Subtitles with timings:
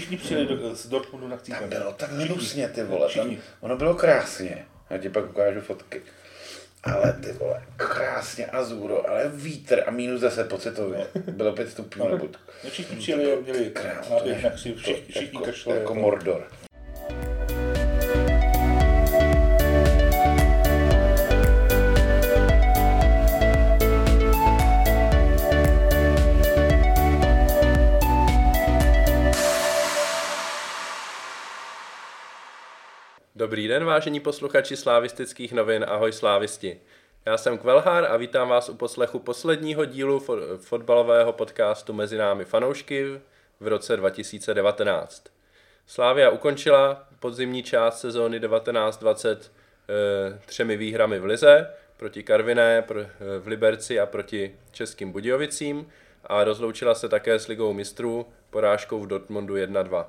[0.00, 3.14] Všichni přijeli do, z Dortmundu na Tam bylo tak hnusně, ty vole.
[3.14, 4.66] Tam, ono bylo krásně.
[4.90, 6.02] Já ti pak ukážu fotky.
[6.82, 11.06] Ale ty vole, krásně azuro, ale vítr a minus 10 pocitově.
[11.30, 12.28] Bylo 5 stupňů nebo...
[12.64, 13.72] No všichni přijeli měli
[14.10, 15.80] náběh na ksi, všichni, všichni jako, kašlali.
[15.80, 16.46] jako Mordor.
[33.50, 36.80] Dobrý den, vážení posluchači slávistických novin, ahoj slávisti.
[37.26, 42.44] Já jsem Kvelhár a vítám vás u poslechu posledního dílu fo- fotbalového podcastu Mezi námi
[42.44, 43.20] fanoušky
[43.60, 45.24] v roce 2019.
[45.86, 49.52] Slávia ukončila podzimní část sezóny 1920
[49.88, 55.88] e, třemi výhrami v Lize proti Karviné pro, e, v Liberci a proti Českým Budějovicím
[56.24, 60.06] a rozloučila se také s ligou mistrů porážkou v Dortmundu 1-2.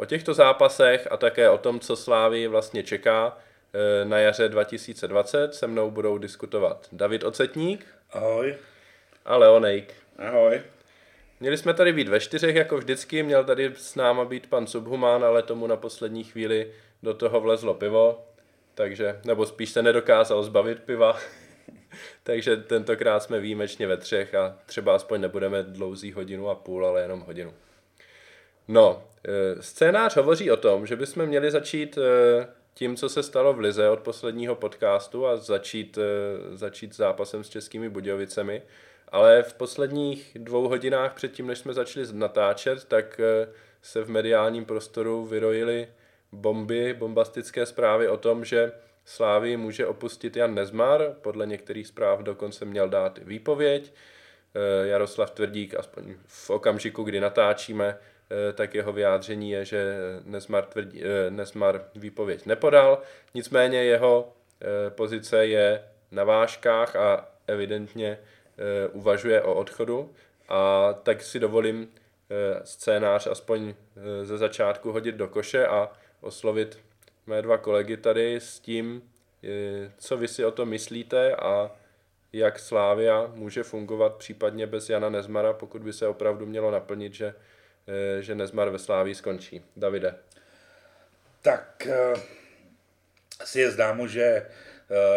[0.00, 3.38] O těchto zápasech a také o tom, co Slávy vlastně čeká
[3.72, 8.56] eh, na jaře 2020, se mnou budou diskutovat David Ocetník Ahoj.
[9.24, 9.94] a Leonejk.
[10.18, 10.60] Ahoj.
[11.40, 15.24] Měli jsme tady být ve čtyřech, jako vždycky, měl tady s náma být pan Subhuman,
[15.24, 18.24] ale tomu na poslední chvíli do toho vlezlo pivo,
[18.74, 21.16] takže, nebo spíš se nedokázal zbavit piva,
[22.22, 27.02] takže tentokrát jsme výjimečně ve třech a třeba aspoň nebudeme dlouzí hodinu a půl, ale
[27.02, 27.54] jenom hodinu.
[28.70, 33.52] No, eh, scénář hovoří o tom, že bychom měli začít eh, tím, co se stalo
[33.52, 38.62] v Lize od posledního podcastu a začít, eh, začít zápasem s českými Budějovicemi.
[39.08, 43.20] Ale v posledních dvou hodinách předtím, než jsme začali natáčet, tak
[43.82, 45.88] se v mediálním prostoru vyrojily
[46.32, 48.72] bomby, bombastické zprávy o tom, že
[49.04, 53.92] Slávy může opustit Jan Nezmar, podle některých zpráv dokonce měl dát výpověď.
[54.84, 57.98] Jaroslav Tvrdík, aspoň v okamžiku, kdy natáčíme,
[58.54, 62.98] tak jeho vyjádření je, že Nesmar, tvrdí, Nesmar výpověď nepodal,
[63.34, 64.32] nicméně jeho
[64.88, 68.18] pozice je na vážkách a evidentně
[68.92, 70.12] uvažuje o odchodu.
[70.48, 71.88] A tak si dovolím
[72.64, 73.74] scénář aspoň
[74.22, 75.90] ze začátku hodit do koše a
[76.20, 76.78] oslovit
[77.26, 79.02] mé dva kolegy tady s tím,
[79.98, 81.70] co vy si o tom myslíte a
[82.32, 87.34] jak Slávia může fungovat případně bez Jana Nezmara, pokud by se opravdu mělo naplnit, že
[88.20, 89.64] že Nezmar ve Slávii skončí.
[89.76, 90.14] Davide.
[91.42, 91.88] Tak
[93.40, 94.46] asi je známo, že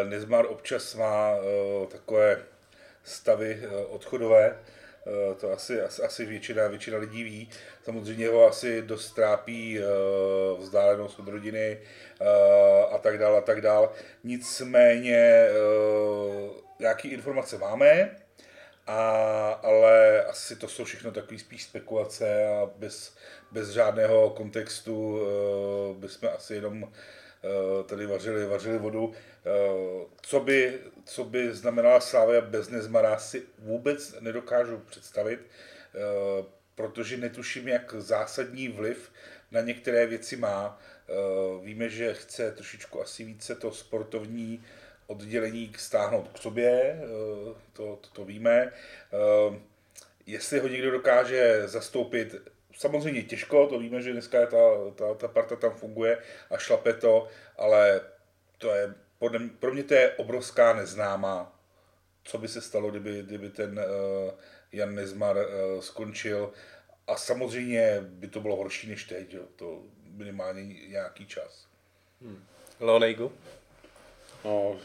[0.09, 1.35] Nezmar občas má
[1.91, 2.43] takové
[3.03, 4.59] stavy odchodové,
[5.39, 7.49] to asi, asi většina, většina lidí ví.
[7.83, 9.79] Samozřejmě ho asi dost trápí
[10.57, 11.79] vzdálenost od rodiny
[12.91, 13.89] a tak dále a tak dále.
[14.23, 15.47] Nicméně
[16.79, 18.15] nějaké informace máme,
[18.87, 23.15] a, ale asi to jsou všechno takové spíš spekulace a bez,
[23.51, 26.89] bez žádného kontextu uh, bychom asi jenom uh,
[27.85, 29.05] tady vařili, vařili vodu.
[29.05, 29.13] Uh,
[30.21, 36.45] co, by, co by znamenala Slávia bez Nezmara si vůbec nedokážu představit, uh,
[36.75, 39.11] protože netuším, jak zásadní vliv
[39.51, 40.79] na některé věci má.
[41.57, 44.63] Uh, víme, že chce trošičku asi více to sportovní
[45.07, 47.01] oddělení stáhnout k sobě,
[47.73, 48.71] to, to, to víme.
[50.25, 52.35] Jestli ho někdo dokáže zastoupit,
[52.77, 54.57] samozřejmě těžko, to víme, že dneska ta,
[54.95, 56.17] ta, ta parta tam funguje
[56.49, 57.27] a šlape to,
[57.57, 58.01] ale
[58.57, 61.59] to je, podle, pro mě to je obrovská neznámá,
[62.23, 64.31] co by se stalo, kdyby, kdyby ten uh,
[64.71, 66.51] Jan Nezmar uh, skončil.
[67.07, 71.67] A samozřejmě by to bylo horší než teď, jo, to minimálně nějaký čas.
[72.21, 72.45] Hmm.
[72.79, 73.31] Leonejgu?
[74.45, 74.79] No,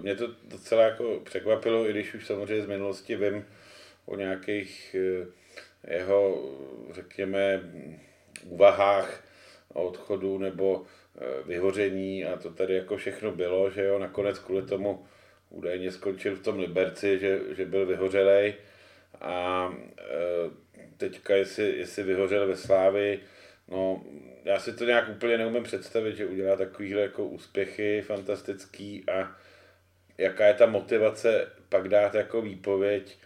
[0.00, 3.46] mě to docela jako překvapilo, i když už samozřejmě z minulosti vím
[4.06, 4.96] o nějakých
[5.88, 6.50] jeho,
[6.90, 7.60] řekněme,
[8.44, 9.24] úvahách
[9.72, 10.86] o odchodu nebo
[11.46, 15.06] vyhoření a to tady jako všechno bylo, že jo, nakonec kvůli tomu
[15.50, 18.54] údajně skončil v tom Liberci, že, že byl vyhořelej.
[19.20, 19.74] A
[20.96, 23.20] teďka, jestli, jestli vyhořel ve Slávi,
[23.68, 24.04] no
[24.46, 29.36] já si to nějak úplně neumím představit, že udělá takovýhle jako úspěchy fantastický a
[30.18, 33.18] jaká je ta motivace pak dát jako výpověď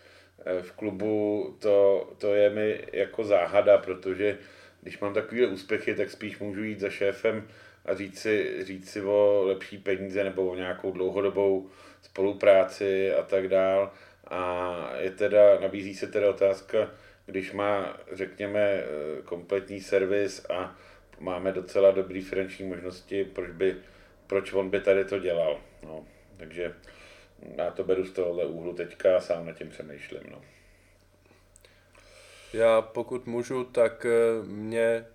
[0.63, 4.39] v klubu, to, to je mi jako záhada, protože
[4.83, 7.49] když mám takovýhle úspěchy, tak spíš můžu jít za šéfem
[7.85, 11.71] a říct si, říct si o lepší peníze nebo o nějakou dlouhodobou
[12.03, 13.93] spolupráci a tak dál.
[14.27, 16.91] A je teda, nabízí se teda otázka,
[17.27, 18.83] když má, řekněme,
[19.25, 20.77] kompletní servis a
[21.21, 23.77] máme docela dobrý finanční možnosti, proč, by,
[24.27, 25.61] proč on by tady to dělal.
[25.83, 26.07] No,
[26.37, 26.75] takže
[27.57, 30.23] já to beru z tohohle úhlu teďka a sám nad tím přemýšlím.
[30.31, 30.43] No.
[32.53, 34.07] Já pokud můžu, tak
[34.45, 35.07] mě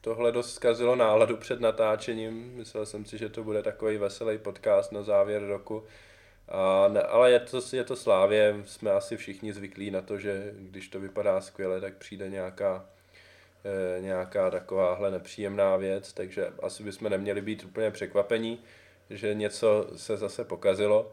[0.00, 2.52] tohle dost zkazilo náladu před natáčením.
[2.54, 5.84] Myslel jsem si, že to bude takový veselý podcast na závěr roku.
[6.48, 10.54] A ne, ale je to, je to slávě, jsme asi všichni zvyklí na to, že
[10.58, 12.86] když to vypadá skvěle, tak přijde nějaká,
[14.00, 18.58] nějaká takováhle nepříjemná věc, takže asi bychom neměli být úplně překvapení,
[19.10, 21.12] že něco se zase pokazilo.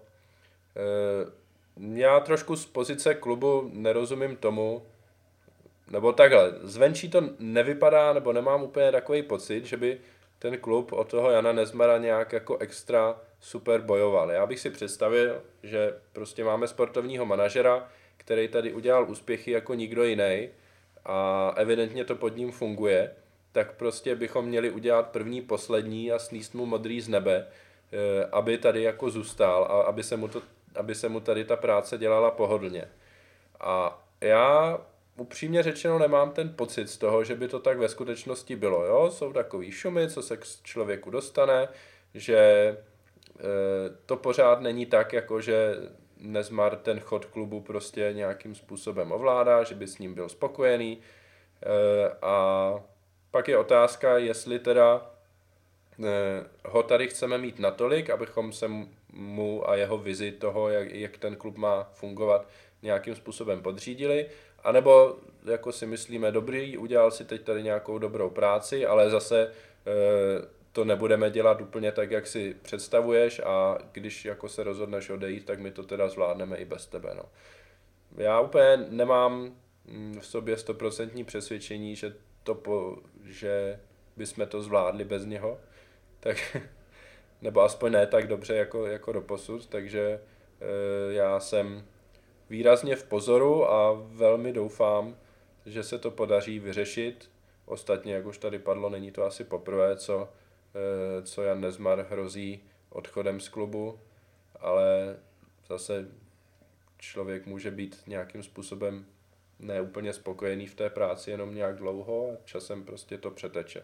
[0.75, 4.85] E, já trošku z pozice klubu nerozumím tomu,
[5.91, 10.01] nebo takhle, zvenčí to nevypadá, nebo nemám úplně takový pocit, že by
[10.39, 14.31] ten klub od toho Jana Nezmara nějak jako extra super bojoval.
[14.31, 20.03] Já bych si představil, že prostě máme sportovního manažera, který tady udělal úspěchy jako nikdo
[20.03, 20.49] jiný
[21.07, 23.11] a evidentně to pod ním funguje,
[23.51, 27.47] tak prostě bychom měli udělat první, poslední a sníst mu modrý z nebe,
[27.91, 30.41] eh, aby tady jako zůstal a aby se mu, to,
[30.75, 32.87] aby se mu tady ta práce dělala pohodlně.
[33.59, 34.79] A já
[35.17, 38.85] upřímně řečeno nemám ten pocit z toho, že by to tak ve skutečnosti bylo.
[38.85, 39.11] Jo?
[39.11, 41.67] Jsou takový šumy, co se k člověku dostane,
[42.13, 42.77] že e,
[44.05, 45.75] to pořád není tak, jako že
[46.19, 50.97] Nezmar ten chod klubu prostě nějakým způsobem ovládá, že by s ním byl spokojený.
[50.97, 52.73] E, a
[53.31, 55.11] pak je otázka, jestli teda
[56.03, 58.71] e, ho tady chceme mít natolik, abychom se
[59.13, 62.47] mu a jeho vizi toho, jak, jak ten klub má fungovat,
[62.81, 64.29] nějakým způsobem podřídili,
[64.63, 65.15] a nebo
[65.45, 69.51] jako si myslíme, dobrý, udělal si teď tady nějakou dobrou práci, ale zase e,
[70.77, 75.59] to nebudeme dělat úplně tak, jak si představuješ a když jako se rozhodneš odejít, tak
[75.59, 77.13] my to teda zvládneme i bez tebe.
[77.15, 77.23] No.
[78.17, 83.79] Já úplně nemám mm, v sobě stoprocentní přesvědčení, že, to po, že
[84.17, 85.59] bychom to zvládli bez něho,
[86.19, 86.57] tak,
[87.41, 91.85] nebo aspoň ne tak dobře jako, jako do posud, takže e, já jsem
[92.49, 95.17] výrazně v pozoru a velmi doufám,
[95.65, 97.31] že se to podaří vyřešit.
[97.65, 100.29] Ostatně, jak už tady padlo, není to asi poprvé, co,
[101.23, 103.99] co Jan Nezmar hrozí odchodem z klubu,
[104.59, 105.17] ale
[105.69, 106.07] zase
[106.97, 109.05] člověk může být nějakým způsobem
[109.59, 113.83] neúplně spokojený v té práci jenom nějak dlouho a časem prostě to přeteče.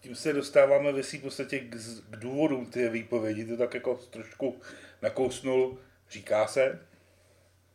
[0.00, 1.76] Tím se dostáváme ve v podstatě k,
[2.10, 4.60] k důvodům té výpovědi, to tak jako trošku
[5.02, 5.78] nakousnul,
[6.10, 6.80] říká se,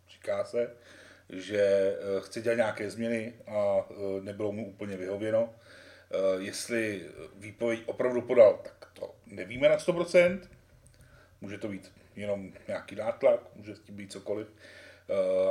[0.10, 0.76] říká se,
[1.30, 1.62] že
[2.00, 5.54] eh, chce dělat nějaké změny a eh, nebylo mu úplně vyhověno.
[6.14, 10.40] Eh, jestli výpověď opravdu podal, tak to nevíme na 100%.
[11.42, 14.48] Může to být jenom nějaký nátlak, může s tím být cokoliv.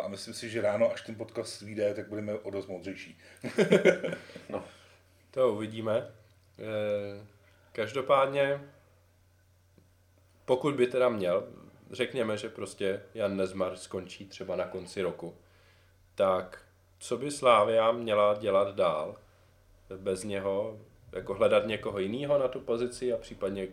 [0.03, 3.19] A myslím si, že ráno, až ten podcast vyjde, tak budeme o dost moudřejší.
[4.49, 4.65] no,
[5.31, 6.11] to uvidíme.
[7.73, 8.61] Každopádně,
[10.45, 11.49] pokud by teda měl
[11.93, 15.37] řekněme, že prostě Jan Nezmar skončí třeba na konci roku,
[16.15, 16.65] tak
[16.99, 19.17] co by Slávia měla dělat dál?
[19.97, 20.81] Bez něho,
[21.13, 23.69] jako hledat někoho jiného na tu pozici a případně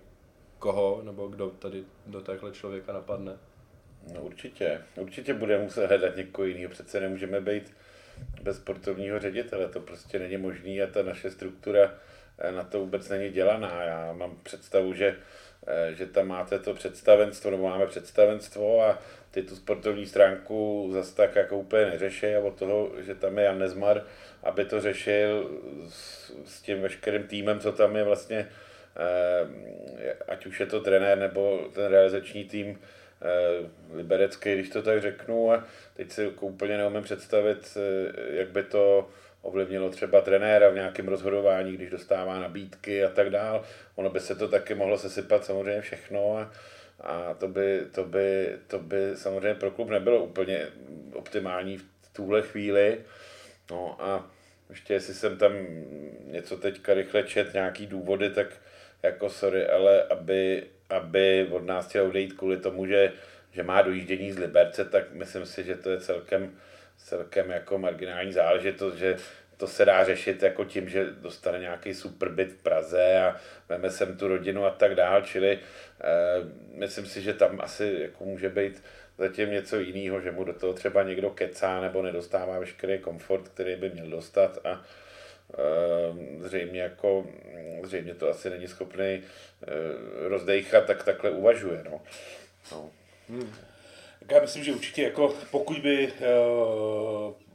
[0.60, 3.38] koho, nebo kdo tady do takhle člověka napadne?
[4.14, 7.74] No určitě, určitě bude muset hledat někoho jiného, přece nemůžeme být
[8.42, 11.94] bez sportovního ředitele, to prostě není možný a ta naše struktura
[12.38, 13.84] eh, na to vůbec není dělaná.
[13.84, 15.18] Já mám představu, že
[15.68, 19.00] Eh, že tam máte to představenstvo, nebo máme představenstvo a
[19.32, 23.44] ty tu sportovní stránku zase tak jako úplně neřeší a od toho, že tam je
[23.44, 24.04] Jan Nezmar,
[24.44, 25.50] aby to řešil
[25.90, 28.48] s, s tím veškerým týmem, co tam je vlastně,
[28.98, 32.80] eh, ať už je to trenér nebo ten realizační tým,
[33.22, 37.78] eh, liberecký, když to tak řeknu a teď si úplně neumím představit,
[38.32, 39.10] jak by to
[39.42, 43.64] ovlivnilo třeba trenéra v nějakém rozhodování, když dostává nabídky a tak dál.
[43.96, 46.52] Ono by se to taky mohlo sesypat samozřejmě všechno a,
[47.02, 50.68] a to, by, to, by, to by samozřejmě pro klub nebylo úplně
[51.14, 53.02] optimální v tuhle chvíli.
[53.72, 54.32] No a
[54.70, 55.54] ještě jestli jsem tam
[56.26, 58.48] něco teďka rychle čet, nějaký důvody, tak
[59.04, 63.12] jako sorry, ale aby, aby od nás chtěl odejít kvůli tomu, že,
[63.52, 66.58] že má dojíždění z Liberce, tak myslím si, že to je celkem
[67.00, 69.18] celkem jako marginální záležitost, že
[69.60, 73.36] to se dá řešit jako tím, že dostane nějaký super byt v Praze a
[73.70, 76.06] veme sem tu rodinu a tak dál, čili eh,
[76.74, 78.84] myslím si, že tam asi jako může být
[79.18, 83.76] zatím něco jiného, že mu do toho třeba někdo kecá nebo nedostává veškerý komfort, který
[83.76, 84.82] by měl dostat a
[85.54, 87.28] eh, zřejmě jako,
[87.84, 89.20] zřejmě to asi není schopný eh,
[90.30, 92.02] rozdejchat, tak takhle uvažuje, no.
[92.72, 92.90] no.
[93.30, 93.54] Hmm.
[94.32, 97.49] Já myslím, že určitě jako pokud by uh,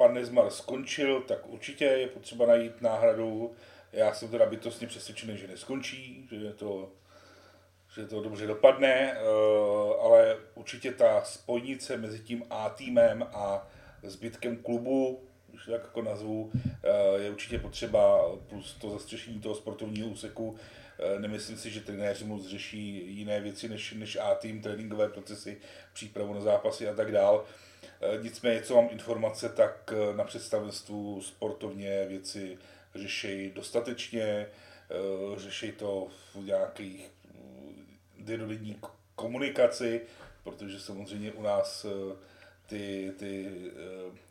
[0.00, 3.52] pan Nezmar skončil, tak určitě je potřeba najít náhradu.
[3.92, 6.88] Já jsem teda bytostně přesvědčený, že neskončí, že to,
[7.94, 13.68] že to dobře dopadne, uh, ale určitě ta spojnice mezi tím A týmem a
[14.02, 15.20] zbytkem klubu
[15.64, 20.56] to tak jako nazvu, eh, je určitě potřeba plus to zastřešení toho sportovního úseku.
[20.98, 25.56] Eh, nemyslím si, že trenéři moc řeší jiné věci než, než A-tým, tréninkové procesy,
[25.92, 27.44] přípravu na zápasy a tak dál.
[28.22, 32.58] Nicméně, co mám informace, tak na představenstvu sportovně věci
[32.94, 34.46] řeší dostatečně,
[35.36, 37.10] řeší to v nějakých
[38.18, 38.76] denodenní
[39.14, 40.00] komunikaci,
[40.44, 42.16] protože samozřejmě u nás eh,
[42.66, 43.48] ty, ty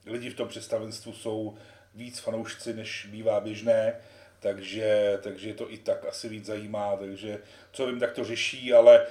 [0.06, 1.58] eh, lidi v tom představenstvu jsou
[1.96, 3.96] víc fanoušci, než bývá běžné,
[4.40, 9.08] takže, takže to i tak asi víc zajímá, takže co vím, tak to řeší, ale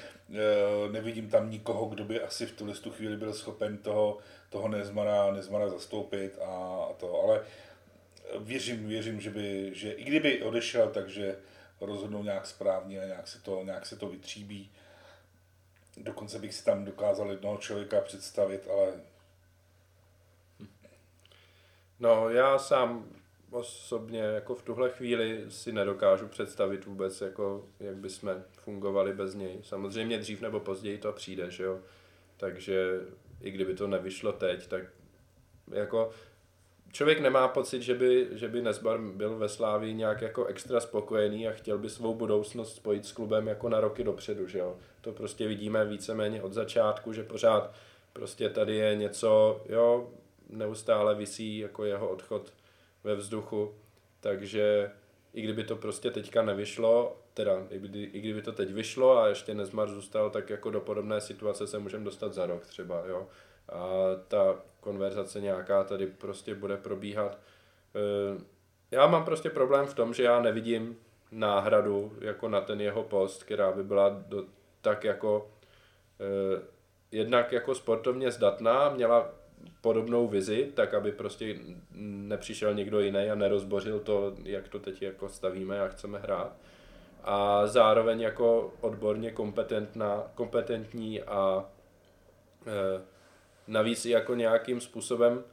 [0.92, 4.18] nevidím tam nikoho, kdo by asi v tuhle tu chvíli byl schopen toho,
[4.50, 7.44] toho Nezmara, Nezmara zastoupit a, a to, ale
[8.38, 11.38] věřím, věřím, že, by, že i kdyby odešel, takže
[11.80, 14.70] rozhodnou nějak správně a nějak se to, nějak se to vytříbí.
[15.96, 18.92] Dokonce bych si tam dokázal jednoho člověka představit, ale...
[22.00, 23.17] No, já sám
[23.50, 29.58] osobně jako v tuhle chvíli si nedokážu představit vůbec, jako, jak bychom fungovali bez něj.
[29.62, 31.80] Samozřejmě dřív nebo později to přijde, že jo.
[32.36, 33.00] Takže
[33.40, 34.82] i kdyby to nevyšlo teď, tak
[35.70, 36.10] jako
[36.92, 41.48] člověk nemá pocit, že by, že by Nesbar byl ve Slávii nějak jako extra spokojený
[41.48, 44.76] a chtěl by svou budoucnost spojit s klubem jako na roky dopředu, že jo.
[45.00, 47.74] To prostě vidíme víceméně od začátku, že pořád
[48.12, 50.10] prostě tady je něco, jo,
[50.50, 52.52] neustále visí jako jeho odchod
[53.04, 53.74] ve vzduchu,
[54.20, 54.90] takže
[55.32, 59.28] i kdyby to prostě teďka nevyšlo, teda i, kdy, i kdyby to teď vyšlo a
[59.28, 63.28] ještě Nezmar zůstal, tak jako do podobné situace se můžeme dostat za rok třeba, jo.
[63.68, 63.88] A
[64.28, 67.38] ta konverzace nějaká tady prostě bude probíhat.
[67.94, 68.44] Eh,
[68.90, 70.96] já mám prostě problém v tom, že já nevidím
[71.32, 74.44] náhradu jako na ten jeho post, která by byla do,
[74.80, 75.50] tak jako
[76.20, 76.62] eh,
[77.12, 79.30] jednak jako sportovně zdatná, měla
[79.80, 81.56] podobnou vizi, tak aby prostě
[82.00, 86.56] nepřišel někdo jiný a nerozbořil to, jak to teď jako stavíme a chceme hrát.
[87.24, 91.70] A zároveň jako odborně kompetentná, kompetentní a
[92.66, 93.02] e,
[93.66, 95.44] navíc jako nějakým způsobem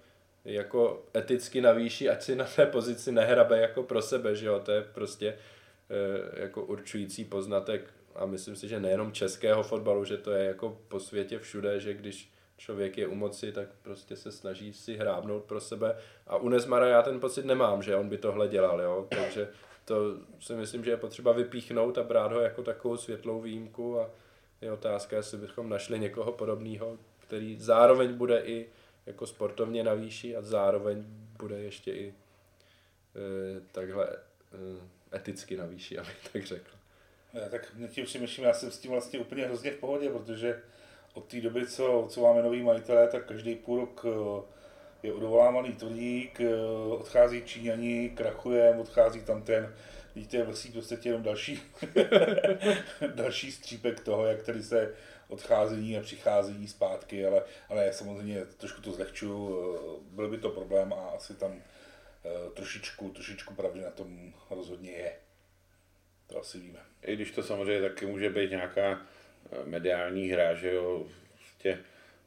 [0.45, 4.71] jako eticky navýší, ať si na té pozici nehrabe jako pro sebe, že jo, to
[4.71, 10.31] je prostě e, jako určující poznatek a myslím si, že nejenom českého fotbalu, že to
[10.31, 14.73] je jako po světě všude, že když člověk je u moci, tak prostě se snaží
[14.73, 15.97] si hrábnout pro sebe.
[16.27, 19.47] A u Nezmara já ten pocit nemám, že on by tohle dělal, jo, takže
[19.85, 23.99] to si myslím, že je potřeba vypíchnout a brát ho jako takovou světlou výjimku.
[23.99, 24.09] A
[24.61, 28.69] je otázka, jestli bychom našli někoho podobného, který zároveň bude i
[29.05, 31.03] jako sportovně na výši a zároveň
[31.37, 36.71] bude ještě i e, takhle e, eticky na výši, abych tak řekl.
[37.33, 40.61] Já, tak tím si myslím, já jsem s tím vlastně úplně hrozně v pohodě, protože
[41.15, 45.73] od té doby, co, co máme nový majitelé, tak každý půl rok e, je odvolávaný
[45.73, 46.55] tvrdík, e,
[46.89, 49.75] odchází Číňani, krachuje, odchází tam ten,
[50.15, 51.61] vidíte, vlastně prostě jenom další,
[53.15, 54.95] další střípek toho, jak tady se
[55.27, 60.93] odcházení a přicházení zpátky, ale, ale samozřejmě trošku to zlehčuju, eh, byl by to problém
[60.93, 61.61] a asi tam
[62.25, 65.13] eh, trošičku, trošičku pravdy na tom rozhodně je.
[66.27, 66.79] To asi víme.
[67.01, 69.14] I když to samozřejmě taky může být nějaká eh,
[69.65, 71.77] mediální hra, že jo, prostě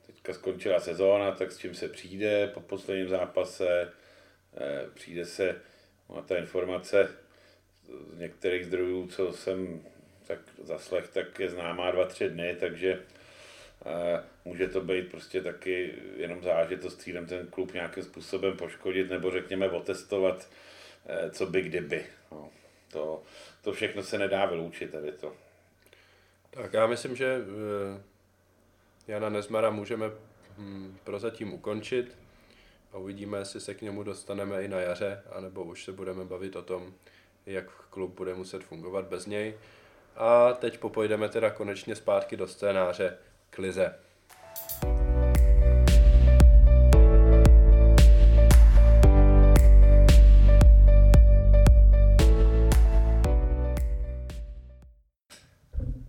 [0.06, 3.92] teďka skončila sezóna, tak s čím se přijde po posledním zápase,
[4.94, 5.56] přijde se
[6.14, 7.08] na ta informace
[8.14, 9.82] z některých zdrojů, co jsem
[10.28, 13.00] tak zaslech, tak je známá dva, tři dny, takže
[13.86, 19.30] eh, může to být prostě taky jenom zážitost cílem ten klub nějakým způsobem poškodit nebo
[19.30, 20.48] řekněme otestovat,
[21.06, 22.06] eh, co by kdyby.
[22.32, 22.50] No,
[22.92, 23.22] to,
[23.62, 25.36] to všechno se nedá vyloučit tady to.
[26.50, 28.02] Tak já myslím, že eh,
[29.08, 30.10] Jana Nezmara můžeme
[30.58, 32.18] hm, prozatím ukončit
[32.92, 36.56] a uvidíme, jestli se k němu dostaneme i na jaře, anebo už se budeme bavit
[36.56, 36.94] o tom,
[37.46, 39.58] jak klub bude muset fungovat bez něj.
[40.16, 43.18] A teď popojdeme teda konečně zpátky do scénáře
[43.50, 43.94] Klize.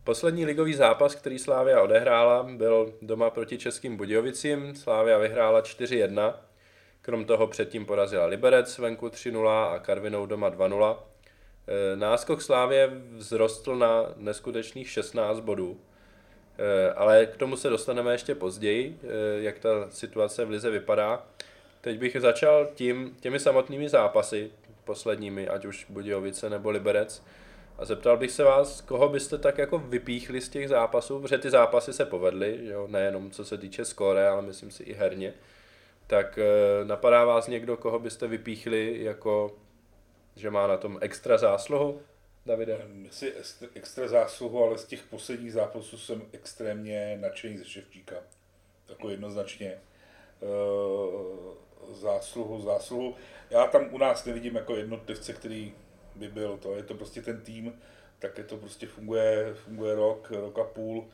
[0.09, 4.75] Poslední ligový zápas, který Slávia odehrála, byl doma proti Českým Budějovicím.
[4.75, 6.33] Slávia vyhrála 4-1.
[7.01, 10.97] Krom toho předtím porazila Liberec venku 3-0 a Karvinou doma 2-0.
[11.67, 15.79] Eh, náskok Slávě vzrostl na neskutečných 16 bodů,
[16.57, 19.07] eh, ale k tomu se dostaneme ještě později, eh,
[19.41, 21.23] jak ta situace v Lize vypadá.
[21.81, 24.51] Teď bych začal tím, těmi samotnými zápasy,
[24.83, 27.23] posledními, ať už Budějovice nebo Liberec.
[27.79, 31.49] A zeptal bych se vás, koho byste tak jako vypíchli z těch zápasů, protože ty
[31.49, 32.87] zápasy se povedly, jo?
[32.87, 35.33] nejenom co se týče skóre, ale myslím si i herně.
[36.07, 39.57] Tak eh, napadá vás někdo, koho byste vypíchli jako,
[40.35, 42.01] že má na tom extra zásluhu?
[42.45, 42.87] Davide?
[43.03, 43.33] Jestli
[43.75, 48.15] extra zásluhu, ale z těch posledních zápasů jsem extrémně nadšený ze Ševčíka.
[48.89, 49.77] Jako jednoznačně.
[51.91, 53.15] Zásluhu, zásluhu.
[53.49, 55.73] Já tam u nás nevidím jako jednotlivce, který
[56.15, 56.75] by byl to.
[56.75, 57.73] Je to prostě ten tým,
[58.19, 61.07] tak je to prostě funguje, funguje rok, rok a půl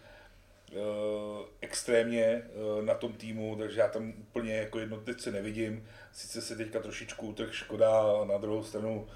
[0.72, 5.88] Eh, extrémně eh, na tom týmu, takže já tam úplně jako jednotlivce nevidím.
[6.12, 9.08] Sice se teďka trošičku utrh škoda, na druhou stranu,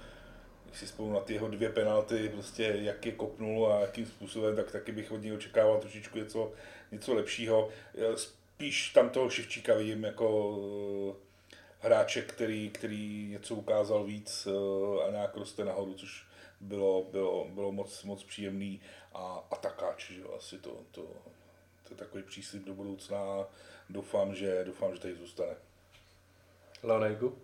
[0.66, 4.56] když si spolu na ty jeho dvě penalty, prostě jak je kopnul a jakým způsobem,
[4.56, 6.52] tak taky bych od něj očekával trošičku něco,
[6.92, 7.70] něco lepšího.
[8.16, 10.58] Spíš tam toho Ševčíka vidím jako
[11.12, 11.29] eh,
[11.80, 14.48] hráče, který, který něco ukázal víc
[15.08, 16.26] a nějak roste nahoru, což
[16.62, 18.82] bylo, bylo, bylo moc, moc příjemný
[19.14, 21.02] a, a takáč, že asi to, to,
[21.84, 23.48] to je takový příslip do budoucna a
[23.90, 25.56] doufám, že, doufám, že tady zůstane.
[26.84, 27.38] Lanegu?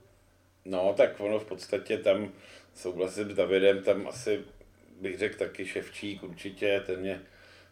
[0.65, 2.31] No, tak ono v podstatě tam
[2.75, 4.43] souhlasím s Davidem, tam asi
[5.01, 7.21] bych řekl taky Ševčík určitě, ten mě,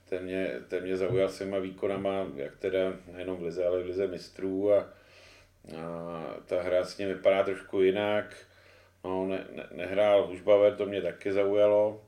[0.10, 4.08] ten mě, ten mě zaujal svýma výkonama, jak teda nejenom v lize, ale v lize
[4.08, 4.94] mistrů a,
[5.72, 8.36] a ta hra s ním vypadá trošku jinak.
[9.04, 12.02] No, ne, ne, nehrál Hušbaver, to mě taky zaujalo.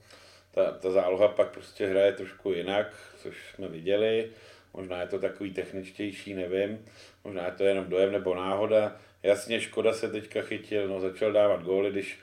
[0.51, 4.31] Ta, ta záloha pak prostě hraje trošku jinak, což jsme viděli.
[4.74, 6.85] Možná je to takový techničtější, nevím.
[7.24, 8.97] Možná je to jenom dojem nebo náhoda.
[9.24, 12.19] Jasně, Škoda se teďka chytil, no začal dávat góly, když,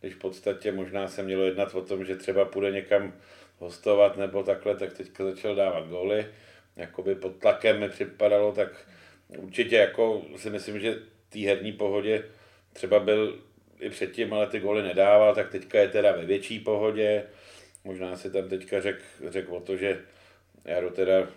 [0.00, 3.12] když v podstatě možná se mělo jednat o tom, že třeba půjde někam
[3.58, 6.26] hostovat nebo takhle, tak teďka začal dávat góly.
[6.76, 8.68] Jakoby pod tlakem mi připadalo, tak
[9.38, 12.24] určitě jako si myslím, že té herní pohodě
[12.72, 13.38] třeba byl
[13.80, 17.24] i předtím, ale ty góly nedával, tak teďka je teda ve větší pohodě.
[17.84, 20.00] Možná si tam teďka řekl řek o to, že
[20.64, 21.28] Jaro teda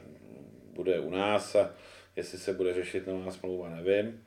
[0.73, 1.73] bude u nás a
[2.15, 4.23] jestli se bude řešit nová smlouva, nevím.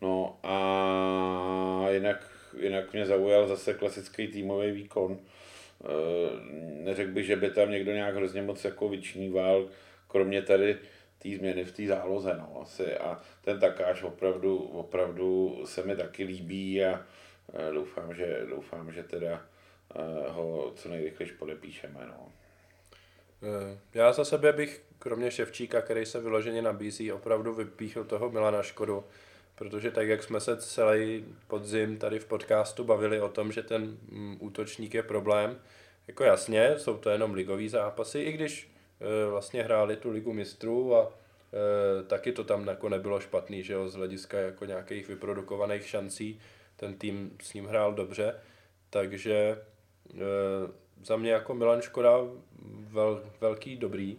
[0.00, 2.30] No a jinak,
[2.60, 5.18] jinak mě zaujal zase klasický týmový výkon.
[5.18, 5.88] E,
[6.84, 9.68] neřekl bych, že by tam někdo nějak hrozně moc jako vyčníval,
[10.08, 10.78] kromě tady
[11.24, 12.96] té změny v té záloze, no, asi.
[12.96, 17.06] A ten takáž opravdu, opravdu se mi taky líbí a
[17.52, 19.42] e, doufám, že, doufám, že teda
[19.94, 22.32] e, ho co nejrychlejš podepíšeme, no.
[23.94, 29.04] Já za sebe bych kromě Ševčíka, který se vyloženě nabízí, opravdu vypíchl toho Milana Škodu,
[29.54, 33.98] protože tak, jak jsme se celý podzim tady v podcastu bavili o tom, že ten
[34.08, 35.60] mm, útočník je problém,
[36.06, 38.73] jako jasně, jsou to jenom ligový zápasy, i když e,
[39.30, 43.88] vlastně hráli tu ligu mistrů a e, taky to tam jako nebylo špatný, že jo,
[43.88, 46.40] z hlediska jako nějakých vyprodukovaných šancí,
[46.76, 48.34] ten tým s ním hrál dobře,
[48.90, 49.58] takže e,
[51.04, 52.18] za mě jako Milan Škoda
[52.92, 54.18] vel, velký dobrý,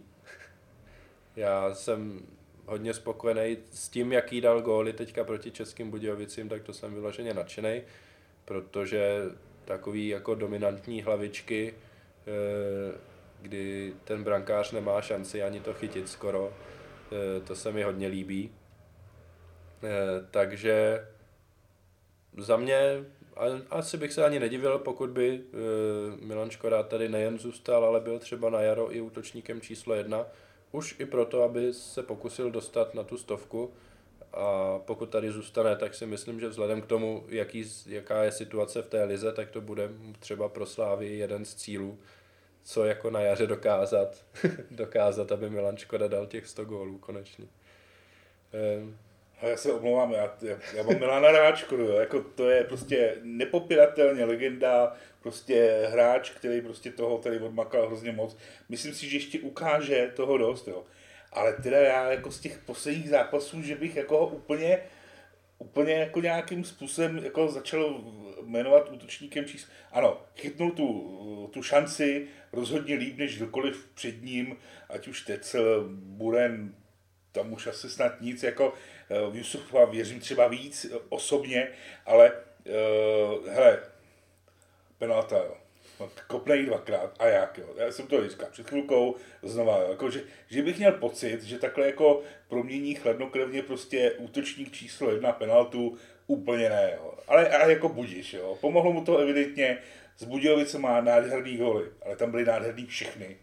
[1.36, 2.26] já jsem
[2.66, 7.34] hodně spokojený s tím, jaký dal góly teďka proti Českým Budějovicím, tak to jsem vyloženě
[7.34, 7.82] nadšený,
[8.44, 9.22] protože
[9.64, 11.74] takový jako dominantní hlavičky,
[12.26, 12.98] eh,
[13.42, 16.52] kdy ten brankář nemá šanci ani to chytit skoro,
[17.12, 18.50] eh, to se mi hodně líbí.
[19.82, 21.06] Eh, takže
[22.36, 23.04] za mě
[23.70, 25.40] asi bych se ani nedivil, pokud by
[26.20, 30.26] Milan Škoda tady nejen zůstal, ale byl třeba na jaro i útočníkem číslo jedna,
[30.72, 33.72] už i proto, aby se pokusil dostat na tu stovku.
[34.32, 38.82] A pokud tady zůstane, tak si myslím, že vzhledem k tomu, jaký, jaká je situace
[38.82, 41.98] v té lize, tak to bude třeba pro Slávy jeden z cílů,
[42.66, 44.24] co jako na jaře dokázat,
[44.70, 47.46] dokázat, aby Milan Škoda dal těch 100 gólů konečně.
[48.52, 48.98] Ehm,
[49.42, 51.92] a já se omlouvám, já, já, já mám Milana Ráčku, jo.
[51.92, 58.36] Jako to je prostě nepopiratelně legenda, prostě hráč, který prostě toho tady odmakal hrozně moc.
[58.68, 60.84] Myslím si, že ještě ukáže toho dost, jo.
[61.32, 64.82] Ale teda já jako z těch posledních zápasů, že bych jako ho úplně,
[65.58, 68.04] úplně jako nějakým způsobem jako začal
[68.42, 69.72] jmenovat útočníkem číslo.
[69.92, 74.56] Ano, chytnul tu, tu šanci rozhodně líp než kdokoliv před ním,
[74.88, 76.74] ať už Tecel, Buren,
[77.32, 78.74] tam už asi snad nic, jako
[79.08, 81.68] v eh, Jusufa věřím třeba víc eh, osobně,
[82.06, 83.82] ale uh, hele,
[84.98, 85.56] penalta, jo.
[86.00, 87.66] No, kopnej dvakrát a jak, jo.
[87.76, 89.86] Já jsem to říkal před chvilkou znova, jo.
[89.90, 95.32] Jako, že, že, bych měl pocit, že takhle jako promění chladnokrevně prostě útočník číslo jedna
[95.32, 97.14] penaltu, úplně ne, jo.
[97.28, 98.58] Ale a jako budíš, jo.
[98.60, 99.78] Pomohlo mu to evidentně,
[100.18, 103.36] z Budějovice má nádherný góly, ale tam byly nádherný všechny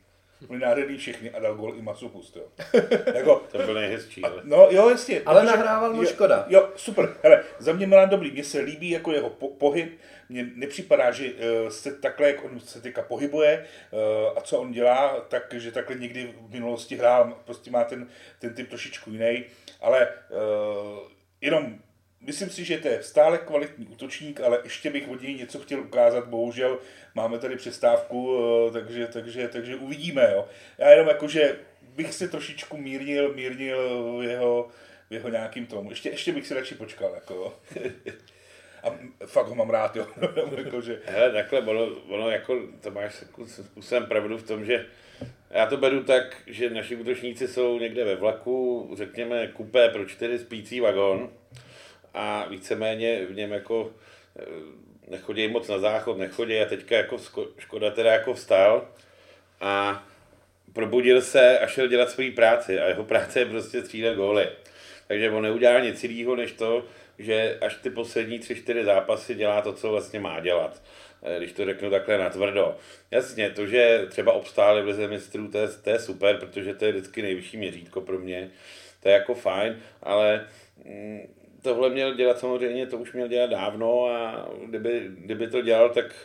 [0.47, 2.43] byli nádherný všechny a dal gol i Masopust, jo.
[3.15, 4.41] jako, to byl nejhezčí, ale.
[4.43, 5.21] No jo, jasně.
[5.25, 6.45] Ale protože, nahrával mu škoda.
[6.49, 7.15] Jo, super.
[7.23, 11.31] Hele, za mě Milan Dobrý, mně se líbí jako jeho po, pohyb, mně nepřipadá, že
[11.31, 15.71] uh, se takhle, jak on se teďka pohybuje uh, a co on dělá, tak, že
[15.71, 18.07] takhle někdy v minulosti hrál, prostě má ten,
[18.39, 19.43] ten typ trošičku jiný,
[19.81, 20.99] ale uh,
[21.41, 21.79] jenom
[22.25, 25.79] myslím si, že to je stále kvalitní útočník, ale ještě bych od něj něco chtěl
[25.79, 26.79] ukázat, bohužel
[27.15, 30.29] máme tady přestávku, eh, takže, takže, takže uvidíme.
[30.33, 30.47] Jo.
[30.77, 34.69] Já jenom jako, že bych si trošičku mírnil, mírnil jeho,
[35.09, 35.89] jeho nějakým tomu.
[35.89, 37.11] Ještě, ještě bych si radši počkal.
[37.15, 37.59] Jako.
[38.83, 38.91] A
[39.25, 40.07] fakt ho mám rád, jo.
[40.57, 40.99] jako, že...
[41.05, 44.85] Hele, takhle, ono, ono jako, to máš způsobem pravdu v tom, že
[45.49, 50.39] já to beru tak, že naši útočníci jsou někde ve vlaku, řekněme kupé pro čtyři
[50.39, 51.29] spící vagón
[52.13, 53.91] a víceméně v něm jako
[54.39, 54.45] eh,
[55.07, 57.17] nechodí moc na záchod, nechodí a teďka jako
[57.57, 58.87] Škoda teda jako vstal
[59.61, 60.03] a
[60.73, 64.47] probudil se a šel dělat svoji práci a jeho práce je prostě střílet góly.
[65.07, 66.85] Takže on neudělá nic jiného, než to,
[67.19, 70.81] že až ty poslední tři, čtyři zápasy dělá to, co vlastně má dělat.
[71.23, 72.75] Eh, když to řeknu takhle natvrdo.
[73.11, 76.85] Jasně, to, že třeba obstáli v lize mistrů, to je, to je super, protože to
[76.85, 78.51] je vždycky nejvyšší měřítko pro mě.
[78.99, 80.47] To je jako fajn, ale
[80.85, 81.21] mm,
[81.61, 86.15] tohle měl dělat samozřejmě, to už měl dělat dávno a kdyby, kdyby to dělal, tak,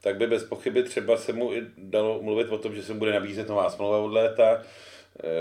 [0.00, 2.98] tak by bez pochyby třeba se mu i dalo mluvit o tom, že se mu
[2.98, 4.62] bude nabízet nová smlouva od léta.
[5.24, 5.40] E,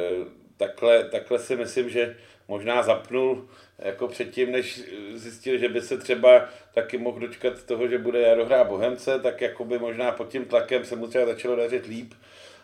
[0.58, 2.16] takhle, takhle si myslím, že
[2.48, 4.82] možná zapnul jako předtím, než
[5.14, 9.42] zjistil, že by se třeba taky mohl dočkat toho, že bude Jaro hrát Bohemce, tak
[9.42, 12.14] jako by možná pod tím tlakem se mu třeba začalo dařit líp.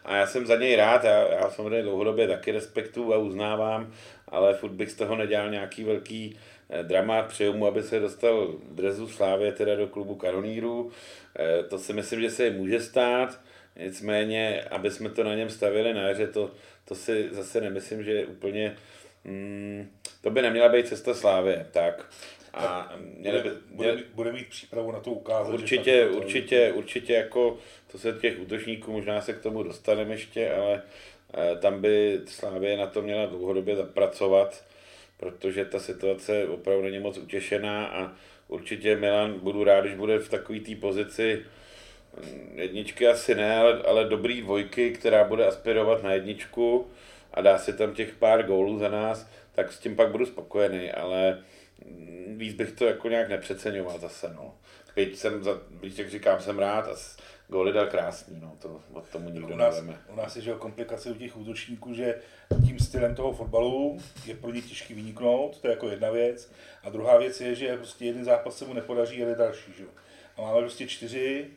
[0.05, 3.93] A já jsem za něj rád, já, já samozřejmě dlouhodobě taky respektuju a uznávám,
[4.27, 8.53] ale furt bych z toho nedělal nějaký velký eh, drama, přeju mu, aby se dostal
[8.71, 10.91] drezu Slávě teda do klubu Karoníru.
[11.39, 13.39] Eh, to si myslím, že se může stát,
[13.79, 16.51] nicméně, aby jsme to na něm stavili na jaře, to,
[16.85, 18.75] to si zase nemyslím, že je úplně
[19.25, 19.89] mm,
[20.23, 22.05] to by neměla být cesta slávy, tak.
[22.53, 25.53] A měli by, bude, mít, bude mít přípravu na to ukázat.
[25.53, 27.57] Určitě, že určitě, určitě jako
[27.91, 30.81] to se těch útočníků, možná se k tomu dostaneme ještě, ale
[31.33, 34.65] eh, tam by Slávě na to měla dlouhodobě zapracovat,
[35.17, 38.11] protože ta situace opravdu není moc utěšená a
[38.47, 41.45] určitě Milan budu rád, když bude v takové té pozici
[42.23, 46.87] mm, jedničky asi ne, ale, ale dobrý dvojky, která bude aspirovat na jedničku
[47.33, 50.91] a dá si tam těch pár gólů za nás, tak s tím pak budu spokojený,
[50.91, 51.43] ale
[52.27, 54.55] víc bych to jako nějak nepřeceňoval zase, no.
[54.95, 56.95] Byť jsem, za, byť jak říkám, jsem rád a
[57.47, 60.01] góly dal krásný, no, to od tomu nikdo u nás, nevíme.
[60.07, 62.21] U nás je, že komplikace u těch útočníků, že
[62.65, 66.51] tím stylem toho fotbalu je pro ně těžký vyniknout, to je jako jedna věc.
[66.83, 69.83] A druhá věc je, že prostě jeden zápas se mu nepodaří, ale další, že?
[70.37, 71.47] A máme prostě čtyři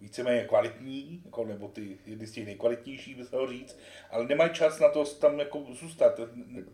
[0.00, 3.78] víceméně kvalitní, jako, nebo ty jedny z těch nejkvalitnějších, by se dalo říct,
[4.10, 6.20] ale nemají čas na to tam jako zůstat.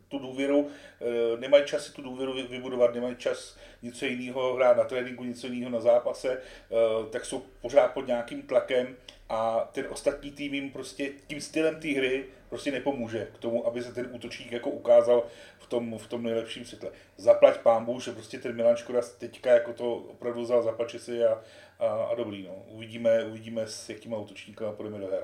[0.09, 0.69] Tu důvěru,
[1.01, 5.47] eh, nemají čas si tu důvěru vybudovat, nemají čas něco jiného hrát na tréninku, něco
[5.47, 8.97] jiného na zápase, eh, tak jsou pořád pod nějakým tlakem
[9.29, 13.83] a ten ostatní tým jim prostě tím stylem té hry prostě nepomůže k tomu, aby
[13.83, 15.25] se ten útočník jako ukázal
[15.59, 16.91] v tom, v tom nejlepším světle.
[17.17, 21.43] Zaplať pámbu, že prostě ten Milan Škoda teďka jako to opravdu vzal za a,
[21.79, 22.43] a, a dobrý.
[22.43, 22.55] No.
[22.69, 25.19] Uvidíme, uvidíme s jakýma útočníkama půjdeme do hra.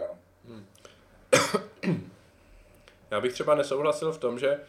[0.48, 0.66] Hmm.
[3.10, 4.60] Já bych třeba nesouhlasil v tom, že e,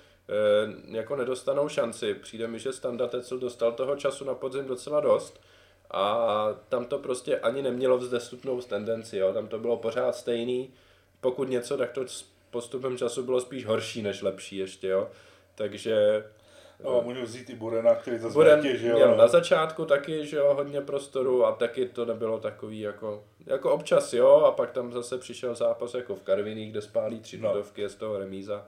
[0.97, 2.13] jako nedostanou šanci.
[2.13, 5.41] Přijde mi, že Standa Tecel dostal toho času na podzim docela dost
[5.91, 9.33] a tam to prostě ani nemělo vzdestupnou tendenci, jo.
[9.33, 10.73] tam to bylo pořád stejný.
[11.21, 12.05] Pokud něco, tak to
[12.49, 15.09] postupem času bylo spíš horší než lepší ještě, jo.
[15.55, 16.25] Takže
[16.83, 19.15] No, můžu vzít i Burena, který zase Buren měl jo.
[19.17, 24.13] na začátku taky, že jo, hodně prostoru a taky to nebylo takový jako, jako občas
[24.13, 27.63] jo, a pak tam zase přišel zápas jako v Karviní, kde spálí tři no.
[27.87, 28.65] z toho remíza.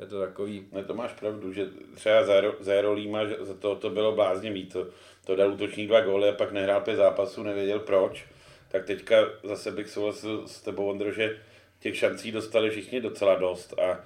[0.00, 0.66] Je to takový...
[0.72, 2.24] Ne, to máš pravdu, že třeba
[2.60, 4.86] za Aerolíma, že za to, to bylo blázně to,
[5.24, 8.26] to dal útočník dva góly a pak nehrál pět zápasů, nevěděl proč.
[8.68, 11.38] Tak teďka zase bych souhlasil s tebou, Ondro, že
[11.80, 14.00] těch šancí dostali všichni docela dost a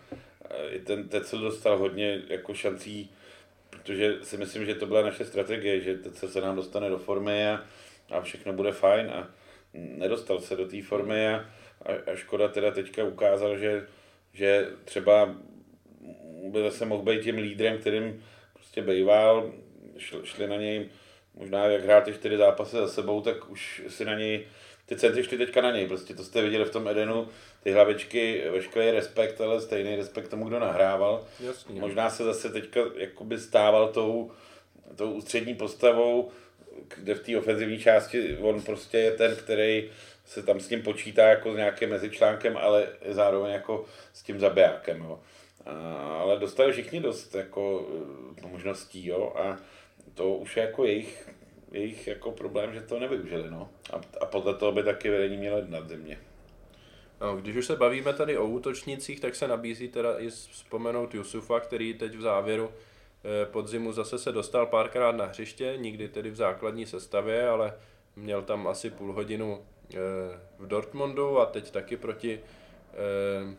[0.71, 3.11] i ten Tecel dostal hodně jako šancí
[3.73, 7.49] protože si myslím, že to byla naše strategie, že teď se nám dostane do formy
[7.49, 7.65] a,
[8.11, 9.11] a všechno bude fajn.
[9.11, 9.29] A
[9.75, 11.45] nedostal se do té formy a,
[12.13, 13.87] a, Škoda teda teďka ukázal, že,
[14.33, 15.35] že třeba
[16.49, 19.53] by zase mohl být tím lídrem, kterým prostě bejval,
[19.99, 20.89] šli, šli na něj,
[21.35, 24.47] možná jak hrál ty čtyři zápasy za sebou, tak už si na něj
[24.87, 27.29] ty centry šly teďka na něj, prostě to jste viděli v tom Edenu,
[27.63, 31.25] ty hlavičky, veškerý respekt, ale stejný respekt tomu, kdo nahrával.
[31.41, 31.81] Jasně.
[31.81, 34.31] Možná se zase teďka jakoby stával tou,
[34.97, 36.31] tou ústřední postavou,
[36.97, 39.91] kde v té ofenzivní části on prostě je ten, který
[40.27, 45.01] se tam s ním počítá jako s nějakým mezičlánkem, ale zároveň jako s tím zabijákem.
[45.01, 45.21] Jo.
[45.67, 45.73] A,
[46.21, 47.89] ale dostali všichni dost jako
[48.39, 49.59] eh, možností, jo, a
[50.15, 51.29] to už je jako jejich
[51.73, 53.51] jejich jako problém, že to nevyužili.
[53.51, 53.69] No.
[53.93, 56.19] A, a podle toho by taky vedení mělo na země.
[57.23, 61.61] No, když už se bavíme tady o útočnících, tak se nabízí teda i vzpomenout Jusufa,
[61.61, 66.37] který teď v závěru eh, podzimu zase se dostal párkrát na hřiště, nikdy tedy v
[66.37, 67.75] základní sestavě, ale
[68.17, 69.97] měl tam asi půl hodinu eh,
[70.59, 72.41] v Dortmundu a teď taky proti,
[72.93, 73.55] eh,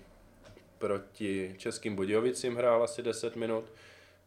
[0.78, 3.65] proti Českým Budějovicím hrál asi 10 minut.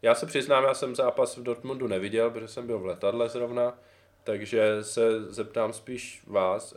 [0.02, 3.78] Já se přiznám, já jsem zápas v Dortmundu neviděl, protože jsem byl v letadle zrovna,
[4.24, 6.74] takže se zeptám spíš vás.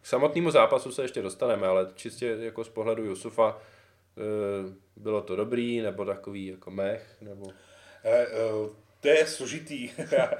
[0.00, 4.20] K samotnému zápasu se ještě dostaneme, ale čistě jako z pohledu Jusufa eh,
[4.96, 7.46] bylo to dobrý, nebo takový jako mech, nebo...
[8.02, 9.90] Hele, eh, to je složitý.
[10.10, 10.30] já,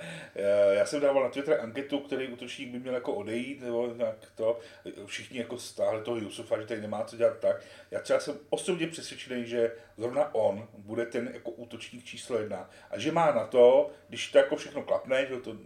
[0.73, 4.59] já jsem dával na Twitter anketu, který útočník by měl jako odejít, nebo tak to.
[5.07, 7.62] Všichni jako stáhli toho Jusufa, že tady nemá co dělat tak.
[7.90, 12.70] Já třeba jsem osobně přesvědčený, že zrovna on bude ten jako útočník číslo jedna.
[12.90, 15.57] A že má na to, když to jako všechno klapne, že to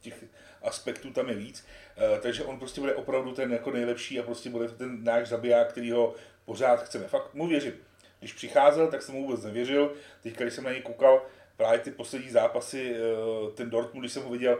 [0.00, 0.24] těch
[0.62, 4.50] aspektů tam je víc, eh, takže on prostě bude opravdu ten jako nejlepší a prostě
[4.50, 7.08] bude ten náš zabiják, který ho pořád chceme.
[7.08, 7.74] Fakt mu věřím.
[8.18, 9.92] Když přicházel, tak jsem mu vůbec nevěřil.
[10.22, 11.22] Teď, když jsem na něj koukal,
[11.56, 14.58] právě ty poslední zápasy, eh, ten Dortmund, když jsem ho viděl,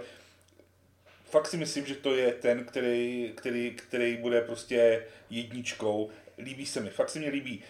[1.33, 6.11] fakt si myslím, že to je ten, který, který, který bude prostě jedničkou.
[6.39, 7.63] Líbí se mi, fakt se mi líbí.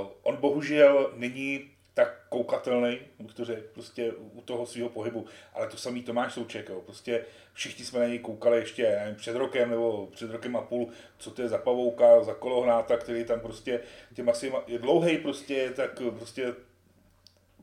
[0.00, 5.26] Uh, on bohužel není tak koukatelný, bych to prostě u toho svého pohybu.
[5.54, 6.80] Ale to samý Tomáš Souček, jo.
[6.80, 10.88] prostě všichni jsme na něj koukali ještě nevím, před rokem nebo před rokem a půl,
[11.18, 13.80] co to je za pavouka, za kolohnáta, který tam prostě
[14.14, 16.54] těm asi je dlouhý prostě, tak prostě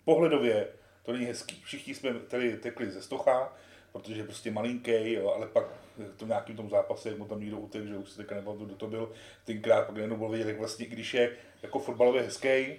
[0.06, 0.67] pohledově
[1.04, 1.62] to není hezký.
[1.63, 3.54] Všichni jsme tady tekli ze stocha,
[3.91, 5.65] protože prostě malinký, jo, ale pak
[5.98, 8.65] v tom nějakým tom zápase, jak mu tam někdo utek, že už se teďka nepamatuju,
[8.65, 9.12] kdo to byl,
[9.46, 11.32] tenkrát pak jenom byl vidět, jak vlastně, když je
[11.63, 12.76] jako fotbalově hezký,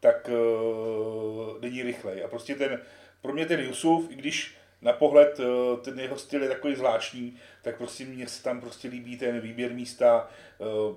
[0.00, 2.24] tak uh, není rychlej.
[2.24, 2.80] A prostě ten,
[3.22, 7.36] pro mě ten Jusuf, i když na pohled uh, ten jeho styl je takový zvláštní,
[7.62, 10.96] tak prostě mně se tam prostě líbí ten výběr místa, uh,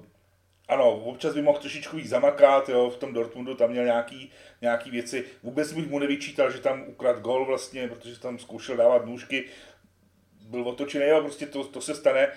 [0.67, 4.91] ano, občas by mohl trošičku víc zamakat, jo, v tom Dortmundu tam měl nějaký, nějaký
[4.91, 5.25] věci.
[5.43, 9.45] Vůbec bych mu nevyčítal, že tam ukrad gol vlastně, protože tam zkoušel dávat nůžky.
[10.47, 12.27] Byl otočený, jo, prostě to, to se stane.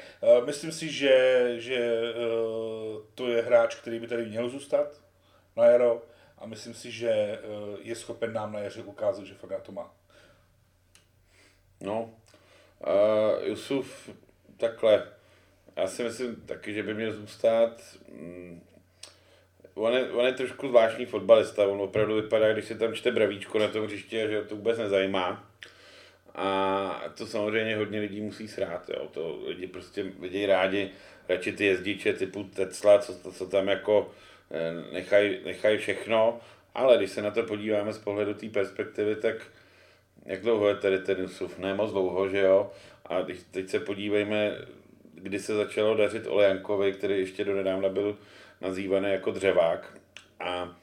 [0.45, 2.01] Myslím si, že, že
[3.15, 5.01] to je hráč, který by tady měl zůstat
[5.57, 6.03] na jaro
[6.39, 9.95] a myslím si, že uh, je schopen nám na jaře ukázat, že fakt to má.
[11.81, 12.11] No,
[12.81, 14.11] uh, Jusuf
[14.57, 15.17] takhle
[15.77, 17.83] já si myslím taky, že by měl zůstat.
[18.13, 18.63] Mm,
[19.75, 23.59] on je, on je trošku zvláštní fotbalista, on opravdu vypadá, když se tam čte bravíčko
[23.59, 25.51] na tom hřiště, že to vůbec nezajímá.
[26.35, 29.09] A to samozřejmě hodně lidí musí srát, jo.
[29.13, 30.91] To lidi prostě vidějí rádi
[31.29, 34.13] radši ty jezdiče typu Tesla, co, co tam jako eh,
[34.93, 36.41] nechají nechaj všechno,
[36.75, 39.37] ale když se na to podíváme z pohledu té perspektivy, tak
[40.25, 41.59] jak dlouho je tady ten Yusuf?
[41.59, 42.71] Ne moc dlouho, že jo?
[43.07, 44.57] A když teď se podívejme
[45.17, 48.19] kdy se začalo dařit Olejankovi, který ještě do nedávna byl
[48.61, 49.99] nazývaný jako dřevák.
[50.41, 50.77] A, a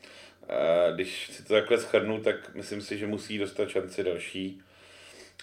[0.96, 4.62] když si to takhle schrnu, tak myslím si, že musí dostat šanci další,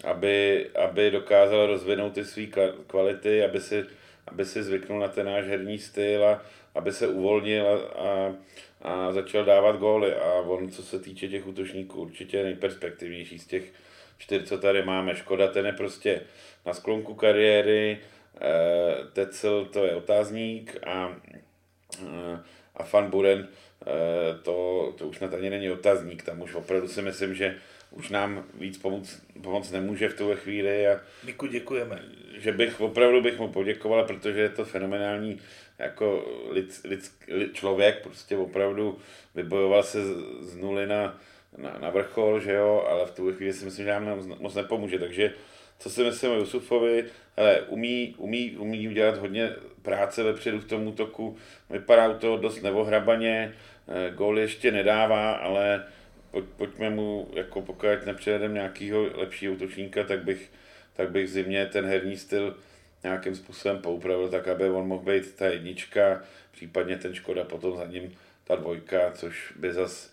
[0.04, 2.46] aby, aby dokázal rozvinout ty své
[2.86, 3.84] kvality, aby si,
[4.26, 6.42] aby si zvyknul na ten náš herní styl a
[6.74, 8.34] aby se uvolnil a,
[8.82, 10.14] a, začal dávat góly.
[10.14, 13.72] A on, co se týče těch útočníků, určitě nejperspektivnější z těch
[14.18, 15.16] čtyř, co tady máme.
[15.16, 16.20] Škoda, ten je prostě
[16.66, 17.98] na sklonku kariéry,
[18.40, 21.16] Eh, Tecel to je otázník a,
[22.02, 22.38] eh,
[22.76, 23.48] a Fan Buren
[23.86, 27.56] eh, to, to už snad ani není otazník, tam už opravdu si myslím, že
[27.90, 30.88] už nám víc pomoct, pomoct nemůže v tuhle chvíli.
[30.88, 32.02] A, Miku, děkujeme.
[32.38, 35.40] Že bych opravdu bych mu poděkoval, protože je to fenomenální
[35.80, 38.98] jako lid, lid, lid, člověk, prostě opravdu
[39.34, 41.20] vybojoval se z, z nuly na,
[41.56, 44.98] na, na vrchol, že jo, ale v tuhle chvíli si myslím, že nám moc nepomůže,
[44.98, 45.32] takže
[45.78, 47.04] co si myslím o Jusufovi,
[47.36, 51.36] hele, umí, umí, umí udělat hodně práce vepředu v tom útoku,
[51.70, 53.54] vypadá to dost nevohrabaně,
[53.88, 55.84] eh, gól ještě nedává, ale
[56.30, 60.50] pojď, pojďme mu, jako pokud nepřijedeme nějakého lepšího útočníka, tak bych,
[60.96, 62.56] tak bych zimně ten herní styl
[63.02, 67.86] nějakým způsobem poupravil, tak aby on mohl být ta jednička, případně ten Škoda potom za
[67.86, 70.12] ním ta dvojka, což by zas,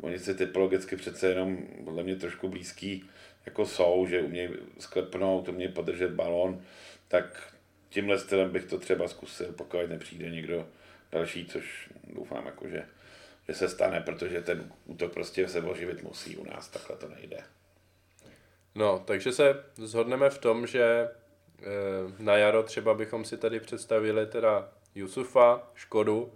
[0.00, 3.10] oni si typologicky přece jenom podle mě trošku blízký
[3.46, 6.62] jako jsou, že umějí sklepnout, umějí podržet balon,
[7.08, 7.54] tak
[7.88, 10.68] tímhle stylem bych to třeba zkusil, pokud nepřijde někdo
[11.12, 12.86] další, což doufám, jako, že,
[13.48, 17.38] že se stane, protože ten útok prostě se oživit musí u nás, takhle to nejde.
[18.74, 21.08] No, takže se zhodneme v tom, že
[22.18, 26.32] na jaro třeba bychom si tady představili teda Jusufa, Škodu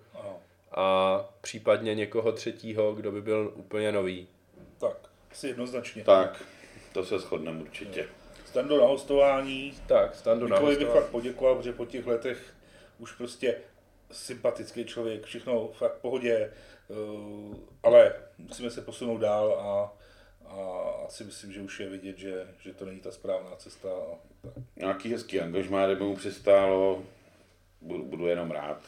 [0.73, 4.29] a případně někoho třetího, kdo by byl úplně nový.
[4.79, 4.97] Tak,
[5.31, 6.05] asi jednoznačně.
[6.05, 6.45] Tak.
[6.93, 8.09] To se shodneme určitě.
[8.47, 9.75] Stando na hostování.
[9.87, 10.79] Tak, Stando na hostování.
[10.79, 12.55] bych fakt poděkoval, protože po těch letech
[12.99, 13.57] už prostě
[14.13, 16.53] sympatický člověk, všechno fakt v pohodě,
[16.89, 19.98] uh, ale musíme se posunout dál a
[20.51, 23.89] a asi myslím, že už je vidět, že, že to není ta správná cesta.
[24.77, 27.03] Nějaký hezký angažmá, kdyby mu přistálo,
[27.81, 28.83] budu, budu jenom rád.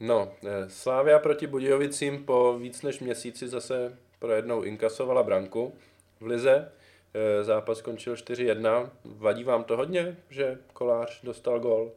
[0.00, 5.74] No, eh, Slávia proti Budějovicím po víc než měsíci zase pro jednou inkasovala branku
[6.20, 6.72] v Lize.
[7.14, 8.90] Eh, zápas skončil 4-1.
[9.04, 11.92] Vadí vám to hodně, že Kolář dostal gol?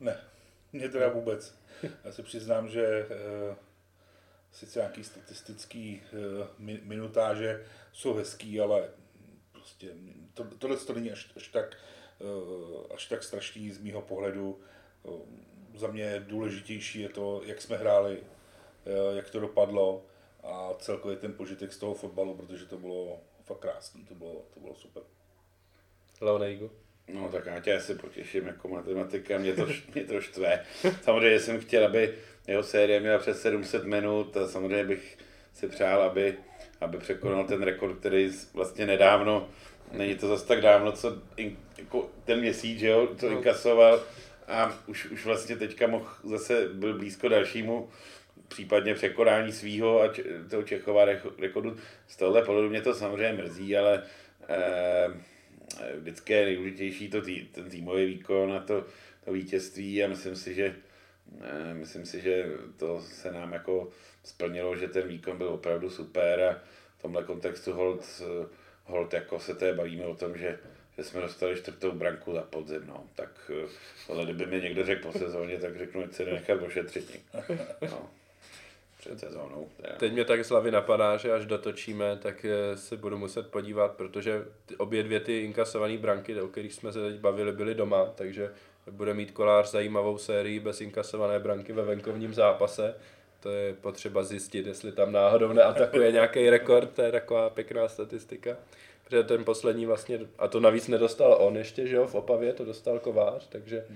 [0.00, 0.20] Ne,
[0.72, 1.54] mě teda vůbec.
[2.04, 3.06] Já se přiznám, že e,
[4.52, 6.02] sice nějaký statistický
[6.58, 8.88] e, minutáže jsou hezký, ale
[9.52, 9.90] prostě
[10.34, 11.76] to, tohle to není až, až, tak,
[12.20, 14.60] e, až tak strašný z mýho pohledu.
[15.04, 18.22] E, za mě důležitější je to, jak jsme hráli,
[19.16, 20.04] jak to dopadlo
[20.42, 24.60] a celkově ten požitek z toho fotbalu, protože to bylo fakt krásný, to bylo, to
[24.60, 25.02] bylo super.
[26.20, 26.70] Leonejgu.
[27.08, 30.64] No tak já tě asi potěším jako matematika, mě to, mě to štve.
[31.02, 35.18] Samozřejmě jsem chtěl, aby jeho série měla přes 700 minut a samozřejmě bych
[35.52, 36.34] si přál, aby,
[36.80, 39.48] aby překonal ten rekord, který vlastně nedávno,
[39.92, 43.36] není to zase tak dávno, co in, jako ten měsíc, že jo, to no.
[43.36, 44.02] inkasoval
[44.48, 47.88] a už, už vlastně teďka mohl zase byl blízko dalšímu
[48.48, 51.04] případně překonání svého a č- toho Čechova
[51.38, 51.76] rekordu.
[52.06, 54.02] Z tohle pohledu mě to samozřejmě mrzí, ale
[54.48, 55.08] eh,
[55.98, 58.84] vždycky je nejdůležitější to tý, ten týmový výkon a to,
[59.24, 60.74] to vítězství a myslím si, že
[61.40, 63.88] eh, myslím si, že to se nám jako
[64.24, 66.58] splnilo, že ten výkon byl opravdu super a
[66.98, 68.22] v tomhle kontextu hold,
[68.84, 70.58] hold jako se té bavíme o tom, že,
[70.96, 73.04] že jsme dostali čtvrtou branku za podzim, no.
[73.14, 73.68] tak eh,
[74.06, 77.20] tohle kdyby mi někdo řekl po sezóně, tak řeknu, že se nechat ošetřit.
[77.82, 78.10] No
[79.02, 79.68] před sezónou.
[79.98, 83.92] Teď mě tak z hlavy napadá, že až dotočíme, tak eh, se budu muset podívat,
[83.92, 84.44] protože
[84.78, 88.50] obě dvě ty inkasované branky, o kterých jsme se teď bavili, byly doma, takže
[88.90, 92.94] bude mít kolář zajímavou sérii bez inkasované branky ve venkovním zápase.
[93.40, 98.56] To je potřeba zjistit, jestli tam náhodou neatakuje nějaký rekord, to je taková pěkná statistika.
[99.04, 102.64] Protože ten poslední vlastně, a to navíc nedostal on ještě, že jo, v Opavě to
[102.64, 103.86] dostal Kovář, takže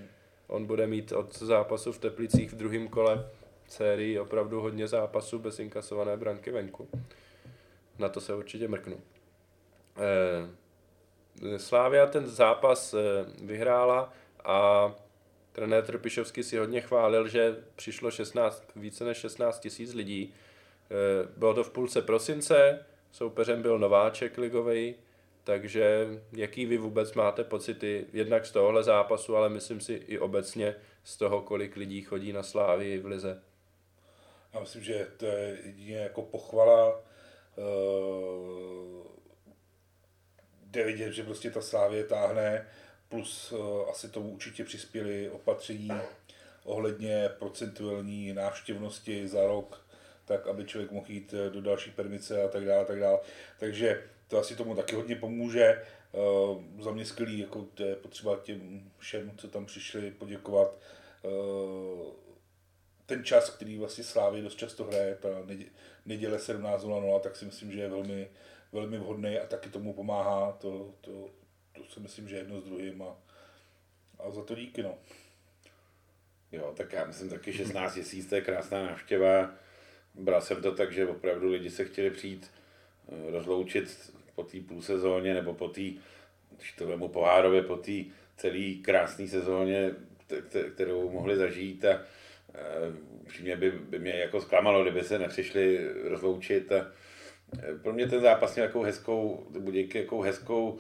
[0.47, 3.27] on bude mít od zápasu v Teplicích v druhém kole
[3.69, 6.89] sérii opravdu hodně zápasů bez inkasované branky venku.
[7.99, 9.01] Na to se určitě mrknu.
[9.97, 12.99] Eh, Slávia ten zápas eh,
[13.43, 14.13] vyhrála
[14.47, 14.95] a
[15.53, 20.35] trenér Trpišovský si hodně chválil, že přišlo 16, více než 16 tisíc lidí.
[20.91, 24.95] Eh, bylo to v půlce prosince, soupeřem byl nováček ligovej,
[25.45, 30.75] takže jaký vy vůbec máte pocity, jednak z tohohle zápasu, ale myslím si i obecně
[31.05, 33.43] z toho, kolik lidí chodí na Slávii v Lize?
[34.55, 37.01] Já myslím, že to je jedině jako pochvala.
[37.57, 39.07] Uh,
[40.63, 42.67] jde vidět, že prostě ta Slávě táhne,
[43.09, 45.91] plus uh, asi tomu určitě přispěli opatření
[46.65, 49.87] ohledně procentuální návštěvnosti za rok,
[50.25, 53.19] tak aby člověk mohl jít eh, do další permice a tak dále, tak dále.
[53.59, 55.83] Takže to asi tomu taky hodně pomůže.
[56.13, 60.79] Uh, za mě skvělý, jako to je potřeba těm všem, co tam přišli, poděkovat.
[63.07, 65.29] Ten čas, který vlastně Slávy dost často hraje, ta
[66.07, 68.31] neděle 17.00, tak si myslím, že je velmi,
[68.73, 70.53] velmi vhodný a taky tomu pomáhá.
[70.53, 71.31] To, to,
[71.77, 73.17] to si myslím, že je jedno s druhým a,
[74.19, 74.83] a za to díky.
[74.83, 74.95] No.
[76.53, 79.55] Jo, tak já myslím taky 16 tisíc, to je krásná návštěva.
[80.15, 82.51] Bral jsem to tak, že opravdu lidi se chtěli přijít
[83.09, 85.81] eh, rozloučit po té půl sezóně nebo po té,
[86.57, 87.93] když to vemu pohárově, po té
[88.37, 89.91] celé krásné sezóně,
[90.75, 92.01] kterou mohli zažít a
[93.23, 96.73] Upřímně by, by mě jako zklamalo, kdyby se nepřišli rozloučit.
[96.73, 96.93] A
[97.59, 100.79] eh, pro mě ten zápas měl jako hezkou, Budějky jako hezkou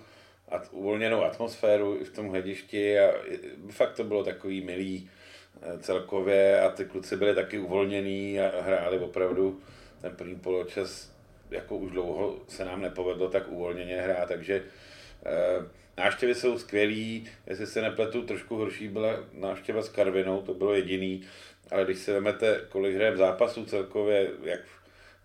[0.49, 3.13] a uvolněnou atmosféru v tom hledišti a
[3.71, 5.11] fakt to bylo takový milý
[5.63, 9.61] eh, celkově a ty kluci byli taky uvolnění a hráli opravdu
[10.01, 11.17] ten první poločas
[11.51, 14.63] jako už dlouho se nám nepovedlo tak uvolněně hrát, takže
[15.27, 20.75] eh, návštěvy jsou skvělý, jestli se nepletu, trošku horší byla návštěva s Karvinou, to bylo
[20.75, 21.23] jediný,
[21.71, 24.61] ale když si vezmete, kolik hrajeme zápasů celkově, jak,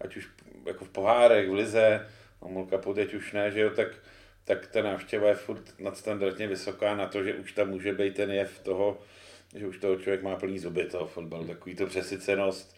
[0.01, 0.27] ať už
[0.65, 2.07] jako v pohárech, v lize,
[2.41, 3.87] no Mulka teď už ne, že jo, tak,
[4.51, 8.31] tak ta návštěva je furt nadstandardně vysoká na to, že už tam může být ten
[8.31, 8.99] jev toho,
[9.55, 12.77] že už toho člověk má plný zuby toho fotbalu, takový to přesycenost,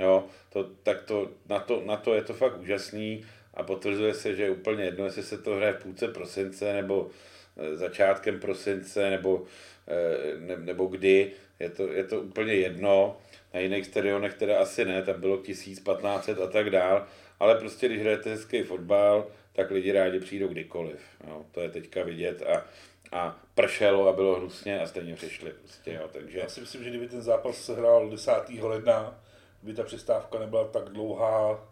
[0.00, 4.34] jo, to, tak to, na, to, na to je to fakt úžasný a potvrzuje se,
[4.34, 7.10] že je úplně jedno, jestli se to hraje v půlce prosince nebo
[7.56, 9.44] eh, začátkem prosince nebo,
[9.88, 13.16] eh, ne, nebo kdy, je to, je to úplně jedno.
[13.54, 17.06] Na jiných stadionech teda asi ne, tam bylo 1500 a tak dál,
[17.40, 21.00] ale prostě když hrajete hezký fotbal, tak lidi rádi přijdou kdykoliv.
[21.28, 22.64] Jo, to je teďka vidět a,
[23.12, 25.50] a pršelo a bylo hnusně a stejně přišli.
[25.50, 26.38] Prostě, jo, takže...
[26.38, 28.32] Já si myslím, že kdyby ten zápas se hrál 10.
[28.60, 29.20] ledna,
[29.62, 31.68] by ta přestávka nebyla tak dlouhá,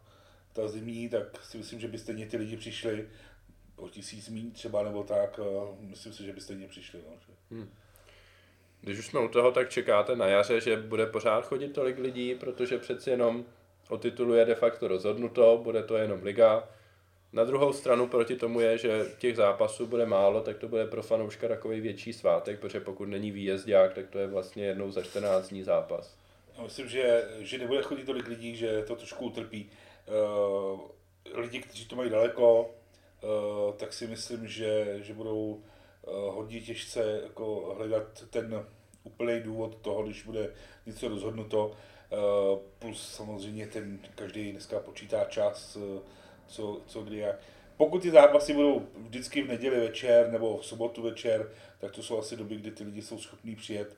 [0.53, 3.09] ta zimní, tak si myslím, že by stejně ty lidi přišli
[3.77, 5.41] o tisíc míň třeba nebo tak,
[5.81, 7.01] myslím si, že by stejně přišli.
[7.09, 7.33] No, že...
[7.51, 7.71] hmm.
[8.81, 12.35] Když už jsme u toho, tak čekáte na jaře, že bude pořád chodit tolik lidí,
[12.35, 13.45] protože přeci jenom
[13.89, 16.69] o titulu je de facto rozhodnuto, bude to jenom liga.
[17.33, 21.03] Na druhou stranu proti tomu je, že těch zápasů bude málo, tak to bude pro
[21.03, 25.49] fanouška takový větší svátek, protože pokud není výjezdák, tak to je vlastně jednou za 14
[25.49, 26.17] dní zápas.
[26.57, 29.71] Já myslím, že, že nebude chodit tolik lidí, že to trošku utrpí.
[30.75, 30.81] Uh,
[31.35, 37.21] lidi, kteří to mají daleko, uh, tak si myslím, že, že budou uh, hodně těžce
[37.23, 38.67] jako hledat ten
[39.05, 40.55] úplný důvod toho, když bude
[40.87, 41.73] něco rozhodnuto.
[42.79, 45.79] Plus samozřejmě ten každý dneska počítá čas,
[46.51, 47.37] co, co kdy jak.
[47.77, 52.19] Pokud ty zápasy budou vždycky v neděli večer nebo v sobotu večer, tak to jsou
[52.19, 53.97] asi doby, kdy ty lidi jsou schopní přijet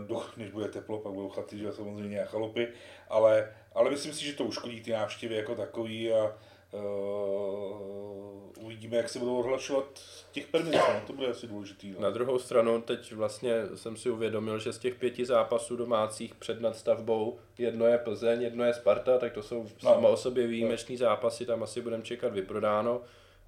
[0.00, 2.68] uh, než bude teplo, pak budou chaty, že samozřejmě a chalupy,
[3.08, 6.36] ale, ale myslím si, že to uškodí ty návštěvy jako takový a
[6.76, 10.00] uh, uvidíme, jak se budou odhlašovat
[10.32, 11.90] těch permisů, no, to bude asi důležitý.
[11.90, 12.00] No.
[12.00, 16.60] Na druhou stranu, teď vlastně jsem si uvědomil, že z těch pěti zápasů domácích před
[16.60, 19.68] nadstavbou, jedno je Plzeň, jedno je Sparta, tak to jsou no.
[19.80, 20.98] samo o sobě výjimečný no.
[20.98, 23.00] zápasy, tam asi budeme čekat vyprodáno.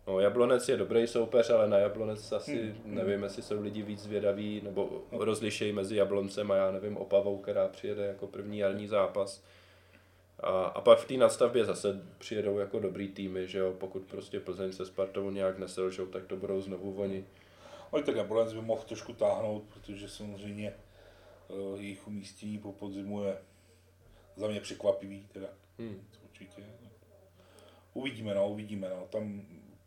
[0.07, 2.95] No, Jablonec je dobrý soupeř, ale na Jablonec asi hmm.
[2.95, 7.69] nevím, jestli jsou lidi víc zvědaví, nebo rozlišejí mezi Jabloncem a já nevím, Opavou, která
[7.69, 9.43] přijede jako první jarní zápas.
[10.41, 14.41] A, a pak v té nadstavbě zase přijedou jako dobrý týmy, že jo, pokud prostě
[14.41, 17.25] Plzeň se Spartou nějak neselžou, tak to budou znovu oni.
[17.93, 20.75] Ale ten Jablonec by mohl trošku táhnout, protože samozřejmě
[21.49, 23.39] uh, jejich umístění po podzimu je
[24.37, 25.49] za mě překvapivý, teda.
[25.79, 26.07] Hmm.
[26.25, 26.63] Určitě.
[27.95, 29.07] Uvidíme, no, uvidíme, no.
[29.11, 29.43] Tam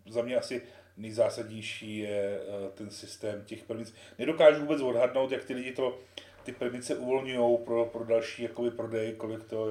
[0.10, 0.62] za mě asi
[0.98, 3.94] nejzásadnější je uh, ten systém těch permic.
[4.20, 6.00] Nedokážu vůbec odhadnout, jak ty lidi to,
[6.44, 9.70] ty permice uvolňují pro, pro další jakoby, prodej, kolik to,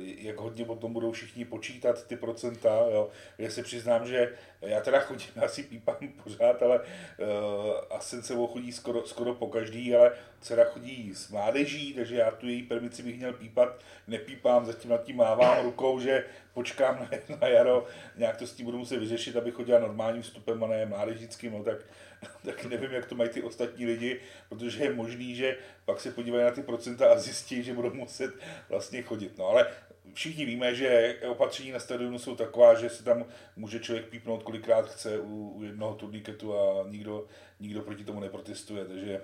[0.00, 2.68] jak hodně o tom budou všichni počítat ty procenta.
[2.68, 3.08] Jo.
[3.38, 9.06] Já se přiznám, že já teda chodím, asi pípám pořád, ale uh, se chodí skoro,
[9.06, 13.32] skoro po každý, ale dcera chodí s mládeží, takže já tu její permici bych měl
[13.32, 16.24] pípat, nepípám, zatím nad tím mávám rukou, že
[16.58, 17.86] počkám na, na jaro,
[18.16, 21.64] nějak to s tím budu muset vyřešit, abych chodila normálním vstupem a ne mládežickým, no,
[21.64, 21.78] tak
[22.44, 26.44] tak nevím, jak to mají ty ostatní lidi, protože je možný, že pak se podívají
[26.44, 28.34] na ty procenta a zjistí, že budou muset
[28.68, 29.38] vlastně chodit.
[29.38, 29.66] No ale
[30.14, 33.24] všichni víme, že opatření na stadionu jsou taková, že se tam
[33.56, 37.26] může člověk pípnout kolikrát chce u, u jednoho turniketu a nikdo,
[37.60, 39.20] nikdo proti tomu neprotestuje, takže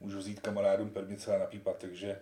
[0.00, 2.18] můžu vzít kamarádům permice a napípat, takže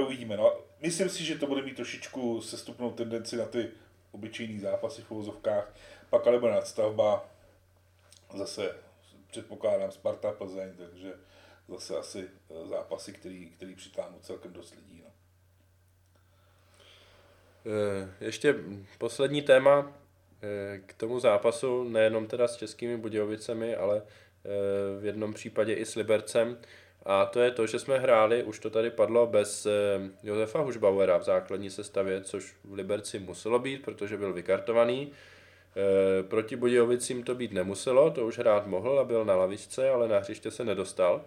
[0.00, 0.36] uvidíme.
[0.36, 3.68] No, myslím si, že to bude mít trošičku sestupnou tendenci na ty
[4.12, 5.74] obyčejný zápasy v uvozovkách,
[6.10, 7.28] pak ale bude nadstavba,
[8.34, 8.74] zase
[9.30, 11.12] předpokládám Sparta Plzeň, takže
[11.68, 15.02] zase asi eh, zápasy, který, který přitáhnou celkem dost lidí.
[15.04, 15.10] No.
[17.66, 18.54] Eh, ještě
[18.98, 19.92] poslední téma
[20.42, 24.02] eh, k tomu zápasu, nejenom teda s českými Budějovicemi, ale
[25.00, 26.58] v jednom případě i s Libercem.
[27.06, 29.66] A to je to, že jsme hráli, už to tady padlo, bez
[30.22, 35.12] Josefa Hušbauera v základní sestavě, což v Liberci muselo být, protože byl vykartovaný.
[35.76, 40.08] Eh, proti Budějovicím to být nemuselo, to už hrát mohl a byl na lavičce, ale
[40.08, 41.24] na hřiště se nedostal.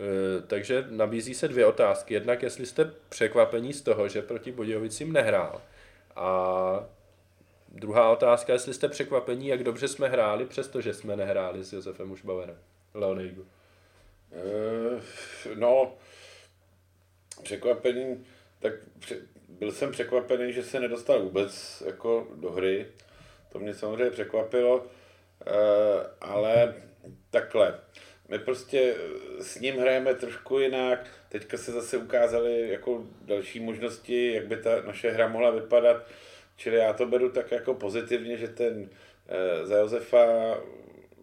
[0.00, 2.14] Eh, takže nabízí se dvě otázky.
[2.14, 5.62] Jednak, jestli jste překvapení z toho, že proti Budějovicím nehrál.
[6.16, 6.86] A
[7.68, 12.56] druhá otázka, jestli jste překvapení, jak dobře jsme hráli, přestože jsme nehráli s Josefem Ušbauerem.
[12.94, 13.46] Leonidu.
[14.32, 15.00] Uh,
[15.54, 15.96] no,
[17.42, 18.26] překvapení,
[18.58, 18.72] tak
[19.48, 22.86] byl jsem překvapený, že se nedostal vůbec jako do hry.
[23.52, 24.86] To mě samozřejmě překvapilo,
[25.46, 25.50] eh,
[26.20, 26.74] ale
[27.30, 27.80] takhle.
[28.28, 28.94] My prostě
[29.40, 31.06] s ním hrajeme trošku jinak.
[31.28, 36.06] Teďka se zase ukázaly jako další možnosti, jak by ta naše hra mohla vypadat.
[36.56, 38.90] Čili já to beru tak jako pozitivně, že ten
[39.28, 40.26] eh, za Josefa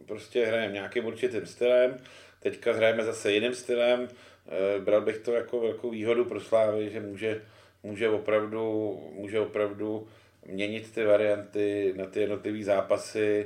[0.05, 1.97] prostě hrajeme nějakým určitým stylem.
[2.45, 4.07] Teďka hrajeme zase jiným stylem.
[4.07, 7.41] Eh, bral bych to jako velkou výhodu pro Slávy, že může,
[7.83, 10.07] může opravdu, může opravdu
[10.45, 13.45] měnit ty varianty na ty jednotlivé zápasy.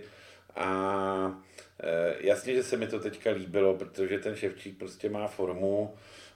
[0.55, 1.41] A
[1.83, 5.95] e, jasně, že se mi to teďka líbilo, protože ten Ševčík prostě má formu,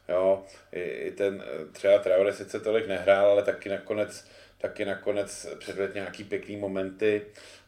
[0.09, 6.23] jo, i, ten třeba Traore sice tolik nehrál, ale taky nakonec taky nakonec předved nějaký
[6.23, 7.21] pěkný momenty,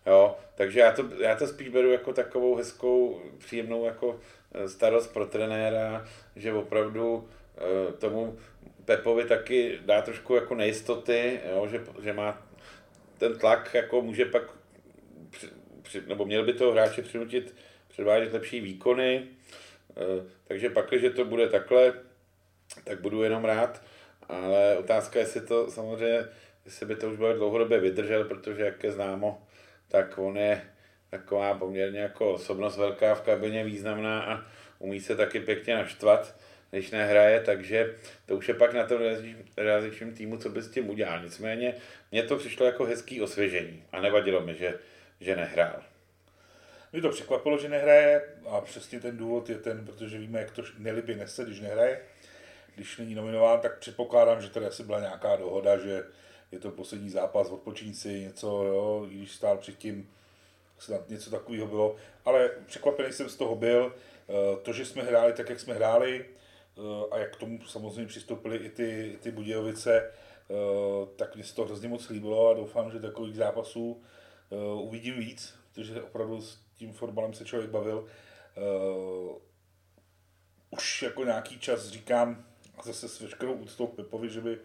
[0.06, 4.20] jo, takže já to, já to spíš beru jako takovou hezkou, příjemnou jako
[4.68, 8.38] starost pro trenéra, že opravdu e, tomu
[8.86, 12.48] Pepovi taky dá trošku jako nejistoty, jo, že, že má
[13.18, 14.44] ten tlak jako může pak,
[16.08, 17.56] nebo měl by toho hráče přinutit
[17.88, 19.28] předvádět lepší výkony,
[19.98, 21.94] eh, takže pak, když to bude takhle,
[22.84, 23.82] tak budu jenom rád,
[24.30, 26.26] ale otázka, jestli to samozřejmě
[26.66, 29.48] jestli by to už bylo dlouhodobě vydržel, protože jak je známo,
[29.88, 30.62] tak on je
[31.18, 34.46] taková poměrně jako osobnost velká v kabině, významná a
[34.80, 36.36] umí se taky pěkně naštvat,
[36.72, 37.96] když nehraje, takže
[38.26, 39.02] to už je pak na tom
[39.58, 41.24] realizačním týmu, co by s tím udělal.
[41.24, 41.76] Nicméně
[42.12, 44.80] mně to přišlo jako hezký osvěžení a nevadilo mi, že,
[45.20, 45.84] že nehrál.
[46.92, 50.64] Mě to překvapilo, že nehraje a přesně ten důvod je ten, protože víme, jak to
[50.78, 52.02] nelibě nese, když nehraje.
[52.76, 56.04] Když není nominován, tak předpokládám, že tady asi byla nějaká dohoda, že
[56.52, 60.10] je to poslední zápas, odpočiní si něco, jo, když stál předtím,
[60.78, 61.96] snad něco takového bylo,
[62.26, 63.96] ale překvapený jsem z toho byl.
[64.30, 68.06] Eh, to, že jsme hráli tak, jak jsme hráli eh, a jak k tomu samozřejmě
[68.06, 70.54] přistoupili i ty, ty Budějovice, eh,
[71.16, 74.04] tak mě se to hrozně moc líbilo a doufám, že takových zápasů
[74.82, 78.08] uvidím víc, protože opravdu s tím fotbalem se člověk bavil.
[80.70, 82.46] Už jako nějaký čas říkám,
[82.84, 84.60] zase s veškerou úctou Pepovi, že by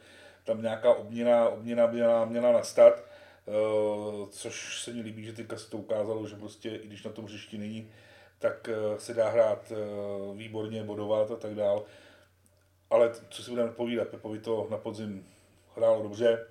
[0.45, 3.05] tam nějaká obměna, obměna měla, měla nastat,
[4.31, 7.25] což se mi líbí, že teďka se to ukázalo, že prostě i když na tom
[7.25, 7.91] hřišti není,
[8.39, 11.85] tak uh, se dá hrát uh, výborně, bodovat a tak dál.
[12.91, 15.27] Ale co si budeme povídat, Pepovi to na podzim
[15.77, 16.47] hrálo dobře,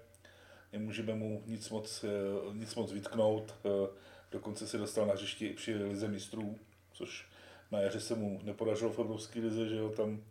[0.74, 2.06] nemůžeme mu nic moc,
[2.54, 3.56] nic moc vytknout,
[4.32, 6.56] dokonce se dostal na hřišti i při lize mistrů,
[6.93, 7.28] což
[7.72, 10.24] na jaře se mu nepodařilo v Evropské lize, že jo, tam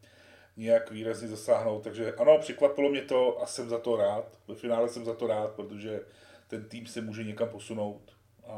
[0.56, 1.84] nějak výrazně zasáhnout.
[1.84, 4.38] Takže ano, překvapilo mě to a jsem za to rád.
[4.48, 6.00] Ve finále jsem za to rád, protože
[6.48, 8.12] ten tým se může někam posunout
[8.46, 8.52] a,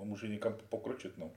[0.00, 1.18] a může někam pokročit.
[1.18, 1.30] No.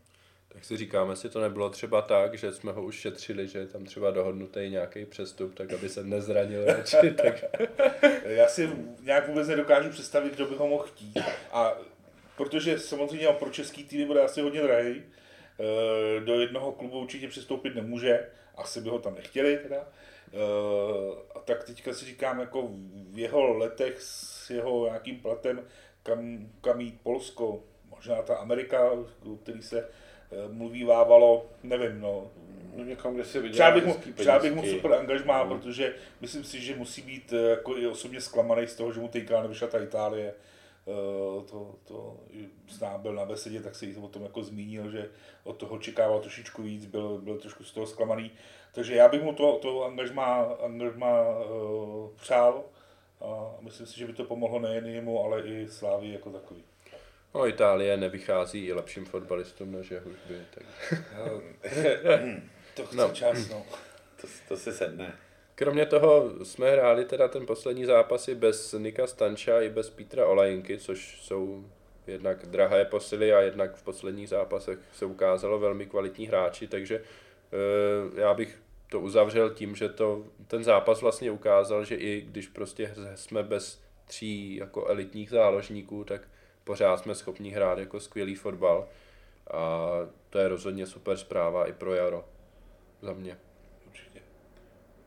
[0.53, 3.67] Tak si říkáme, jestli to nebylo třeba tak, že jsme ho už šetřili, že je
[3.67, 7.11] tam třeba dohodnutý nějaký přestup, tak aby se nezranil radši.
[7.23, 7.43] tak...
[8.23, 8.69] Já si
[9.01, 11.17] nějak vůbec nedokážu představit, kdo by ho mohl chtít.
[11.51, 11.73] A
[12.37, 17.75] protože samozřejmě pro český tým bude asi hodně drahý, eh, do jednoho klubu určitě přistoupit
[17.75, 19.87] nemůže, asi by ho tam nechtěli teda.
[20.33, 22.69] Uh, a tak teďka si říkám, jako
[23.09, 25.61] v jeho letech s jeho nějakým platem,
[26.09, 32.27] kam, kam jít Polsko, možná ta Amerika, o který se uh, mluví vávalo, nevím, no.
[32.75, 35.57] no někam, kde se třeba bych, mu, třeba bych mu super angažmá, no.
[35.57, 39.07] protože myslím si, že musí být uh, jako i osobně zklamaný z toho, že mu
[39.07, 40.33] teďka nevyšla ta Itálie.
[40.85, 42.17] Uh, to, to
[42.69, 45.09] znám, byl na besedě, tak se o tom jako zmínil, že
[45.43, 48.31] od toho očekával trošičku víc, byl, byl trošku z toho zklamaný.
[48.73, 52.63] Takže já bych mu to, to angažma, angažma uh, přál
[53.21, 56.63] a myslím si, že by to pomohlo nejen jemu, ale i Slávy jako takový.
[57.35, 60.63] No, Itálie nevychází i lepším fotbalistům než jeho by, tak...
[62.75, 63.09] to chce no.
[63.09, 63.65] čas, no.
[64.21, 65.15] To, to si sedne.
[65.55, 70.25] Kromě toho jsme hráli teda ten poslední zápas i bez Nika Stanča i bez Petra
[70.25, 71.65] Olajinky, což jsou
[72.07, 77.01] jednak drahé posily a jednak v posledních zápasech se ukázalo velmi kvalitní hráči, takže
[77.53, 82.47] Eh, já bych to uzavřel tím, že to, ten zápas vlastně ukázal, že i když
[82.47, 86.27] prostě jsme bez tří jako elitních záložníků, tak
[86.63, 88.87] pořád jsme schopni hrát jako skvělý fotbal
[89.51, 89.89] a
[90.29, 92.25] to je rozhodně super zpráva i pro Jaro
[93.01, 93.37] za mě.
[93.87, 94.21] Určitě.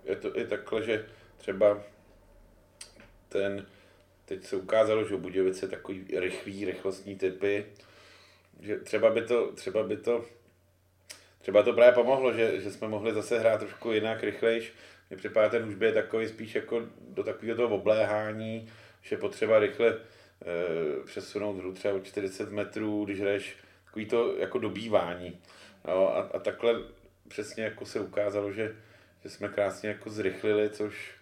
[0.04, 1.06] Je to i takhle, že
[1.36, 1.82] třeba
[3.28, 3.66] ten,
[4.24, 7.66] teď se ukázalo, že Budějovice takový rychlý, rychlostní typy,
[8.60, 10.24] že třeba by to, třeba by to
[11.42, 14.72] Třeba to právě pomohlo, že, že jsme mohli zase hrát trošku jinak, rychlejš.
[15.10, 18.68] Mě připadá ten už je takový spíš jako do takového toho obléhání,
[19.02, 19.96] že potřeba rychle e,
[21.04, 25.40] přesunout hru třeba o 40 metrů, když hraješ takový to jako dobývání.
[25.88, 26.74] No, a, a takhle
[27.28, 28.76] přesně jako se ukázalo, že,
[29.22, 31.14] že jsme krásně jako zrychlili, což,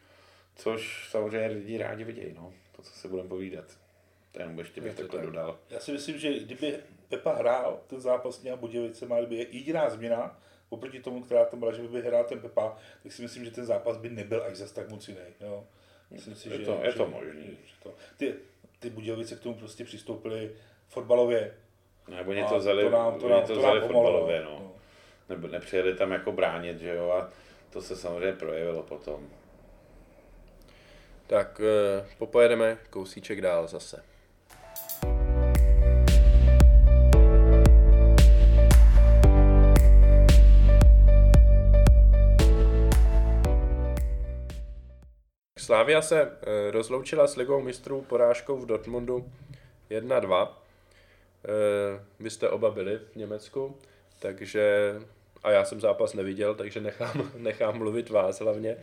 [0.56, 3.64] což samozřejmě lidi rádi vidějí, no, to, co se budeme povídat.
[4.32, 5.26] To jenom ještě bych takhle tak.
[5.26, 5.58] dodal.
[5.70, 6.78] Já si myslím, že kdyby
[7.08, 11.72] Pepa hrál ten zápas a Budějovice má kdyby jediná změna, oproti tomu, která tam byla,
[11.72, 14.72] že by hrál ten Pepa, tak si myslím, že ten zápas by nebyl až zas
[14.72, 15.20] tak moc jiný.
[15.40, 15.64] Jo.
[16.10, 17.58] Myslím si, je že, to, je to možný.
[17.64, 18.34] Že to, ty,
[18.78, 20.50] ty Budějovice k tomu prostě přistoupili
[20.88, 21.54] fotbalově.
[22.08, 24.50] Nebo něco vzali, to nám, to nám, to vzali fotbalově, no.
[24.50, 24.72] no.
[25.28, 27.30] Nebo nepřijeli tam jako bránit, že jo, a
[27.70, 29.28] to se samozřejmě projevilo potom.
[31.26, 34.09] Tak eh, popojedeme kousíček dál zase.
[45.70, 49.32] Slavia se eh, rozloučila s ligou mistrů porážkou v Dortmundu
[49.90, 50.48] 1-2.
[50.48, 53.78] Eh, vy jste oba byli v Německu,
[54.18, 54.94] takže
[55.42, 58.76] a já jsem zápas neviděl, takže nechám, nechám mluvit vás hlavně.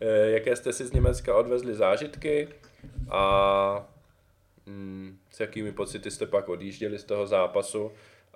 [0.00, 2.48] Eh, jaké jste si z Německa odvezli zážitky
[3.10, 3.88] a
[4.66, 7.92] mm, s jakými pocity jste pak odjížděli z toho zápasu?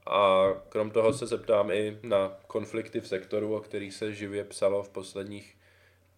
[0.07, 4.83] A krom toho se zeptám i na konflikty v sektoru, o kterých se živě psalo
[4.83, 5.57] v posledních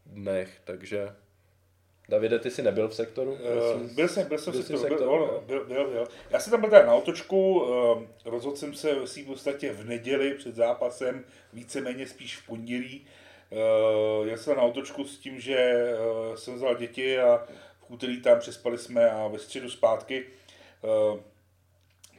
[0.06, 1.08] dnech, takže
[2.08, 3.32] Davide, ty jsi nebyl v sektoru?
[3.32, 6.08] Uh, byl jsem, byl jsem byl v sektoru, sektoru byl, byl, byl, byl.
[6.30, 10.34] Já jsem tam byl teda na otočku, uh, rozhodl jsem se v podstatě v neděli
[10.34, 13.06] před zápasem, víceméně spíš v pondělí.
[13.50, 15.84] Uh, jel jsem na otočku s tím, že
[16.28, 17.46] uh, jsem vzal děti a
[17.80, 20.24] v úterý tam přespali jsme a ve středu zpátky.
[21.12, 21.18] Uh,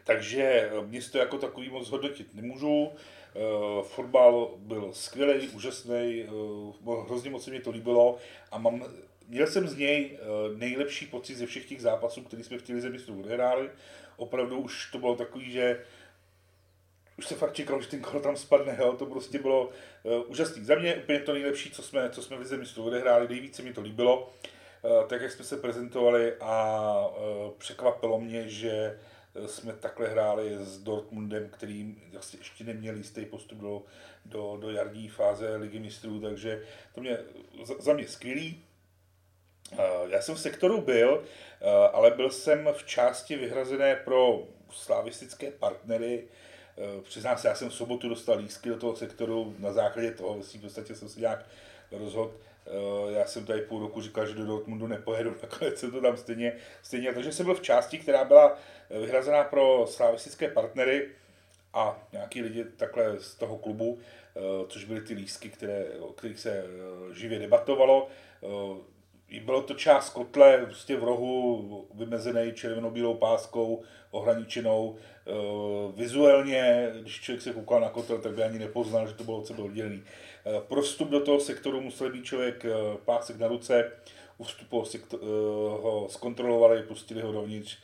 [0.04, 2.84] takže město jako takový moc hodnotit nemůžu.
[2.84, 6.26] Uh, fotbal byl skvělý, úžasný,
[6.86, 8.18] uh, hrozně moc se mi to líbilo
[8.52, 8.86] a mám
[9.30, 12.84] měl jsem z něj uh, nejlepší pocit ze všech těch zápasů, které jsme v těch
[12.84, 13.70] mistrů odehráli.
[14.18, 15.86] Opravdu už to bylo takový, že
[17.18, 18.94] už se fakt čekal, že ten kolo tam spadne, jo?
[18.94, 19.70] to prostě bylo
[20.04, 20.66] uh, úžasný.
[20.66, 23.74] Za mě úplně to nejlepší, co jsme, co jsme v Lize mistrů odehráli, nejvíce mi
[23.74, 24.34] to líbilo,
[24.82, 29.00] uh, tak jak jsme se prezentovali a uh, překvapilo mě, že
[29.46, 33.84] jsme takhle hráli s Dortmundem, který vlastně ještě neměl jistý postup do,
[34.26, 36.64] do, do jarní fáze ligy mistrů, takže
[36.96, 37.18] to mě
[37.64, 38.64] za, za mě skvělý.
[40.08, 41.24] Já jsem v sektoru byl,
[41.94, 46.24] ale byl jsem v části vyhrazené pro slavistické partnery.
[47.04, 50.62] Přiznám se, já jsem v sobotu dostal lístky do toho sektoru na základě toho, v
[50.62, 51.46] podstatě jsem se nějak
[51.92, 52.34] rozhodl.
[53.10, 56.58] Já jsem tady půl roku říkal, že do Dortmundu nepojedu, nakonec jsem to tam stejně,
[56.84, 57.14] stejně.
[57.14, 58.58] Takže jsem byl v části, která byla
[58.90, 61.10] vyhrazená pro slavistické partnery
[61.74, 64.00] a nějaký lidi takhle z toho klubu,
[64.68, 66.64] což byly ty lístky, které, o kterých se
[67.14, 68.08] živě debatovalo
[69.40, 74.96] bylo to část kotle prostě v rohu vymezený červenou-bílou páskou, ohraničenou.
[74.96, 75.32] E,
[75.96, 79.60] vizuálně, když člověk se koukal na kotel, tak by ani nepoznal, že to bylo celé
[79.60, 80.04] oddělený.
[80.46, 82.70] E, pro vstup do toho sektoru musel být člověk e,
[83.06, 83.92] pásek na ruce,
[84.38, 84.84] u vstupu
[85.22, 85.28] ho,
[85.82, 87.78] ho zkontrolovali, pustili ho dovnitř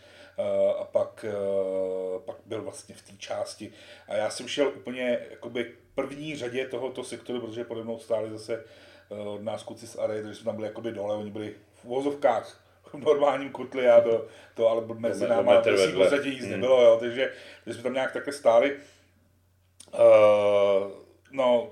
[0.79, 1.25] a pak,
[2.25, 3.71] pak byl vlastně v té části.
[4.07, 8.63] A já jsem šel úplně jakoby první řadě tohoto sektoru, protože pode mnou stáli zase
[9.10, 12.66] od nás kluci z Array, takže jsme tam byli jakoby dole, oni byli v vozovkách
[12.93, 17.32] v normálním kutli a to, to ale mezi náma v podstatě nic nebylo, jo, takže,
[17.64, 18.78] takže jsme tam nějak takhle stáli.
[19.93, 20.91] Uh,
[21.32, 21.72] no,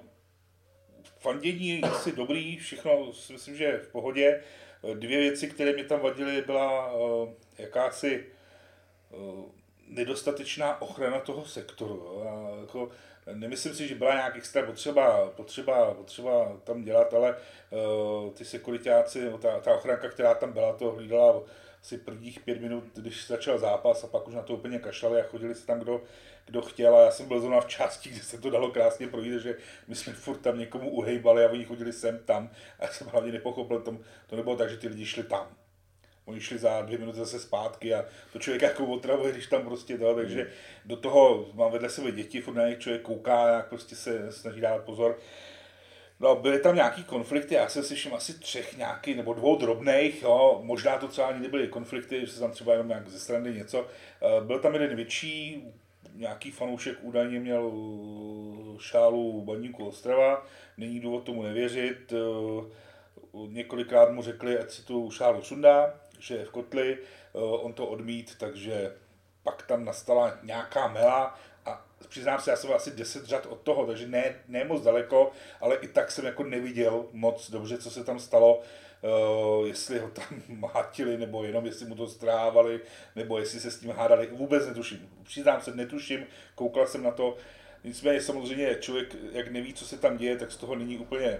[1.19, 4.41] fandění je asi dobrý, všechno si myslím, že v pohodě.
[4.93, 8.25] Dvě věci, které mě tam vadily, byla uh, jakási
[9.09, 9.45] uh,
[9.87, 11.95] nedostatečná ochrana toho sektoru.
[11.95, 12.27] Jo.
[12.27, 12.89] A jako,
[13.33, 17.35] Nemyslím si, že byla nějak extra potřeba, potřeba, potřeba tam dělat, ale
[17.69, 21.43] uh, ty sekuritáci, ta, ta ochranka, která tam byla, to hlídala
[21.81, 25.27] asi prvních pět minut, když začal zápas a pak už na to úplně kašlali a
[25.27, 26.01] chodili se tam, kdo,
[26.45, 26.95] kdo chtěl.
[26.95, 29.57] A já jsem byl zrovna v části, kde se to dalo krásně projít, že
[29.87, 32.49] my jsme furt tam někomu uhejbali a oni chodili sem tam.
[32.79, 35.55] A já jsem hlavně nepochopil, tom, to nebylo tak, že ty lidi šli tam
[36.25, 39.97] Oni šli za dvě minuty zase zpátky a to člověk jako otravuje, když tam prostě
[39.97, 40.51] to, takže hmm.
[40.85, 44.83] do toho mám vedle sebe děti, furt na člověk kouká, jak prostě se snaží dávat
[44.83, 45.19] pozor.
[46.19, 50.59] No, byly tam nějaký konflikty, já jsem všiml asi třech nějaký, nebo dvou drobných, jo,
[50.63, 53.87] možná to třeba ani nebyly konflikty, že se tam třeba jenom nějak ze strany něco.
[54.21, 55.63] Eh, byl tam jeden větší,
[56.15, 57.71] nějaký fanoušek údajně měl
[58.79, 60.45] šálu baníku Ostrava,
[60.77, 62.13] není důvod tomu nevěřit.
[62.13, 62.65] Eh,
[63.47, 67.87] několikrát mu řekli, ať si tu šálu sundá, že je v kotli, eh, on to
[67.87, 68.95] odmít, takže
[69.43, 73.85] pak tam nastala nějaká mela a přiznám se, já jsem asi 10 řad od toho,
[73.85, 78.03] takže ne, ne moc daleko, ale i tak jsem jako neviděl moc dobře, co se
[78.03, 78.61] tam stalo,
[79.01, 82.79] uh, jestli ho tam mátili, nebo jenom jestli mu to strávali,
[83.15, 85.09] nebo jestli se s tím hádali, vůbec netuším.
[85.23, 87.37] Přiznám se, netuším, koukal jsem na to,
[87.83, 91.39] nicméně samozřejmě člověk, jak neví, co se tam děje, tak z toho není úplně,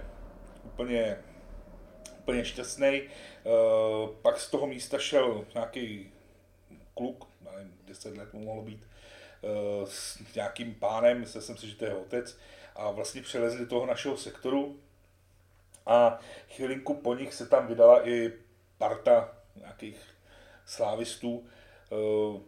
[0.64, 1.18] úplně
[2.24, 3.02] úplně šťastný.
[3.02, 6.12] Uh, pak z toho místa šel nějaký
[6.94, 8.88] kluk, nevím, 10 let mu mohlo být,
[9.42, 12.38] uh, s nějakým pánem, myslel jsem si, že to je otec,
[12.76, 14.80] a vlastně přelezli toho našeho sektoru
[15.86, 16.20] a
[16.50, 18.34] chvilinku po nich se tam vydala i
[18.78, 20.00] parta nějakých
[20.66, 21.48] slávistů,
[21.90, 22.42] uh,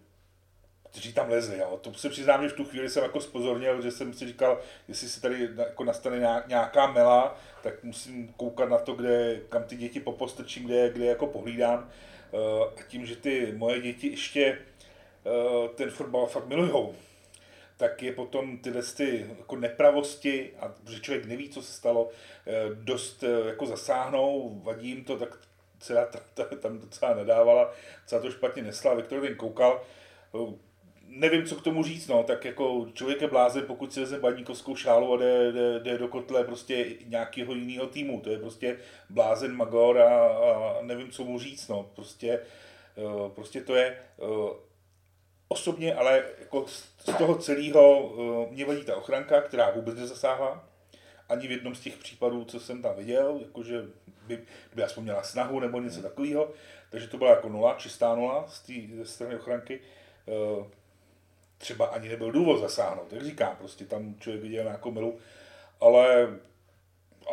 [0.95, 1.57] kteří tam lezli.
[1.57, 1.79] Jo.
[1.81, 5.09] To se přiznám, že v tu chvíli jsem jako spozornil, že jsem si říkal, jestli
[5.09, 9.99] se tady jako nastane nějaká mela, tak musím koukat na to, kde, kam ty děti
[9.99, 11.89] popostrčím, kde, kde jako pohlídám.
[12.33, 14.57] Eh, a tím, že ty moje děti ještě
[15.25, 16.95] eh, ten fotbal fakt milujou,
[17.77, 22.09] tak je potom tyhle ty jako nepravosti, a že člověk neví, co se stalo,
[22.47, 25.37] eh, dost jako zasáhnou, vadí jim to, tak
[25.79, 26.07] celá
[26.61, 28.93] tam docela nadávala, docela to špatně nesla.
[28.93, 29.81] Viktor ten koukal,
[31.15, 34.75] nevím, co k tomu říct, no, tak jako člověk je blázen, pokud si vezme baníkovskou
[34.75, 38.77] šálu a jde, jde, jde do kotle prostě nějakého jiného týmu, to je prostě
[39.09, 42.39] blázen Magor a, a nevím, co mu říct, no, prostě,
[42.95, 44.49] uh, prostě to je uh,
[45.47, 50.67] osobně, ale jako z toho celého uh, mě vadí ta ochranka, která vůbec nezasáhla
[51.29, 53.83] ani v jednom z těch případů, co jsem tam viděl, jakože
[54.27, 54.39] by,
[54.75, 56.51] by aspoň měla snahu nebo něco takového.
[56.89, 58.73] Takže to byla jako nula, čistá nula z té
[59.05, 59.79] strany ochranky.
[61.57, 65.17] Třeba ani nebyl důvod zasáhnout, jak říkám, prostě tam člověk viděl nějakou milu,
[65.81, 66.27] ale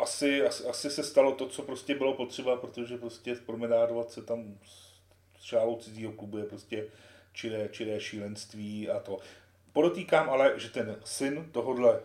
[0.01, 4.57] asi, asi, asi, se stalo to, co prostě bylo potřeba, protože prostě promenádovat se tam
[5.39, 6.85] s šálou cizího klubu je prostě
[7.33, 9.19] čiré, čiré šílenství a to.
[9.73, 11.99] Podotýkám ale, že ten syn tohodle,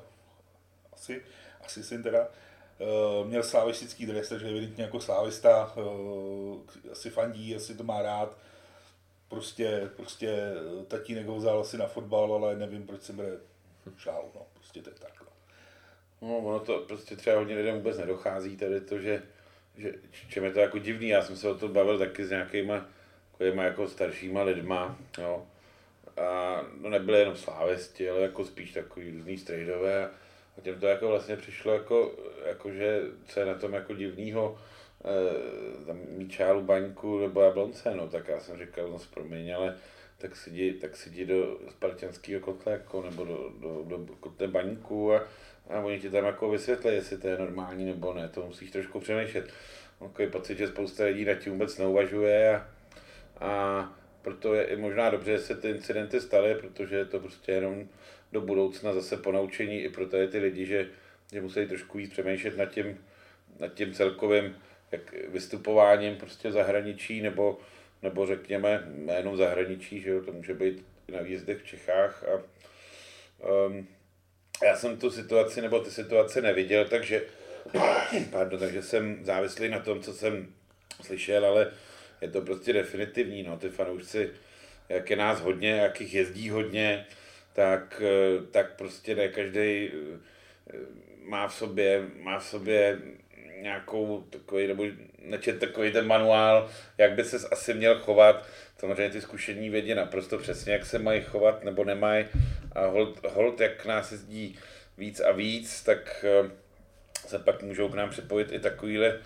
[0.92, 1.22] asi,
[1.64, 2.28] asi syn teda,
[2.80, 8.38] eh, měl slavistický dres, takže evidentně jako slávista eh, asi fandí, asi to má rád.
[9.28, 10.52] Prostě, prostě
[10.88, 13.30] tatínek ho vzal asi na fotbal, ale nevím, proč se bere
[13.96, 15.22] šálu, no, prostě to je tak.
[15.22, 16.28] No.
[16.28, 19.22] no, ono to prostě třeba hodně lidem vůbec nedochází, tady to, že,
[19.76, 19.94] že
[20.28, 22.86] čem je to jako divný, já jsem se o to bavil taky s nějakýma
[23.38, 25.46] takovýma jako staršíma lidma, jo.
[26.16, 30.10] A no nebyly jenom slávisti, ale jako spíš takový různý strejdové.
[30.58, 32.12] A těm to jako vlastně přišlo jako,
[32.46, 34.58] jako že co je na tom jako divnýho,
[35.04, 39.76] e, tam mít čálu baňku nebo jablonce, no tak já jsem říkal, no promiň, ale
[40.18, 45.22] tak jdi, tak jdi do spartianského kotle jako, nebo do, do, do kotle baňku a,
[45.70, 49.00] a oni ti tam jako vysvětlí, jestli to je normální nebo ne, to musíš trošku
[49.00, 49.50] přemýšlet.
[49.98, 52.66] Takový pocit, že spousta lidí na tím vůbec neuvažuje a,
[53.40, 53.92] a
[54.22, 57.88] proto je i možná dobře, že se ty incidenty staly, protože je to prostě jenom
[58.32, 60.88] do budoucna zase ponaučení i pro tady ty lidi, že,
[61.32, 62.98] že musí trošku víc přemýšlet nad tím,
[63.60, 64.56] nad tím celkovým
[64.92, 67.58] jak vystupováním prostě zahraničí, nebo,
[68.02, 72.24] nebo řekněme jménem zahraničí, že jo, to může být na výjezdech v Čechách.
[72.24, 72.42] A,
[73.66, 73.88] um,
[74.64, 77.22] já jsem tu situaci nebo ty situace neviděl, takže,
[78.30, 80.52] pardon, takže jsem závislý na tom, co jsem
[81.02, 81.70] slyšel, ale
[82.20, 84.30] je to prostě definitivní, no, ty fanoušci,
[84.88, 87.06] jak je nás hodně, jak jich jezdí hodně,
[87.52, 89.90] tak, eh, tak prostě ne každý eh,
[91.22, 92.98] má v sobě, má v sobě
[93.62, 94.84] nějakou takový, nebo
[95.18, 98.46] nečet takový ten manuál, jak by se asi měl chovat.
[98.78, 102.24] Samozřejmě ty zkušení vědí naprosto přesně, jak se mají chovat nebo nemají.
[102.72, 104.58] A hold, hold jak nás jezdí
[104.98, 106.50] víc a víc, tak eh,
[107.26, 109.18] se pak můžou k nám připojit i takovýhle,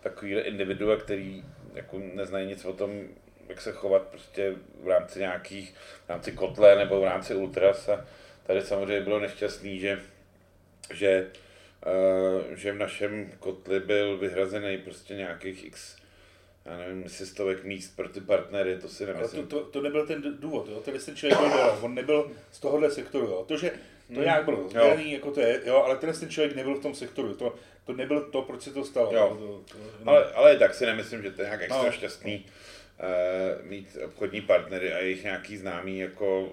[0.00, 3.08] takovýhle individua, který jako neznají nic o tom,
[3.48, 5.74] jak se chovat prostě v rámci nějakých,
[6.06, 8.06] v rámci kotle nebo v rámci ultras a
[8.46, 9.98] tady samozřejmě bylo nešťastný, že,
[10.94, 11.26] že,
[12.54, 15.96] že v našem kotli byl vyhrazený prostě nějakých x
[16.66, 19.46] já nevím, jestli stovek míst pro ty partnery, to si nemyslím.
[19.46, 20.80] To, to, to nebyl ten důvod, jo?
[20.80, 23.44] ten ten člověk byl dole, on nebyl z tohohle sektoru, jo?
[23.48, 23.70] to, že
[24.08, 24.22] to hmm.
[24.22, 27.34] nějak bylo rozdělený, jako to je, jo, ale ten ten člověk nebyl v tom sektoru,
[27.34, 27.54] to,
[27.84, 29.14] to nebyl to, proč se to stalo.
[29.14, 29.36] Jo.
[29.38, 30.12] To, to, no.
[30.12, 31.92] ale, ale tak si nemyslím, že to je nějak extra no.
[31.92, 36.52] šťastný uh, mít obchodní partnery a jejich nějaký známý jako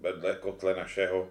[0.00, 1.30] vedle kotle našeho,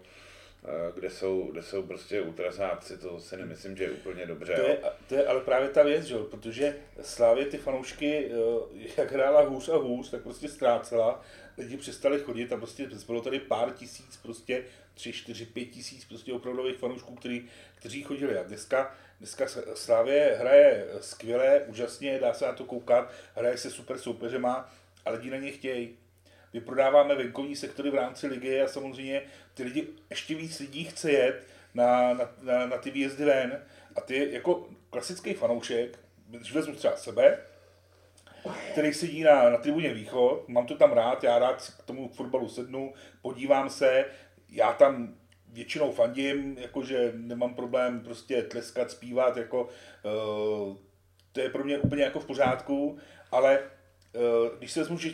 [0.96, 4.54] kde jsou, kde jsou prostě ultrasáci, to si nemyslím, že je úplně dobře.
[4.56, 6.16] To je, to je ale právě ta věc, že?
[6.18, 11.22] protože Slávě ty fanoušky, uh, jak hrála hůř a hůř, tak prostě ztrácela,
[11.58, 16.34] lidi přestali chodit a prostě bylo tady pár tisíc, prostě tři, čtyři, pět tisíc prostě
[16.34, 18.38] opravdových fanoušků, který, kteří chodili.
[18.38, 23.98] A dneska, dneska Slávě hraje skvěle, úžasně, dá se na to koukat, hraje se super
[23.98, 24.74] soupeřema
[25.06, 25.98] a lidi na ně chtějí.
[26.54, 29.22] Vyprodáváme venkovní sektory v rámci ligy a samozřejmě
[29.54, 33.62] ty lidi, ještě víc lidí chce jet na, na, na, na ty výjezdy ven.
[33.96, 37.38] A ty jako klasický fanoušek, když vezmu třeba sebe,
[38.72, 42.50] který sedí na, na tribuně východ, mám to tam rád, já rád k tomu fotbalu
[42.50, 44.06] sednu, podívám se,
[44.50, 45.16] já tam
[45.48, 50.78] většinou fandím, jakože nemám problém prostě tleskat, zpívat, jako uh,
[51.32, 52.98] to je pro mě úplně jako v pořádku,
[53.32, 55.10] ale uh, když se vezmu, že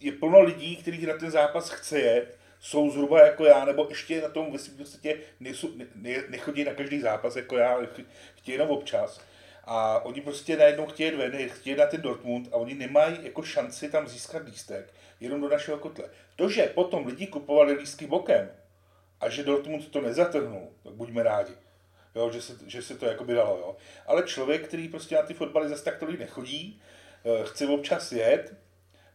[0.00, 4.20] je plno lidí, kteří na ten zápas chce jet, jsou zhruba jako já, nebo ještě
[4.20, 7.78] na tom v podstatě nejsou, ne, nechodí na každý zápas jako já,
[8.34, 9.20] chtějí jenom občas.
[9.64, 13.90] A oni prostě najednou chtějí ven, chtějí na ten Dortmund a oni nemají jako šanci
[13.90, 16.04] tam získat lístek jenom do našeho kotle.
[16.36, 18.50] To, že potom lidi kupovali lístky bokem
[19.20, 21.52] a že Dortmund to nezatrhnul, tak buďme rádi.
[22.14, 23.58] Jo, že, se, že se to jako by dalo.
[23.58, 23.76] Jo.
[24.06, 26.80] Ale člověk, který prostě na ty fotbaly zase tak tolik nechodí,
[27.24, 28.54] eh, chce občas jet,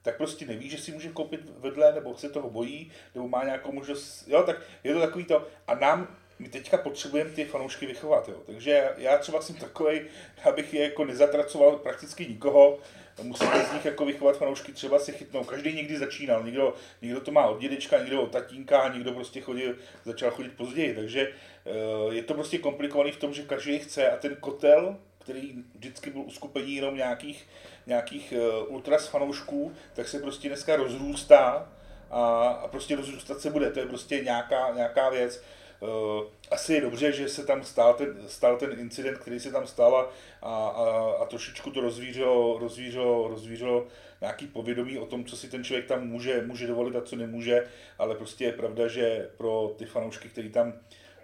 [0.06, 3.72] tak prostě neví, že si může koupit vedle, nebo se toho bojí, nebo má nějakou
[3.72, 5.48] možnost, jo, tak je to takový to.
[5.68, 8.36] A nám my teďka potřebujeme ty fanoušky vychovat, jo.
[8.46, 10.02] Takže já třeba jsem takový,
[10.44, 12.80] abych je jako nezatracoval prakticky nikoho,
[13.24, 17.32] musíme z nich jako vychovat fanoušky, třeba si chytnou, každý někdy začínal, někdo, někdo to
[17.32, 19.76] má od dědečka, někdo od tatínka, někdo prostě chodil,
[20.06, 21.32] začal chodit později, takže
[21.66, 26.10] eh, je to prostě komplikovaný v tom, že každý chce a ten kotel, který vždycky
[26.10, 27.48] byl uskupení jenom nějakých,
[27.88, 31.70] nějakých eh, ultras fanoušků, tak se prostě dneska rozrůstá
[32.12, 35.44] a, a prostě rozrůstat se bude, to je prostě nějaká, nějaká věc.
[35.80, 39.68] Uh, asi je dobře, že se tam stál ten, stál ten incident, který se tam
[39.68, 40.10] stál a,
[40.48, 43.88] a, a trošičku to rozvířilo, rozvířilo, rozvířilo
[44.22, 47.68] nějaký povědomí o tom, co si ten člověk tam může, může dovolit a co nemůže,
[48.00, 50.74] ale prostě je pravda, že pro ty fanoušky, kteří tam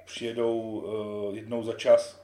[0.06, 2.22] přijedou uh, jednou za čas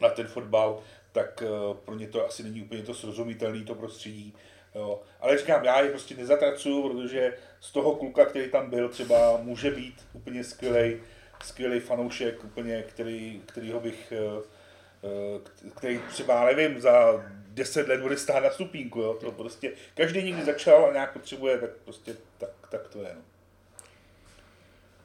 [0.00, 0.80] na ten fotbal,
[1.12, 4.34] tak uh, pro ně to asi není úplně to srozumitelné, to prostředí.
[4.74, 5.02] Jo.
[5.20, 9.70] Ale říkám, já je prostě nezatracuju, protože z toho kluka, který tam byl, třeba může
[9.70, 10.96] být úplně skvělý,
[11.44, 18.42] skvělý fanoušek, úplně, který, kterýho bych, uh, který třeba, nevím, za 10 let bude stát
[18.42, 19.14] na stupínku, jo.
[19.14, 23.16] To prostě, každý někdy začal a nějak potřebuje, tak prostě tak, tak to je.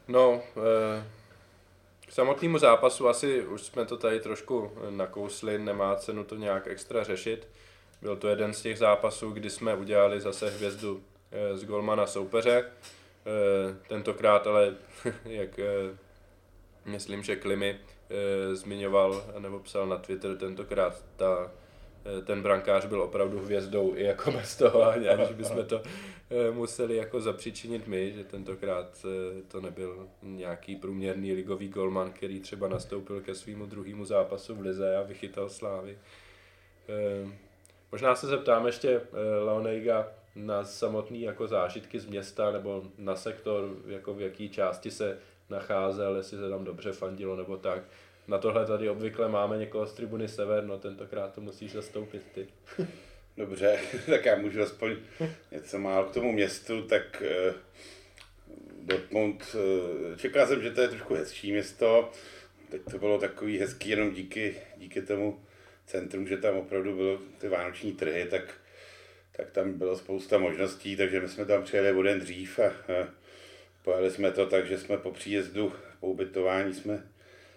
[0.07, 1.22] No, no eh
[2.07, 7.03] k samotnému zápasu asi už jsme to tady trošku nakousli, nemá cenu to nějak extra
[7.03, 7.47] řešit.
[8.01, 12.65] Byl to jeden z těch zápasů, kdy jsme udělali zase hvězdu eh, z golmana soupeře.
[12.65, 14.75] Eh, tentokrát ale,
[15.25, 15.97] jak eh,
[16.85, 17.79] myslím, že Klimy
[18.53, 21.62] zmiňoval nebo psal na Twitter, tentokrát ta Eh,
[22.25, 25.81] ten brankář byl opravdu hvězdou i jako bez toho, aniž bychom to
[26.29, 32.39] eh, museli jako zapříčinit my, že tentokrát eh, to nebyl nějaký průměrný ligový golman, který
[32.39, 35.97] třeba nastoupil ke svýmu druhému zápasu v Lize a vychytal slávy.
[37.91, 39.01] Možná se zeptám ještě
[39.43, 45.17] Leonejga na samotný jako zážitky z města nebo na sektor, jako v jaký části se
[45.49, 47.83] nacházel, jestli se tam dobře fandilo nebo tak.
[48.27, 52.47] Na tohle tady obvykle máme někoho z tribuny Sever, no tentokrát to musíš zastoupit ty.
[53.37, 54.95] Dobře, tak já můžu aspoň
[55.51, 57.53] něco málo k tomu městu, tak eh,
[58.81, 62.11] Dortmund, eh, čekal jsem, že to je trošku hezčí město,
[62.69, 65.41] teď to bylo takový hezký jenom díky, díky tomu
[65.85, 68.53] centrum, že tam opravdu bylo ty vánoční trhy, tak,
[69.31, 73.07] tak tam bylo spousta možností, takže my jsme tam přijeli o den dřív a, a
[73.83, 77.03] pojeli jsme to tak, že jsme po příjezdu, po ubytování jsme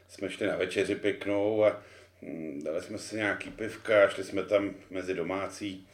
[0.08, 1.82] jsme šli na večeři pěknou a
[2.22, 5.88] hm, dali jsme si nějaký pivka, šli jsme tam mezi domácí,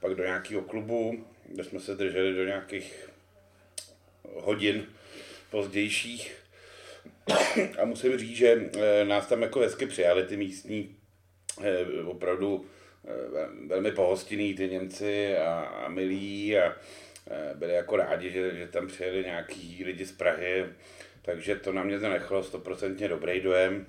[0.00, 3.08] pak do nějakého klubu, kde jsme se drželi do nějakých
[4.22, 4.86] hodin
[5.50, 6.34] pozdějších.
[7.78, 10.96] A musím říct, že eh, nás tam jako hezky přijali ty místní,
[11.62, 12.66] eh, opravdu
[13.04, 16.76] eh, velmi pohostinní ty Němci a, a milí a
[17.54, 20.64] byli jako rádi, že, že tam přijeli nějaký lidi z Prahy
[21.22, 23.86] takže to na mě zanechalo stoprocentně dobrý dojem.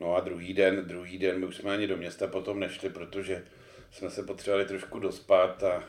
[0.00, 3.44] No a druhý den, druhý den, my už jsme ani do města potom nešli, protože
[3.90, 5.82] jsme se potřebovali trošku dospat a, a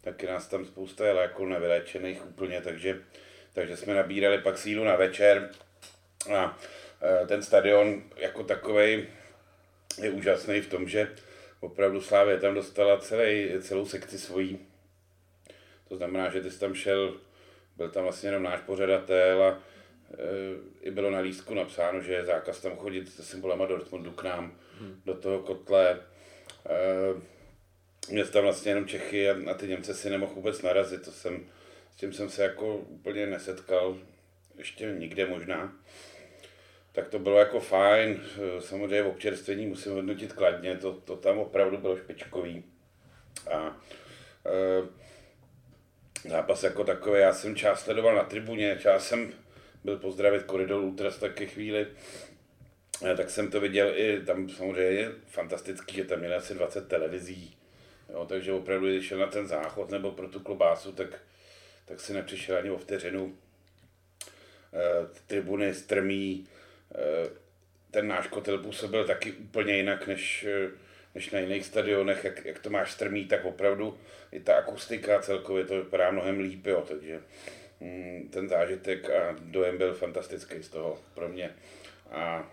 [0.00, 3.02] taky nás tam spousta je jako nevylečených úplně, takže,
[3.52, 5.50] takže jsme nabírali pak sílu na večer
[6.34, 6.56] a, a
[7.26, 9.06] ten stadion jako takový
[10.02, 11.12] je úžasný v tom, že
[11.60, 14.58] opravdu Slávě tam dostala celý, celou sekci svojí.
[15.88, 17.20] To znamená, že ty jsi tam šel
[17.76, 19.58] byl tam vlastně jenom náš pořadatel a e,
[20.80, 24.58] i bylo na lístku napsáno, že je zákaz tam chodit se symbolama Dortmundu k nám
[24.80, 25.00] hmm.
[25.04, 25.90] do toho kotle.
[25.90, 26.00] E,
[28.10, 31.46] měl tam vlastně jenom Čechy a na ty Němce si nemohl vůbec narazit, to jsem,
[31.92, 33.98] s tím jsem se jako úplně nesetkal,
[34.58, 35.72] ještě nikde možná.
[36.92, 38.20] Tak to bylo jako fajn,
[38.58, 42.64] e, samozřejmě v občerstvení musím hodnotit kladně, to, to tam opravdu bylo špičkový.
[43.50, 43.76] A
[44.46, 45.05] e,
[46.28, 47.20] zápas jako takový.
[47.20, 49.32] Já jsem část sledoval na tribuně, část jsem
[49.84, 51.86] byl pozdravit koridor Ultras taky chvíli,
[53.06, 56.88] eh, tak jsem to viděl i tam samozřejmě je fantastický, že tam měli asi 20
[56.88, 57.56] televizí,
[58.12, 61.08] jo, takže opravdu, když šel na ten záchod nebo pro tu klobásu, tak,
[61.84, 63.36] tak si nepřišel ani o vteřinu.
[64.72, 66.46] E, tribuny strmí,
[66.94, 67.30] e,
[67.90, 70.46] ten náš kotel působil taky úplně jinak, než
[71.16, 73.98] než na jiných stadionech, jak, jak to máš strmý, tak opravdu
[74.32, 77.20] i ta akustika celkově to vypadá mnohem líp, jo, takže
[77.80, 81.50] mm, ten zážitek a dojem byl fantastický z toho pro mě.
[82.10, 82.50] A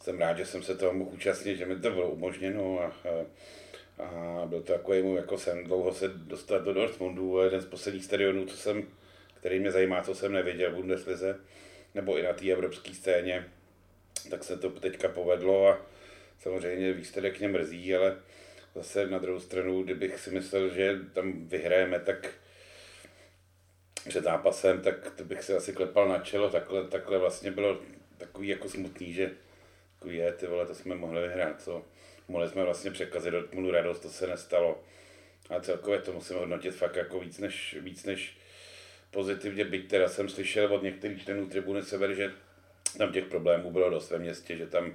[0.00, 4.04] jsem rád, že jsem se toho mohl účastnit, že mi to bylo umožněno a, a,
[4.04, 8.04] a byl to takový můj jako sen dlouho se dostat do Dortmundu, jeden z posledních
[8.04, 8.88] stadionů, co jsem,
[9.34, 11.38] který mě zajímá, co jsem neviděl v Bundeslize,
[11.94, 13.48] nebo i na té evropské scéně,
[14.30, 15.91] tak se to teďka povedlo a
[16.42, 18.16] samozřejmě výsledek mě mrzí, ale
[18.74, 22.30] zase na druhou stranu, kdybych si myslel, že tam vyhrajeme, tak
[24.08, 27.80] před zápasem, tak to bych se asi klepal na čelo, takhle, takhle vlastně bylo
[28.18, 29.30] takový jako smutný, že
[29.98, 31.84] takový je, ty vole, to jsme mohli vyhrát, co?
[32.28, 34.82] Mohli jsme vlastně překazit Dortmundu radost, to se nestalo.
[35.50, 38.36] A celkově to musím hodnotit fakt jako víc než, víc než
[39.10, 42.32] pozitivně, byť teda jsem slyšel od některých členů tribuny Sever, že
[42.98, 44.94] tam těch problémů bylo dost ve městě, že tam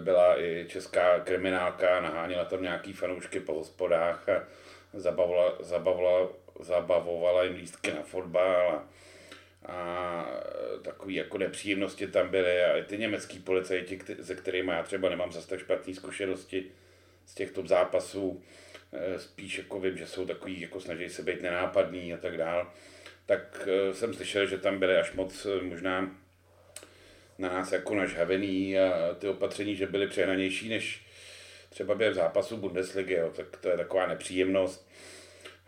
[0.00, 4.44] byla i česká kriminálka, naháněla tam nějaký fanoušky po hospodách a
[4.92, 6.28] zabavovala, zabavovala,
[6.60, 8.82] zabavovala jim lístky na fotbal a,
[9.72, 10.26] a
[10.82, 15.48] takový jako nepříjemnosti tam byly a ty německý policajti, se kterými já třeba nemám zase
[15.48, 16.66] tak špatné zkušenosti
[17.26, 18.42] z těch top zápasů,
[18.92, 22.72] eh, spíš jako vím, že jsou takový, jako snaží se být nenápadný a tak dál,
[23.26, 26.10] tak eh, jsem slyšel, že tam byly až moc eh, možná
[27.38, 31.02] na nás jako nažhavený a ty opatření, že byly přehnanější než
[31.70, 34.88] třeba během zápasu Bundesligy, jo, tak to je taková nepříjemnost.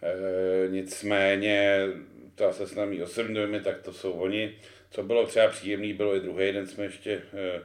[0.03, 1.87] E, nicméně,
[2.35, 4.55] to se s námi osobňujeme, tak to jsou oni.
[4.91, 7.61] Co bylo třeba příjemný, bylo i druhý den jsme ještě e,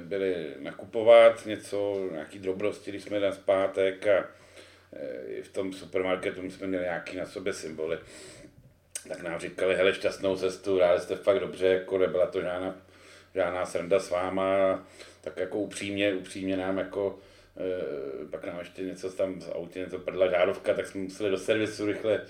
[0.00, 6.66] byli nakupovat něco, nějaký drobnosti, když jsme na zpátek a e, v tom supermarketu jsme
[6.66, 7.98] měli nějaký na sobě symboly.
[9.08, 12.87] Tak nám říkali, hele, šťastnou cestu, rádi jste fakt dobře, jako nebyla to žádná,
[13.38, 14.82] žádná sranda s váma,
[15.20, 17.18] tak jako upřímně, upřímně nám jako
[17.60, 21.38] Eh, pak nám ještě něco tam z autě, něco prdla žárovka, tak jsme museli do
[21.38, 22.20] servisu rychle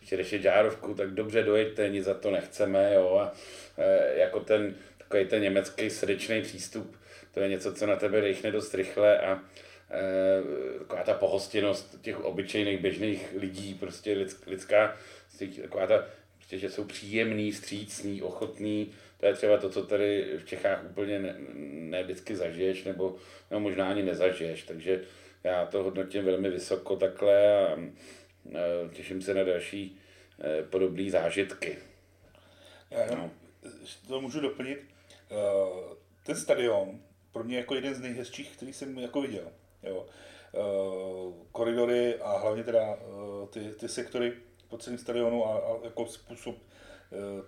[0.00, 3.32] ještě řešit žárovku, tak dobře dojďte, nic za to nechceme, jo, a
[3.78, 6.96] e, jako ten, takový ten německý srdečný přístup,
[7.34, 9.42] to je něco, co na tebe dechne dost rychle a
[9.90, 14.96] e, taková ta pohostinnost těch obyčejných běžných lidí, prostě lidská,
[15.62, 16.06] taková ta,
[16.36, 21.18] prostě, že jsou příjemný, vstřícný, ochotný, to je třeba to, co tady v Čechách úplně
[21.18, 23.16] ne, ne vždycky zažiješ, nebo,
[23.50, 25.04] nebo možná ani nezažiješ, takže
[25.44, 27.78] já to hodnotím velmi vysoko takhle a, a
[28.92, 30.00] těším se na další
[30.40, 31.78] e, podobné zážitky.
[32.90, 33.30] Já no.
[34.08, 34.78] to můžu doplnit.
[35.30, 37.00] Uh, ten stadion
[37.32, 39.52] pro mě jako jeden z nejhezčích, který jsem jako viděl.
[39.82, 40.06] Jo.
[41.52, 42.98] Koridory a hlavně teda
[43.50, 44.32] ty, ty sektory
[44.68, 46.56] po celém stadionu a, a jako způsob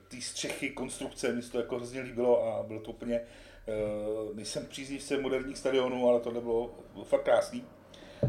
[0.08, 3.20] té střechy, konstrukce, mi se to jako hrozně líbilo a bylo to úplně,
[3.68, 3.72] eh,
[4.34, 7.64] nejsem příznivce moderních stadionů, ale tohle bylo, bylo fakt krásný.
[8.24, 8.28] Eh,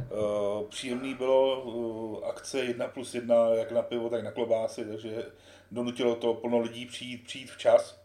[0.70, 5.26] příjemný bylo akce 1 plus 1, jak na pivo, tak na klobásy, takže
[5.72, 8.00] donutilo to plno lidí přijít, přijít včas.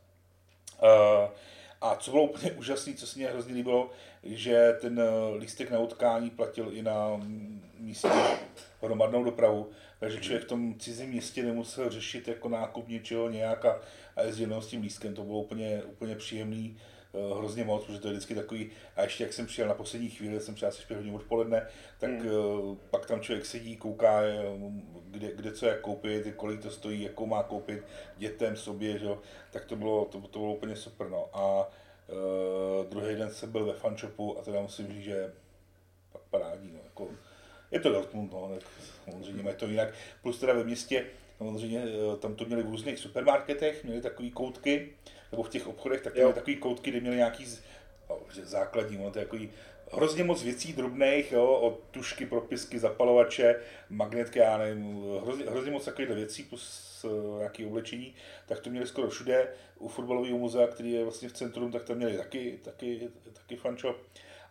[1.80, 3.90] A co bylo úplně úžasné, co se mě hrozně líbilo,
[4.22, 5.02] že ten
[5.38, 7.20] lístek na utkání platil i na
[7.78, 8.10] místní
[8.82, 9.70] hromadnou dopravu,
[10.04, 13.80] takže člověk v tom cizím městě nemusel řešit jako nákup něčeho nějak a,
[14.16, 16.76] a jezdil s tím lístkem, to bylo úplně, úplně příjemný,
[17.12, 20.10] uh, hrozně moc, protože to je vždycky takový, a ještě jak jsem přijel na poslední
[20.10, 21.66] chvíli, jsem přijel asi 5 hodin odpoledne,
[21.98, 22.30] tak hmm.
[22.30, 24.20] uh, pak tam člověk sedí, kouká,
[25.10, 27.82] kde, kde co jak koupit, kolik to stojí, jakou má koupit
[28.16, 29.08] dětem, sobě, že?
[29.50, 31.08] tak to bylo, to, to bylo úplně super.
[31.08, 31.28] No.
[31.32, 31.70] A
[32.08, 35.32] uh, druhý den jsem byl ve fanshopu a teda musím říct, že
[36.30, 36.72] parádní.
[36.72, 36.80] No.
[36.84, 37.08] Jako,
[37.74, 38.68] je to Dortmund, no, tak
[39.04, 39.88] samozřejmě mají to jinak.
[40.22, 41.06] Plus teda ve městě,
[41.38, 44.88] samozřejmě eh, tam to měli v různých supermarketech, měli takové koutky,
[45.32, 47.46] nebo v těch obchodech tak měli takové koutky, kde měli nějaký
[48.42, 49.50] základní, no, to je takový
[49.92, 53.60] hrozně moc věcí drobných, jo, od tušky, propisky, zapalovače,
[53.90, 58.14] magnetky, já nevím, hrozně, hrozně moc takových věcí, plus uh, nějaké oblečení,
[58.46, 59.48] tak to měli skoro všude.
[59.78, 63.96] U fotbalového muzea, který je vlastně v centrum, tak tam měli taky, taky, taky fančo.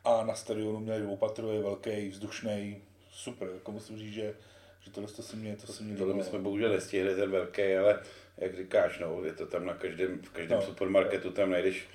[0.06, 2.82] A na stadionu měli dvoupatrový, velký, vzdušný,
[3.14, 4.34] super, jako musím říct, že,
[4.80, 7.76] že tohle to se mě, to se mě Tohle my jsme bohužel nestihli ten velký,
[7.76, 8.00] ale
[8.38, 11.88] jak říkáš, no, je to tam na každém, v každém no, supermarketu, tam najdeš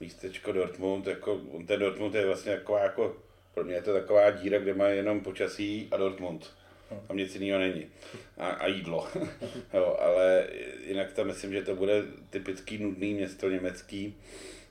[0.00, 3.16] místečko Dortmund, jako, ten Dortmund je vlastně taková jako,
[3.54, 6.52] pro mě je to taková díra, kde má jenom počasí a Dortmund.
[6.90, 7.02] No.
[7.08, 7.86] Tam nic jiného není.
[8.38, 9.08] A, a jídlo.
[9.74, 10.48] jo, ale
[10.86, 14.14] jinak tam myslím, že to bude typický nudný město německý.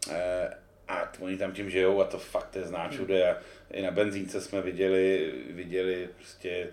[0.09, 3.31] E, a oni tam tím žijou a to fakt je zná všude.
[3.31, 3.37] A
[3.71, 6.69] i na benzínce jsme viděli, viděli prostě e,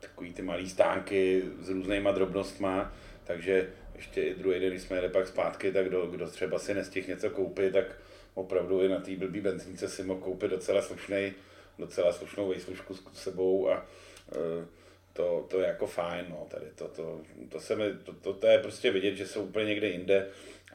[0.00, 2.92] takový ty malý stánky s různýma drobnostma,
[3.24, 6.74] takže ještě i druhý den, když jsme jeli pak zpátky, tak kdo, kdo třeba si
[6.74, 7.86] nestihl něco koupit, tak
[8.34, 11.32] opravdu i na té blbý benzínce si mohl koupit docela slušný,
[11.78, 13.86] docela slušnou vejslužku s sebou a
[14.32, 14.66] e,
[15.12, 18.46] to, to je jako fajn, no, tady to, to, to, se mi, to, to, to,
[18.46, 20.28] je prostě vidět, že jsou úplně někde jinde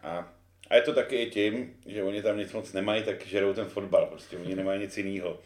[0.04, 0.34] a
[0.70, 3.66] a je to taky i tím, že oni tam nic moc nemají, tak žerou ten
[3.66, 5.40] fotbal, prostě oni nemají nic jiného.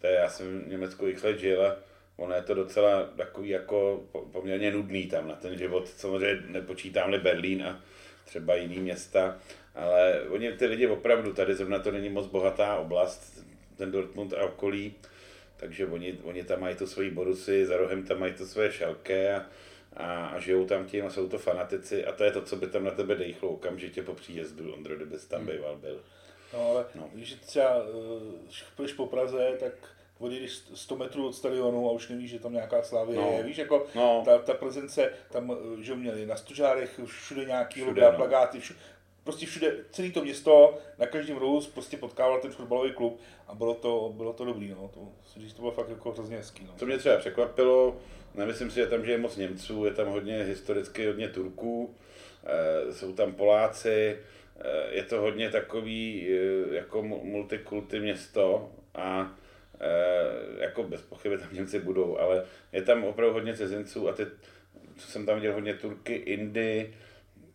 [0.00, 1.76] To je, já jsem v Německu x let žil a
[2.16, 5.88] ono je to docela takový jako poměrně nudný tam na ten život.
[5.88, 7.80] Samozřejmě nepočítám Berlín a
[8.24, 9.38] třeba jiný města,
[9.74, 13.44] ale oni ty lidi opravdu, tady zrovna to není moc bohatá oblast,
[13.76, 14.94] ten Dortmund a okolí,
[15.56, 19.34] takže oni, oni tam mají to svoji Borusy, za rohem tam mají to svoje šelké
[19.34, 19.46] a
[19.96, 22.66] a, a žijou tam tím a jsou to fanatici a to je to, co by
[22.66, 25.50] tam na tebe dejchlo okamžitě po příjezdu, Ondro, kdybys tam hmm.
[25.50, 26.00] býval byl.
[26.52, 27.10] No ale no.
[27.12, 27.82] když třeba,
[28.44, 29.72] když půjdeš po Praze, tak
[30.18, 33.32] odjedeš 100 metrů od stadionu a už nevíš, že tam nějaká slávy no.
[33.36, 33.42] je.
[33.42, 34.22] Víš, jako no.
[34.24, 38.12] ta, ta prezence, tam, že měli na Stožárech všude nějaký všude, no.
[38.12, 38.80] plagáty, všude,
[39.24, 43.74] prostě všude, celé to město, na každém rohu prostě potkával ten fotbalový klub a bylo
[43.74, 44.90] to, bylo to dobrý, no.
[44.94, 45.00] To,
[45.56, 46.74] to bylo fakt jako hrozně hezký, no.
[46.76, 47.96] Co mě třeba překvapilo,
[48.36, 51.96] Nemyslím si, že tam žije moc Němců, je tam hodně historicky hodně Turků.
[52.90, 54.18] jsou tam Poláci,
[54.90, 56.28] je to hodně takový
[56.70, 59.36] jako multikulty město a
[60.58, 64.26] jako bez pochyby tam Němci budou, ale je tam opravdu hodně cizinců a ty,
[64.96, 66.94] co jsem tam viděl, hodně Turky, Indy,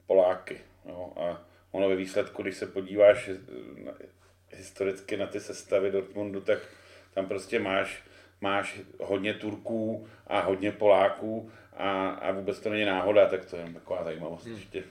[0.08, 0.58] Poláky.
[0.86, 3.30] No, a ono ve výsledku, když se podíváš
[4.52, 6.60] historicky na ty sestavy Dortmundu, tak
[7.14, 8.04] tam prostě máš,
[8.42, 13.70] máš hodně Turků a hodně Poláků a, a vůbec to není náhoda, tak to je
[13.74, 14.56] taková zajímavost hmm.
[14.56, 14.84] ještě.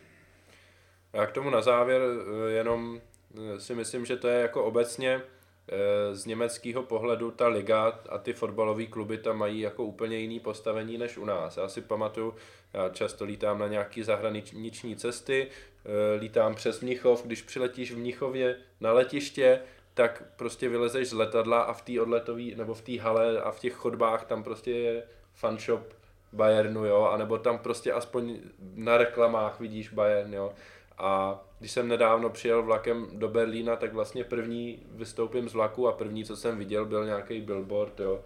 [1.13, 5.21] Já k tomu na závěr eh, jenom eh, si myslím, že to je jako obecně
[5.21, 10.41] eh, z německého pohledu ta liga a ty fotbalové kluby tam mají jako úplně jiný
[10.41, 11.57] postavení než u nás.
[11.57, 12.35] Já si pamatuju,
[12.73, 15.49] já často lítám na nějaké zahraniční cesty,
[16.19, 19.61] lítám přes Mnichov, když přiletíš v Mnichově na letiště,
[20.01, 23.61] tak prostě vylezeš z letadla a v té odletový, nebo v té hale a v
[23.61, 25.03] těch chodbách tam prostě je
[25.35, 25.81] fanshop
[26.33, 28.39] Bayernu, jo, anebo tam prostě aspoň
[28.75, 30.53] na reklamách vidíš Bayern, jo.
[30.99, 35.93] A když jsem nedávno přijel vlakem do Berlína, tak vlastně první vystoupím z vlaku a
[35.93, 38.21] první, co jsem viděl, byl nějaký billboard, jo,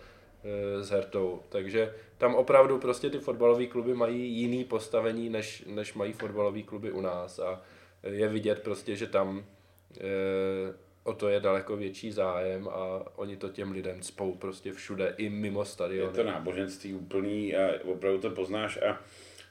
[0.45, 1.41] e, s Hertou.
[1.49, 6.93] Takže tam opravdu prostě ty fotbalové kluby mají jiný postavení, než, než mají fotbalové kluby
[6.93, 7.61] u nás a
[8.03, 9.45] je vidět prostě, že tam
[10.01, 15.15] e, o to je daleko větší zájem a oni to těm lidem spou prostě všude,
[15.17, 16.09] i mimo stadion.
[16.09, 19.01] Je to náboženství úplný a opravdu to poznáš a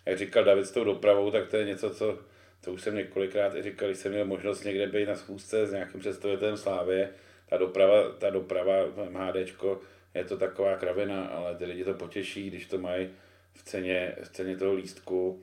[0.05, 2.19] jak říkal David s tou dopravou, tak to je něco, co
[2.61, 5.71] to už jsem několikrát i říkal, když jsem měl možnost někde být na schůzce s
[5.71, 7.09] nějakým představitelem Slávě,
[7.49, 8.73] ta doprava, ta doprava
[9.09, 9.81] MHDčko,
[10.13, 13.09] je to taková kravina, ale ty lidi to potěší, když to mají
[13.53, 15.41] v ceně, v ceně toho lístku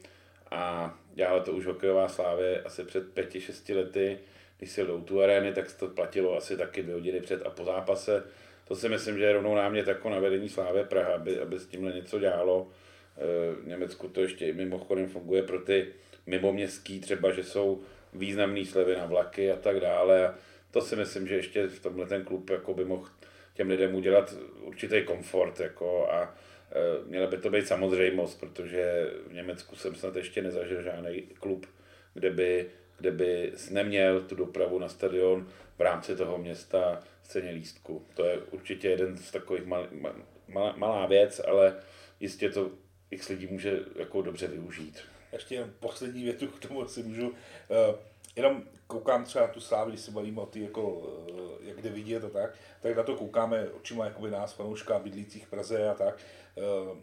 [0.50, 4.18] a dělala to už hokejová slávě asi před pěti, šesti lety,
[4.61, 7.64] když si jdou tu arény, tak to platilo asi taky dvě hodiny před a po
[7.64, 8.22] zápase.
[8.68, 11.66] To si myslím, že je rovnou námět jako na vedení Slávy Praha, aby, aby s
[11.66, 12.68] tímhle něco dělalo.
[13.16, 15.86] E, v Německu to ještě mimochodem funguje pro ty
[16.26, 17.80] mimoměstský, třeba, že jsou
[18.12, 20.28] významné slevy na vlaky a tak dále.
[20.28, 20.34] A
[20.70, 23.08] to si myslím, že ještě v tomhle ten klub jako by mohl
[23.54, 25.61] těm lidem udělat určitý komfort.
[25.61, 30.82] Jako a e, měla by to být samozřejmost, protože v Německu jsem snad ještě nezažil
[30.82, 31.66] žádný klub,
[32.14, 32.66] kde by
[33.01, 35.48] kde by neměl tu dopravu na stadion
[35.78, 38.07] v rámci toho města v ceně lístku.
[38.14, 39.88] To je určitě jeden z takových mal,
[40.48, 41.76] mal, malá věc, ale
[42.20, 42.70] jistě to
[43.11, 45.01] x lidí může jako dobře využít.
[45.32, 47.28] Ještě jen poslední větu k tomu si můžu.
[47.28, 47.34] Uh,
[48.36, 52.24] jenom koukám třeba tu slávu, když se bavíme o ty, jako, uh, jak jde vidět
[52.24, 56.18] a tak, tak na to koukáme očima jakoby nás, fanouška, bydlících v Praze a tak.
[56.55, 56.98] Uh,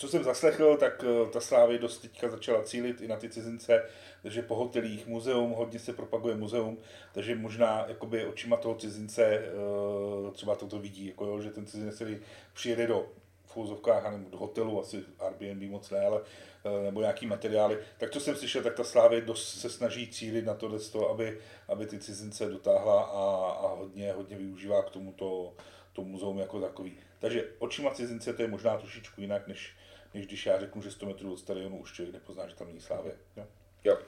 [0.00, 3.82] co jsem zaslechl, tak ta Slávy dost teďka začala cílit i na ty cizince,
[4.22, 6.78] takže po hotelích, muzeum, hodně se propaguje muzeum,
[7.12, 11.94] takže možná jakoby očima toho cizince eh, třeba toto vidí, jako jo, že ten cizinec,
[11.94, 12.20] který
[12.52, 13.06] přijede do
[13.44, 16.20] fouzovkách, nebo do hotelu, asi Airbnb moc ne, ale
[16.64, 17.78] eh, nebo nějaký materiály.
[17.98, 20.78] Tak co jsem slyšel, tak ta Slávě dost se snaží cílit na tohle,
[21.10, 21.38] aby,
[21.68, 25.52] aby ty cizince dotáhla a, a hodně, hodně využívá k tomuto
[25.92, 26.92] to muzeum jako takový.
[27.18, 29.74] Takže očima cizince to je možná trošičku jinak, než,
[30.14, 32.80] než když já řeknu, že 100 metrů od stadionu už člověk nepozná, že tam není
[32.80, 33.12] Slávě.
[33.36, 33.46] Jo?
[33.84, 33.98] Jo.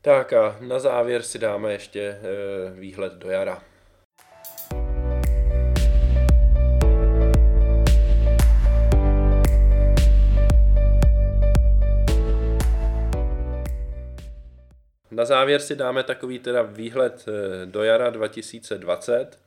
[0.00, 2.20] Tak a na závěr si dáme ještě e,
[2.70, 3.62] výhled do jara.
[15.16, 19.38] Na závěr si dáme takový teda výhled eh, do jara 2020.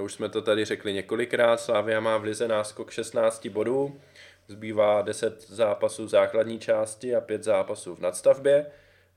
[0.00, 4.00] Už jsme to tady řekli několikrát, Slavia má v lize náskok 16 bodů,
[4.50, 8.66] zbývá 10 zápasů v základní části a 5 zápasů v nadstavbě.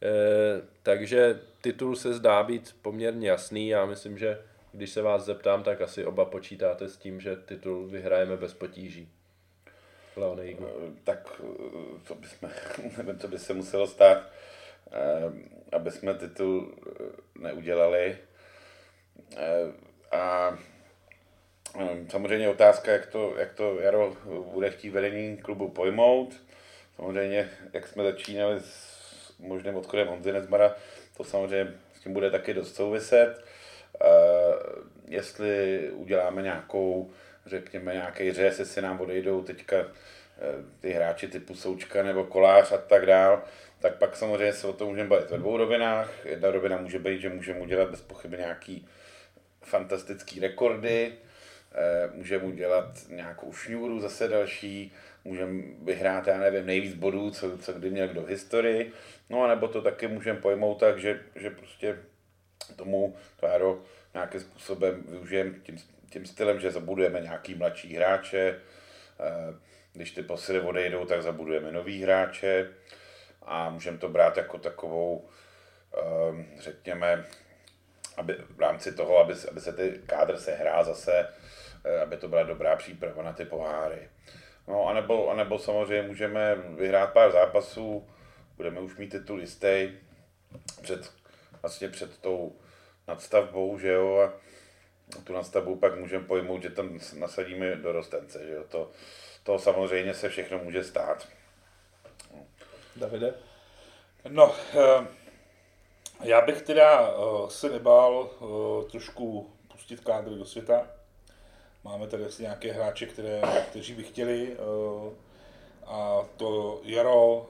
[0.04, 3.70] Eh, takže titul se zdá být poměrně jasný.
[3.70, 4.42] Já myslím, že
[4.72, 9.10] když se vás zeptám, tak asi oba počítáte s tím, že titul vyhrajeme bez potíží.
[10.18, 11.42] Uh, tak
[12.08, 12.50] to by, jsme,
[12.98, 14.30] nevím, co by se muselo stát,
[15.72, 16.76] aby jsme titul
[17.40, 18.18] neudělali.
[20.12, 20.58] A
[22.10, 24.18] samozřejmě otázka, jak to, jak to Jaro
[24.54, 26.34] bude chtít vedení klubu pojmout.
[26.96, 28.94] Samozřejmě, jak jsme začínali s
[29.40, 30.76] možným odchodem Honzy Nezmara,
[31.18, 33.46] to samozřejmě s tím bude taky dost souviset.
[35.08, 37.12] Jestli uděláme nějakou,
[37.46, 39.86] řekněme, nějaký řez, jestli nám odejdou teďka e,
[40.80, 43.44] ty hráči typu Součka nebo Kolář a tak dál,
[43.80, 46.26] tak pak samozřejmě se o tom můžeme bavit ve dvou rovinách.
[46.26, 48.88] Jedna rovina může být, že můžeme udělat bez pochyby nějaký
[49.62, 51.14] fantastický rekordy,
[52.14, 54.94] můžeme udělat nějakou šňůru zase další,
[55.26, 58.92] můžeme vyhrát, já nevím, nejvíc bodů, co, co kdy měl kdo v historii,
[59.30, 61.98] no a nebo to taky můžeme pojmout tak, že, že prostě
[62.76, 63.82] tomu to aero
[64.14, 65.78] nějakým způsobem využijeme tím,
[66.10, 68.60] tím stylem, že zabudujeme nějaký mladší hráče,
[69.20, 69.56] eh,
[69.94, 72.70] když ty posily odejdou, tak zabudujeme nový hráče.
[73.42, 75.30] A můžeme to brát jako takovou,
[75.98, 77.26] ehm, řekněme,
[78.18, 81.28] aby v rámci toho, aby, aby se ty kádr sehrál zase,
[81.84, 84.10] eh, aby to byla dobrá příprava na ty poháry.
[84.68, 88.08] No, anebo, anebo samozřejmě můžeme vyhrát pár zápasů,
[88.58, 89.92] budeme už mít titul jistý
[90.82, 91.12] před,
[91.62, 92.56] vlastně před tou
[93.08, 98.54] nadstavbou, že jo, a tu nadstavbu pak můžeme pojmout, že tam nasadíme do rostence, že
[98.54, 98.92] jo, to,
[99.44, 101.28] to samozřejmě se všechno může stát.
[102.96, 103.34] Davide?
[104.30, 105.08] No, eh,
[106.22, 110.88] já bych teda eh, se nebál eh, trošku pustit kádry do světa.
[111.84, 114.58] Máme tady asi nějaké hráče, které, kteří by chtěli
[115.86, 117.50] a to jaro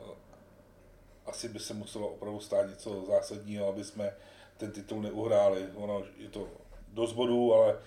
[1.26, 4.14] asi by se muselo opravdu stát něco zásadního, aby jsme
[4.58, 5.68] ten titul neuhráli.
[5.76, 6.48] Ono je to
[6.88, 7.78] dost bodů, ale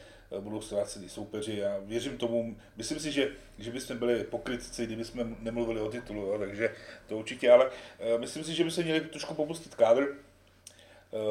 [0.40, 5.26] budou ztrácení soupeři a věřím tomu, myslím si, že, že bychom byli pokrytci, kdyby jsme
[5.40, 6.74] nemluvili o titulu, takže
[7.06, 7.72] to určitě, ale uh,
[8.20, 10.16] myslím si, že by se měli trošku popustit kádr, uh,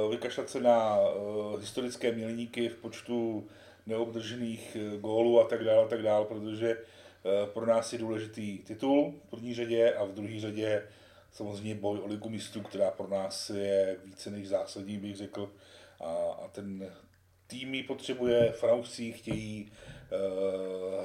[0.10, 3.48] vykašlat se na uh, historické milníky v počtu
[3.86, 6.78] neobdržených gólů a tak dále, a tak dále, protože
[7.54, 10.84] pro nás je důležitý titul v první řadě a v druhé řadě
[11.32, 15.52] samozřejmě boj o ligu mistrů, která pro nás je více než zásadní, bych řekl.
[16.00, 16.14] A,
[16.44, 16.94] a ten
[17.48, 19.72] týmy potřebuje, fanoušci chtějí,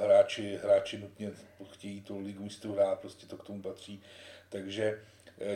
[0.03, 1.31] hráči, hráči nutně
[1.71, 4.01] chtějí tu ligu mistrů hrát, prostě to k tomu patří.
[4.49, 4.99] Takže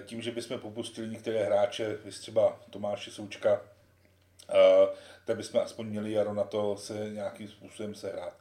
[0.06, 4.96] tím, že bychom popustili některé hráče, vy třeba Tomáše Součka, uh,
[5.26, 8.34] tak bychom aspoň měli jaro na to se nějakým způsobem sehrát.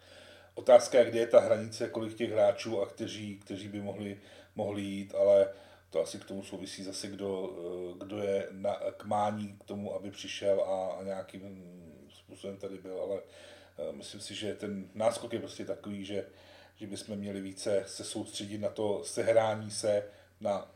[0.55, 4.21] Otázka je, kde je ta hranice, kolik těch hráčů a kteří, kteří by mohli,
[4.55, 5.49] mohli jít, ale
[5.91, 7.51] to asi k tomu souvisí zase, kdo,
[7.99, 11.65] kdo je na, k mání k tomu, aby přišel a, a nějakým
[12.09, 13.21] způsobem tady byl, ale
[13.79, 16.27] eh, myslím si, že ten náskok je prostě takový, že,
[16.77, 20.07] že bychom měli více se soustředit na to sehrání se
[20.41, 20.71] na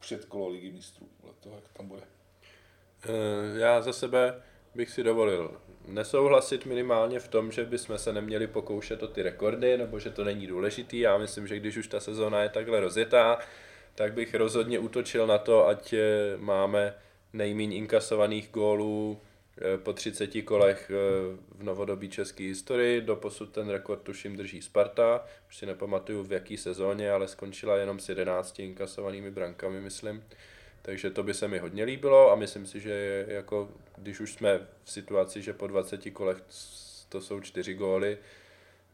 [0.00, 1.08] předkolo ligy mistrů,
[1.40, 2.02] to, jak tam bude.
[3.04, 4.42] Eh, já za sebe
[4.74, 9.78] bych si dovolil nesouhlasit minimálně v tom, že bychom se neměli pokoušet o ty rekordy,
[9.78, 10.98] nebo že to není důležitý.
[10.98, 13.38] Já myslím, že když už ta sezóna je takhle rozjetá,
[13.94, 16.94] tak bych rozhodně útočil na to, ať eh, máme
[17.32, 19.20] nejméně inkasovaných gólů
[19.76, 20.94] po 30 kolech eh,
[21.58, 23.00] v novodobí české historii.
[23.00, 28.00] Doposud ten rekord tuším drží Sparta, už si nepamatuju v jaký sezóně, ale skončila jenom
[28.00, 30.24] s 11 inkasovanými brankami, myslím.
[30.82, 34.66] Takže to by se mi hodně líbilo a myslím si, že jako, když už jsme
[34.84, 36.42] v situaci, že po 20 kolech
[37.08, 38.18] to jsou 4 góly,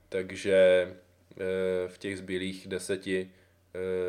[0.09, 0.89] takže
[1.33, 3.46] eh, v těch zbylých deseti Eh,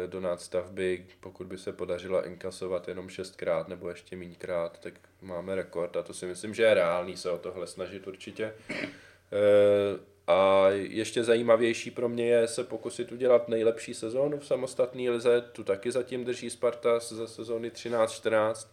[0.07, 5.97] do nástavby, pokud by se podařilo inkasovat jenom šestkrát nebo ještě méněkrát, tak máme rekord
[5.97, 8.53] a to si myslím, že je reálný se o tohle snažit určitě.
[8.69, 15.41] Eh, a ještě zajímavější pro mě je se pokusit udělat nejlepší sezónu v samostatné lize,
[15.51, 18.67] tu taky zatím drží Sparta ze sezóny 13-14,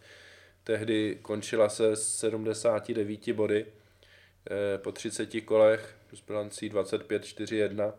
[0.63, 7.93] tehdy končila se 79 body eh, po 30 kolech s bilancí 25-4-1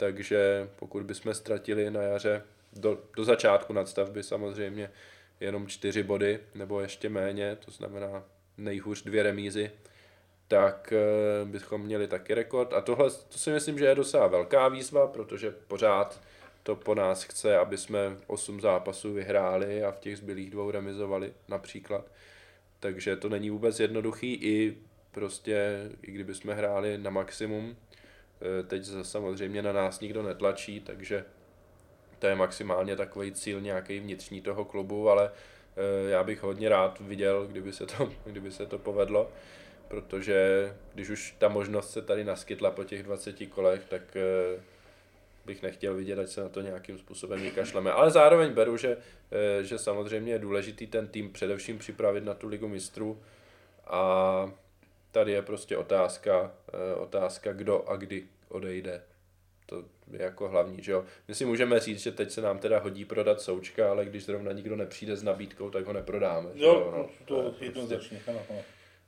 [0.00, 4.90] takže pokud bychom ztratili na jaře do, do začátku nadstavby samozřejmě
[5.40, 8.24] jenom čtyři body nebo ještě méně, to znamená
[8.58, 9.70] nejhůř dvě remízy,
[10.48, 12.72] tak eh, bychom měli taky rekord.
[12.72, 16.20] A tohle to si myslím, že je docela velká výzva, protože pořád
[16.62, 21.32] to po nás chce, aby jsme 8 zápasů vyhráli a v těch zbylých dvou remizovali
[21.48, 22.04] například.
[22.80, 24.76] Takže to není vůbec jednoduchý i
[25.10, 27.76] prostě, i kdyby jsme hráli na maximum,
[28.66, 31.24] teď samozřejmě na nás nikdo netlačí, takže
[32.20, 35.30] to je maximálně takový cíl nějaký vnitřní toho klubu, ale
[35.76, 39.30] eh, já bych hodně rád viděl, kdyby se to, kdyby se to povedlo,
[39.88, 44.60] protože když už ta možnost se tady naskytla po těch 20 kolech, tak eh,
[45.46, 47.92] bych nechtěl vidět, ať se na to nějakým způsobem vykašleme.
[47.92, 48.96] Ale zároveň beru, že,
[49.62, 53.22] že samozřejmě je důležitý ten tým především připravit na tu ligu mistrů
[53.86, 54.52] a
[55.12, 59.02] tady je prostě otázka, eh, otázka kdo a kdy odejde.
[59.66, 61.04] To je jako hlavní, že jo.
[61.28, 64.52] My si můžeme říct, že teď se nám teda hodí prodat součka, ale když zrovna
[64.52, 66.50] nikdo nepřijde s nabídkou, tak ho neprodáme.
[66.54, 68.62] Jo, jo no, to, to jednoznačně, prostě, ano,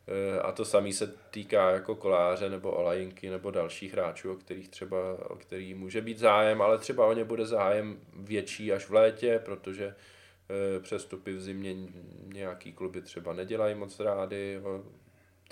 [0.09, 4.69] eh, A to samé se týká jako koláře nebo olajinky nebo dalších hráčů, o kterých
[4.69, 8.95] třeba, o který může být zájem, ale třeba o ně bude zájem větší až v
[8.95, 11.75] létě, protože eh, přestupy v zimě
[12.33, 14.61] nějaký kluby třeba nedělají moc rády,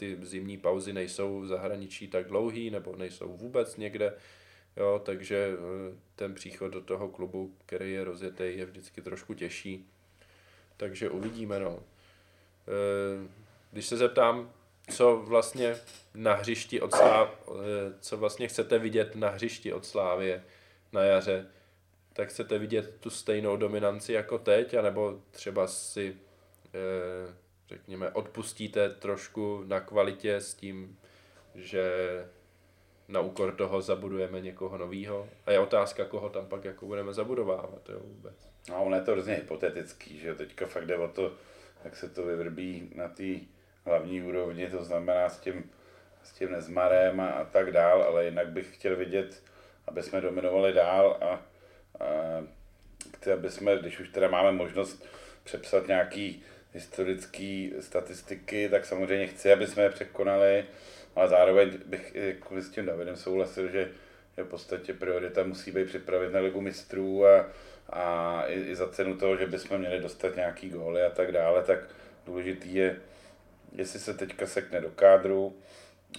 [0.01, 4.15] ty zimní pauzy nejsou v zahraničí tak dlouhý nebo nejsou vůbec někde,
[4.77, 9.87] jo, takže eh, ten příchod do toho klubu, který je rozjetý, je vždycky trošku těžší.
[10.77, 11.79] Takže uvidíme, no.
[11.79, 13.29] Eh,
[13.73, 14.53] když se zeptám,
[14.91, 15.77] co vlastně
[16.15, 20.45] na hřišti od Sláv, eh, co vlastně chcete vidět na hřišti od Slávě
[20.93, 21.47] na jaře,
[22.13, 26.17] tak chcete vidět tu stejnou dominanci jako teď, anebo třeba si,
[27.71, 30.99] řekněme, odpustíte trošku na kvalitě s tím,
[31.55, 31.85] že
[33.09, 35.29] na úkor toho zabudujeme někoho novýho.
[35.47, 38.49] A je otázka, koho tam pak jako budeme zabudovávat, jo, vůbec.
[38.69, 41.35] No, ono je to hrozně hypotetický, že teďka fakt jde o to,
[41.85, 43.35] jak se to vyvrbí na té
[43.85, 45.71] hlavní úrovni, to znamená s tím,
[46.23, 49.43] s tím nezmarem a, a tak dál, ale jinak bych chtěl vidět,
[49.87, 51.27] aby jsme dominovali dál a,
[52.05, 52.43] a
[53.35, 55.07] aby jsme, když už teda máme možnost
[55.45, 56.43] přepsat nějaký
[56.75, 60.65] historický statistiky, tak samozřejmě chci, aby jsme je překonali,
[61.17, 63.91] ale zároveň bych jako s tím Davidem souhlasil, že,
[64.37, 67.47] že v podstatě priorita musí být připravit na ligu mistrů a,
[67.91, 71.63] a i, i, za cenu toho, že bychom měli dostat nějaký góly a tak dále,
[71.63, 71.79] tak
[72.27, 72.97] důležitý je,
[73.73, 75.57] jestli se teďka sekne do kádru,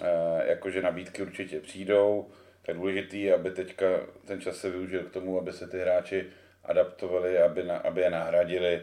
[0.01, 2.29] eh, jakože nabídky určitě přijdou,
[2.61, 3.85] tak důležitý je, aby teďka
[4.25, 6.25] ten čas se využil k tomu, aby se ty hráči
[6.63, 8.81] adaptovali, aby, na, aby je nahradili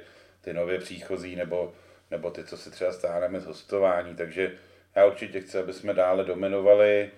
[0.49, 1.73] ty nově příchozí nebo,
[2.11, 4.15] nebo ty, co si třeba stáhneme z hostování.
[4.15, 4.53] Takže
[4.97, 7.11] já určitě chci, aby jsme dále dominovali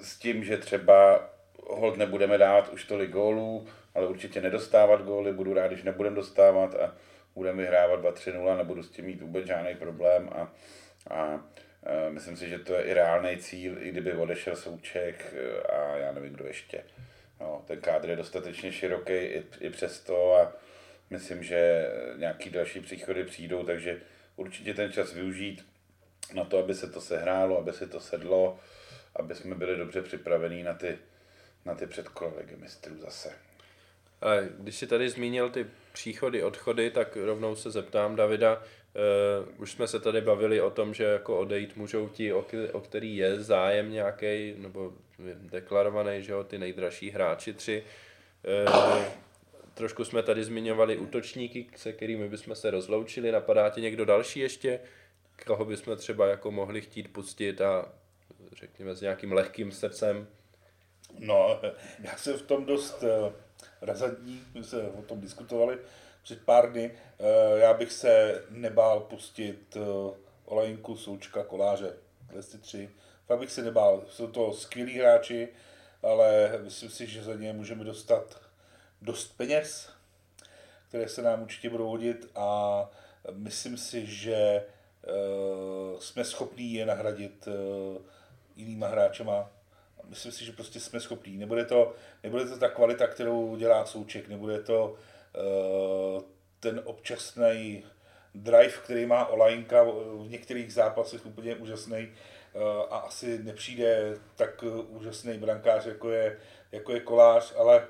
[0.00, 1.30] s tím, že třeba
[1.66, 6.74] hold nebudeme dávat už tolik gólů, ale určitě nedostávat góly, budu rád, když nebudeme dostávat
[6.74, 6.94] a
[7.34, 10.52] budeme vyhrávat 2-3-0, nebudu s tím mít vůbec žádný problém a,
[11.10, 11.44] a
[11.86, 15.96] e, myslím si, že to je i reálný cíl, i kdyby odešel Souček e, a
[15.96, 16.84] já nevím, kdo ještě.
[17.40, 20.52] No, ten kádr je dostatečně široký i, i přesto a
[21.10, 24.00] myslím, že nějaký další příchody přijdou, takže
[24.36, 25.66] určitě ten čas využít
[26.34, 28.58] na to, aby se to sehrálo, aby se to sedlo,
[29.16, 30.98] aby jsme byli dobře připravení na ty,
[31.64, 33.32] na ty předkola mistrů zase.
[34.20, 34.26] A
[34.58, 39.88] když si tady zmínil ty příchody, odchody, tak rovnou se zeptám Davida, uh, už jsme
[39.88, 43.92] se tady bavili o tom, že jako odejít můžou ti, o, o který je zájem
[43.92, 44.92] nějaký nebo
[45.34, 47.84] deklarovaný, že jo, ty nejdražší hráči tři.
[48.66, 49.04] Uh,
[49.78, 53.32] trošku jsme tady zmiňovali útočníky, se kterými bychom se rozloučili.
[53.32, 54.80] Napadá ti někdo další ještě,
[55.46, 57.92] koho bychom třeba jako mohli chtít pustit a
[58.52, 60.26] řekněme s nějakým lehkým srdcem?
[61.18, 61.60] No,
[61.98, 63.32] já jsem v tom dost uh
[63.82, 65.78] razantní, my se o tom diskutovali
[66.22, 66.90] před pár dny.
[67.18, 70.14] Eh, já bych se nebál pustit eh,
[70.44, 71.92] Olejnku, Součka, Koláře,
[72.52, 72.90] ty tři.
[73.26, 74.04] Fakt bych se nebál.
[74.08, 75.48] Jsou to skvělí hráči,
[76.02, 78.40] ale myslím si, že za ně můžeme dostat
[79.02, 79.90] dost peněz,
[80.88, 82.90] které se nám určitě budou hodit a
[83.32, 84.64] myslím si, že eh,
[85.98, 87.48] jsme schopní je nahradit
[88.56, 89.50] jinýma hráčema
[90.08, 91.36] myslím si, že prostě jsme schopní.
[91.36, 96.22] Nebude to, nebude to ta kvalita, kterou dělá Souček, nebude to uh,
[96.60, 97.84] ten občasný
[98.34, 99.82] drive, který má Olajnka
[100.14, 102.12] v některých zápasech úplně úžasný
[102.90, 106.38] a asi nepřijde tak úžasný brankář, jako je,
[106.72, 107.88] jako je Kolář, ale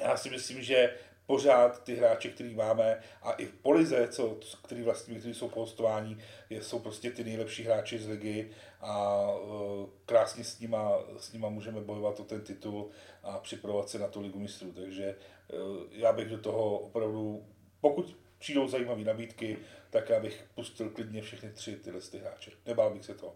[0.00, 0.94] já si myslím, že
[1.26, 5.60] pořád ty hráče, který máme a i v Polize, co, který vlastně, kteří jsou po
[5.60, 6.18] hostování,
[6.50, 8.50] jsou prostě ty nejlepší hráči z ligy
[8.80, 12.90] a uh, krásně s nima, s nima můžeme bojovat o ten titul
[13.22, 14.72] a připravovat se na tu ligu mistrů.
[14.72, 15.16] Takže
[15.52, 17.46] uh, já bych do toho opravdu,
[17.80, 19.58] pokud přijdou zajímavé nabídky,
[19.90, 22.50] tak já bych pustil klidně všechny tři tyhle ty hráče.
[22.66, 23.34] Nebál bych se toho.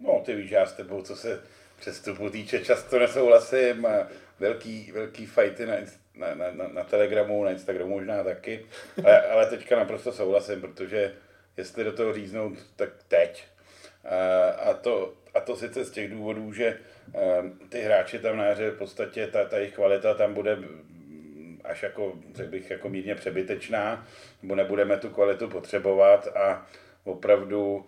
[0.00, 1.42] No, ty víš, já s tebou, co se
[1.80, 3.86] přestupu týče, často nesouhlasím.
[4.38, 5.74] Velký, velký fighty na,
[6.14, 8.66] na, na, na, Telegramu, na Instagramu možná taky,
[9.04, 11.14] ale, ale teďka naprosto souhlasím, protože
[11.56, 13.44] jestli do toho říznout, tak teď.
[14.58, 16.78] A to, a to sice z těch důvodů, že
[17.68, 20.58] ty hráči tam na hře v podstatě ta, ta jejich kvalita tam bude
[21.64, 24.06] až jako, řekl bych, jako mírně přebytečná,
[24.42, 26.66] nebo nebudeme tu kvalitu potřebovat a
[27.04, 27.86] opravdu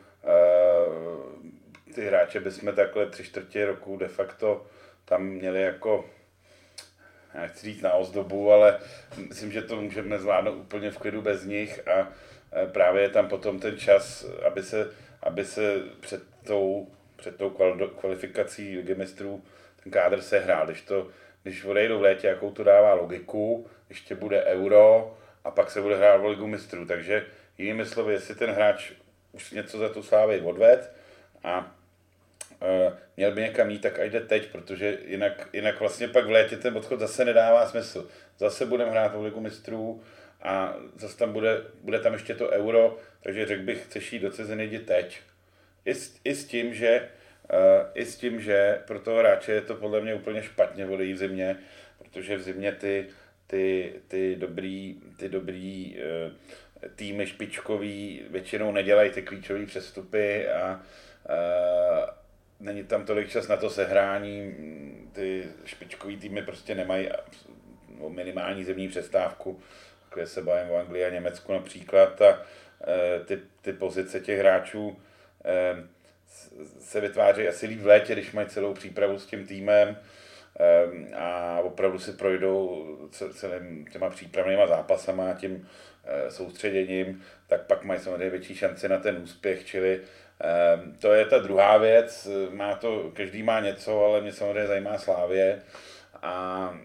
[1.94, 4.66] ty hráče bychom takhle tři čtvrtě roku de facto
[5.04, 6.04] tam měli jako
[7.34, 8.78] já chci říct na ozdobu, ale
[9.28, 12.08] myslím, že to můžeme zvládnout úplně v klidu bez nich a
[12.72, 14.90] právě je tam potom ten čas, aby se,
[15.22, 17.50] aby se před tou, před tou
[18.00, 19.42] kvalifikací ligy mistrů
[19.82, 20.66] ten kádr se hrál.
[20.66, 21.08] Když, to,
[21.42, 25.96] když odejdou v létě, jakou to dává logiku, ještě bude euro a pak se bude
[25.96, 26.86] hrát v ligu mistrů.
[26.86, 27.26] Takže
[27.58, 28.92] jinými slovy, jestli ten hráč
[29.32, 30.92] už něco za tu slávy odved
[31.44, 31.74] a
[33.16, 36.76] měl by někam jít, tak jde teď, protože jinak, jinak vlastně pak v létě ten
[36.76, 38.08] odchod zase nedává smysl.
[38.38, 40.02] Zase budeme hrát v ligu mistrů
[40.42, 44.30] a zase tam bude, bude tam ještě to euro, takže řekl bych, chceš jít do
[44.30, 45.20] ciziny, jdi teď.
[45.84, 47.08] I s, i s tím, že
[47.52, 47.58] uh,
[47.94, 51.18] i s tím, že pro toho hráče je to podle mě úplně špatně odejít v
[51.18, 51.56] zimě,
[51.98, 53.06] protože v zimě ty,
[53.46, 56.32] ty, ty dobrý, ty dobrý uh,
[56.96, 60.80] týmy špičkový většinou nedělají ty klíčové přestupy a
[61.28, 62.21] uh,
[62.62, 64.54] není tam tolik čas na to sehrání,
[65.12, 67.08] ty špičkový týmy prostě nemají
[68.00, 69.60] no, minimální zemní přestávku,
[70.14, 72.42] kde se bavím o Anglii a Německu například, a
[72.86, 74.96] e, ty, ty pozice těch hráčů
[75.44, 75.76] e,
[76.80, 79.96] se vytváří asi líp v létě, když mají celou přípravu s tím týmem
[80.60, 82.86] e, a opravdu si projdou
[83.32, 85.68] celým těma přípravnýma zápasama a tím
[86.28, 90.00] soustředěním, tak pak mají samozřejmě větší šanci na ten úspěch, čili
[90.98, 95.62] to je ta druhá věc, má to, každý má něco, ale mě samozřejmě zajímá Slávě.
[96.22, 96.78] A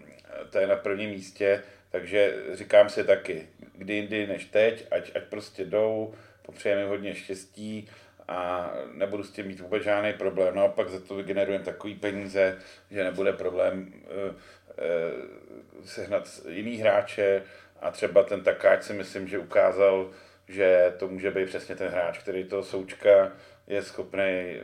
[0.50, 5.22] to je na prvním místě, takže říkám si taky, kdy jindy než teď, ať, ať
[5.22, 7.88] prostě jdou, popřejeme hodně štěstí
[8.28, 10.54] a nebudu s tím mít vůbec žádný problém.
[10.54, 12.58] No a pak za to vygenerujeme takový peníze,
[12.90, 17.42] že nebude problém uh, uh, sehnat jiný hráče.
[17.80, 20.10] A třeba ten takáč si myslím, že ukázal,
[20.48, 23.32] že to může být přesně ten hráč, který toho Součka
[23.66, 24.56] je schopný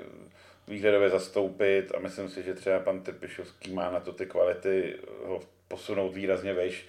[0.69, 5.41] výhledově zastoupit a myslím si, že třeba pan Trpišovský má na to ty kvality ho
[5.69, 6.87] posunout výrazně vejš,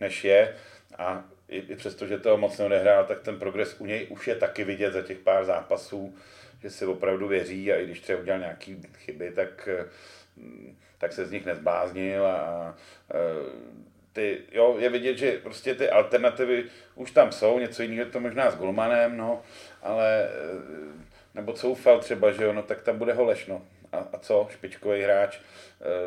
[0.00, 0.54] než je.
[0.98, 4.34] A i, i přesto, že toho moc neodehrál, tak ten progres u něj už je
[4.34, 6.16] taky vidět za těch pár zápasů,
[6.62, 9.68] že si opravdu věří a i když třeba udělal nějaký chyby, tak,
[10.98, 12.74] tak se z nich nezbláznil a, a
[14.18, 16.64] ty, jo, je vidět, že prostě ty alternativy
[16.94, 19.42] už tam jsou, něco jiného to možná s Golmanem, no,
[19.82, 20.28] ale
[21.34, 23.62] nebo Coufal třeba, že jo, no tak tam bude Holeš, no.
[23.92, 25.40] A, a co, špičkový hráč, e,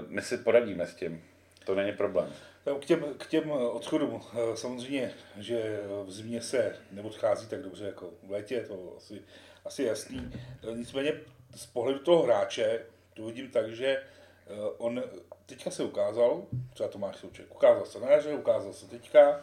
[0.07, 1.23] my si poradíme s tím,
[1.65, 2.33] to není problém.
[2.79, 8.09] K těm, k těm odchodům, e, samozřejmě, že v zimě se neodchází tak dobře jako
[8.23, 9.21] v létě, to asi,
[9.65, 10.33] asi jasný.
[10.73, 11.13] Nicméně
[11.55, 12.79] z pohledu toho hráče
[13.13, 14.03] to vidím tak, že
[14.77, 15.03] on
[15.45, 19.41] teďka se ukázal, třeba Tomáš Souček, ukázal se na jaře, ukázal se teďka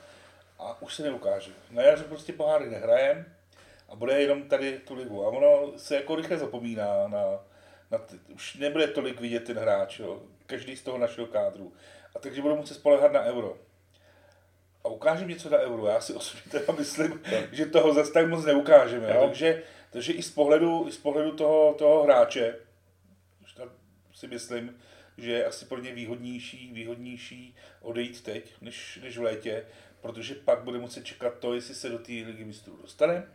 [0.58, 1.52] a už se neukáže.
[1.70, 3.26] Na jaře prostě poháry nehrajem,
[3.88, 5.24] a bude jenom tady tu ligu.
[5.24, 7.24] A ono se jako rychle zapomíná na,
[7.90, 10.22] na ty, už nebude tolik vidět ten hráč, jo.
[10.46, 11.72] každý z toho našeho kádru.
[12.16, 13.56] A takže budou muset spolehat na euro.
[14.84, 15.86] A ukážeme něco na euro.
[15.86, 17.22] Já si osobně teda myslím,
[17.52, 19.14] že toho zase tak moc neukážeme.
[19.14, 19.26] Jo.
[19.26, 22.54] Takže, takže i z pohledu, i z pohledu toho, toho hráče,
[24.14, 24.78] si myslím,
[25.18, 29.64] že je asi pro ně výhodnější, výhodnější odejít teď, než, než v létě,
[30.00, 33.26] protože pak bude muset čekat to, jestli se do té ligy mistrů dostane,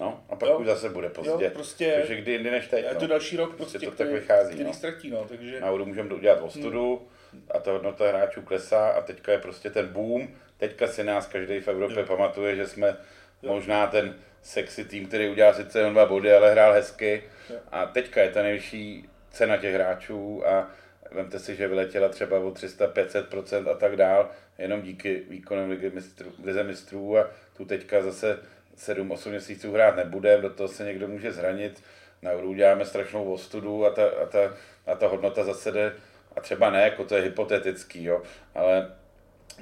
[0.00, 0.58] No, a pak jo.
[0.58, 1.44] už zase bude pozdě.
[1.44, 2.84] Jo, prostě, takže kdy jindy než teď.
[2.84, 3.06] Je to no.
[3.06, 4.52] další rok, prostě, prostě to tak vychází.
[4.52, 4.72] Který no.
[4.72, 5.60] ztratí, no, takže...
[5.60, 7.42] Na můžeme udělat ostudu hmm.
[7.50, 10.28] a ta hodnota hráčů klesá a teďka je prostě ten boom.
[10.56, 12.06] Teďka si nás každý v Evropě jo.
[12.06, 12.96] pamatuje, že jsme
[13.42, 13.52] jo.
[13.52, 17.22] možná ten sexy tým, který udělal sice jen dva body, ale hrál hezky.
[17.50, 17.56] Jo.
[17.72, 20.70] A teďka je ta nejvyšší cena těch hráčů a
[21.10, 26.32] vemte si, že vyletěla třeba o 300-500% a tak dál, jenom díky výkonům ligy mistrů,
[26.44, 28.38] lize mistrů a tu teďka zase
[28.78, 31.82] 7-8 měsíců hrát nebudeme, do toho se někdo může zranit,
[32.22, 34.54] na Euro uděláme strašnou ostudu a ta, a ta,
[34.86, 35.92] a ta hodnota zase jde,
[36.36, 38.22] a třeba ne, jako to je hypotetický, jo,
[38.54, 38.94] ale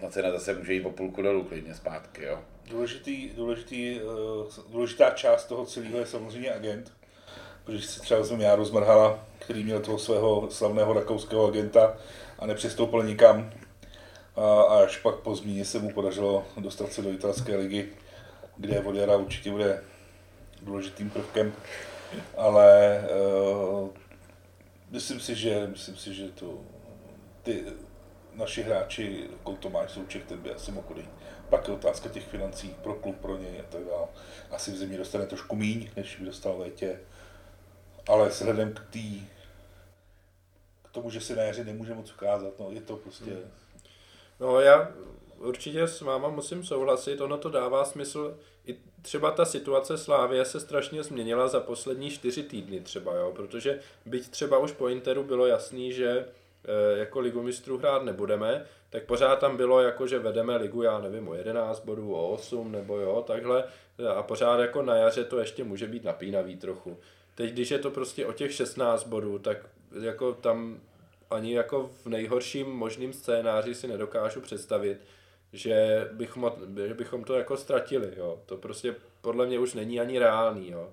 [0.01, 2.24] ta cena zase může jít o půlku dolů klidně zpátky.
[2.24, 2.44] Jo.
[2.70, 6.93] Důležitý, důležitý, uh, důležitá část toho celého je samozřejmě agent,
[7.64, 11.97] protože si třeba vezmeme Járu Zmrhala, který měl toho svého slavného rakouského agenta
[12.39, 13.51] a nepřistoupil nikam.
[14.36, 17.89] A až pak po zmíně se mu podařilo dostat se do italské ligy
[18.56, 19.82] kde od jara určitě bude
[20.62, 21.52] důležitým prvkem,
[22.36, 23.01] ale
[23.80, 23.89] uh,
[24.90, 26.59] myslím si, že, myslím si, že to,
[27.43, 27.64] ty
[28.34, 31.10] naši hráči, jako Tomáš Souček, ten by asi mohl odejít.
[31.48, 34.06] Pak je otázka těch financí pro klub, pro něj a tak dále.
[34.51, 37.01] Asi v zimě dostane trošku míň, než by dostal v létě.
[38.08, 39.22] Ale vzhledem k tý,
[40.82, 43.36] k tomu, že se na jaře nemůže moc ukázat, no, je to prostě...
[44.40, 44.92] No já
[45.38, 48.38] určitě s váma musím souhlasit, ono to dává smysl.
[48.66, 53.80] I třeba ta situace Slávě se strašně změnila za poslední čtyři týdny třeba, jo, protože
[54.06, 59.04] byť třeba už po Interu bylo jasný, že e, jako ligu mistrů hrát nebudeme, tak
[59.04, 62.96] pořád tam bylo jako, že vedeme ligu, já nevím, o 11 bodů, o 8 nebo
[62.96, 63.64] jo, takhle
[64.16, 66.98] a pořád jako na jaře to ještě může být napínavý trochu.
[67.34, 69.59] Teď, když je to prostě o těch 16 bodů, tak
[70.02, 70.80] jako tam
[71.30, 75.00] ani jako v nejhorším možným scénáři si nedokážu představit,
[75.52, 76.52] že bychom,
[76.86, 78.42] že bychom to jako ztratili, jo.
[78.46, 80.90] To prostě podle mě už není ani reálný, jo.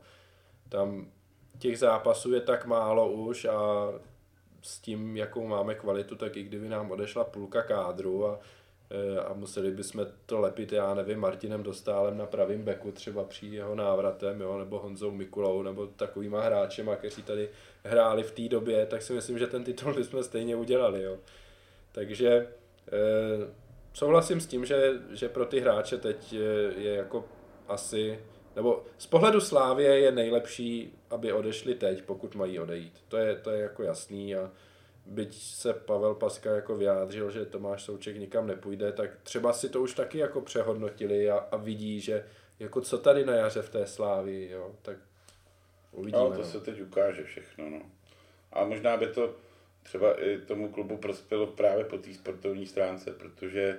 [0.69, 1.11] Tam
[1.59, 3.89] těch zápasů je tak málo už a
[4.61, 8.39] s tím, jakou máme kvalitu, tak i kdyby nám odešla půlka kádru a,
[9.25, 13.75] a museli bychom to lepit, já nevím, Martinem Dostálem na pravým beku třeba při jeho
[13.75, 17.49] návratem, jo, nebo Honzou Mikulou, nebo takovýma hráčema, kteří tady
[17.83, 21.17] hráli v té době, tak si myslím, že ten titul bychom stejně udělali, jo.
[21.91, 22.47] Takže e,
[23.93, 27.25] souhlasím s tím, že, že pro ty hráče teď je, je jako
[27.67, 28.19] asi
[28.55, 32.93] nebo z pohledu Slávě je nejlepší, aby odešli teď, pokud mají odejít.
[33.07, 34.51] To je, to je jako jasný a
[35.09, 39.81] byť se Pavel Paska jako vyjádřil, že Tomáš Souček nikam nepůjde, tak třeba si to
[39.81, 42.25] už taky jako přehodnotili a, a vidí, že
[42.59, 44.97] jako co tady na jaře v té Slávi, jo, tak
[45.91, 46.23] uvidíme.
[46.23, 46.43] No, to no.
[46.43, 47.81] se teď ukáže všechno, no.
[48.53, 49.35] A možná by to
[49.83, 53.77] třeba i tomu klubu prospělo právě po té sportovní stránce, protože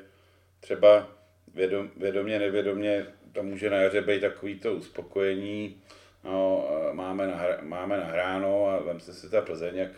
[0.61, 1.09] třeba
[1.55, 5.83] vědom, vědomě, nevědomě to může na jaře být takový to uspokojení,
[6.25, 9.91] no, máme, nahra, máme nahráno a vem se si ta Plzeň, jak,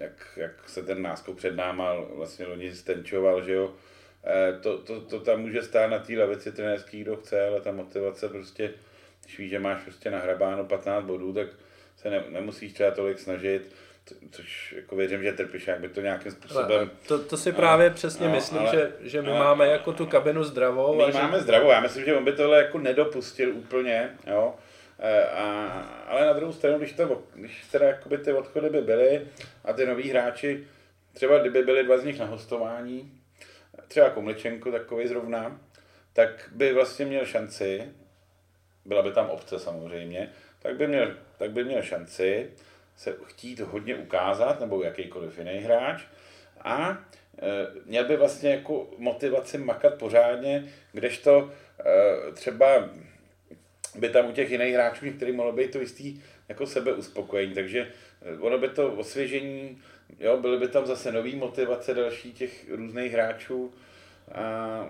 [0.00, 3.74] jak, jak se ten náskok před náma vlastně loni stenčoval, že jo,
[4.26, 7.72] e, to, to, to, tam může stát na té lavici trenérský, kdo chce, ale ta
[7.72, 8.70] motivace prostě,
[9.24, 11.48] když víš, že máš prostě nahrabáno 15 bodů, tak
[11.96, 13.72] se ne, nemusíš třeba tolik snažit
[14.30, 15.34] což jako věřím, že
[15.66, 16.90] jak by to nějakým způsobem...
[17.06, 19.92] To, to si právě ale, přesně no, myslím, ale, že, že my ale, máme jako
[19.92, 20.96] tu kabinu zdravou.
[20.96, 21.42] My a máme že...
[21.42, 24.54] zdravou, já myslím, že on by tohle jako nedopustil úplně, jo.
[24.98, 25.68] E, a,
[26.06, 29.26] ale na druhou stranu, když, to, když teda jakoby ty odchody by byly
[29.64, 30.66] a ty noví hráči,
[31.12, 33.12] třeba kdyby byli dva z nich na hostování,
[33.88, 35.60] třeba Komličenko takový zrovna,
[36.12, 37.92] tak by vlastně měl šanci,
[38.84, 42.50] byla by tam obce samozřejmě, tak by měl, tak by měl šanci
[42.96, 46.02] se chtít hodně ukázat, nebo jakýkoliv jiný hráč,
[46.60, 46.96] a e,
[47.84, 52.88] měl by vlastně jako motivaci makat pořádně, kdežto e, třeba
[53.96, 57.88] by tam u těch jiných hráčů některý mohlo být to jistý jako sebeuspokojení, takže
[58.22, 59.78] e, ono by to osvěžení,
[60.20, 63.72] jo, byly by tam zase nový motivace další těch různých hráčů
[64.32, 64.86] a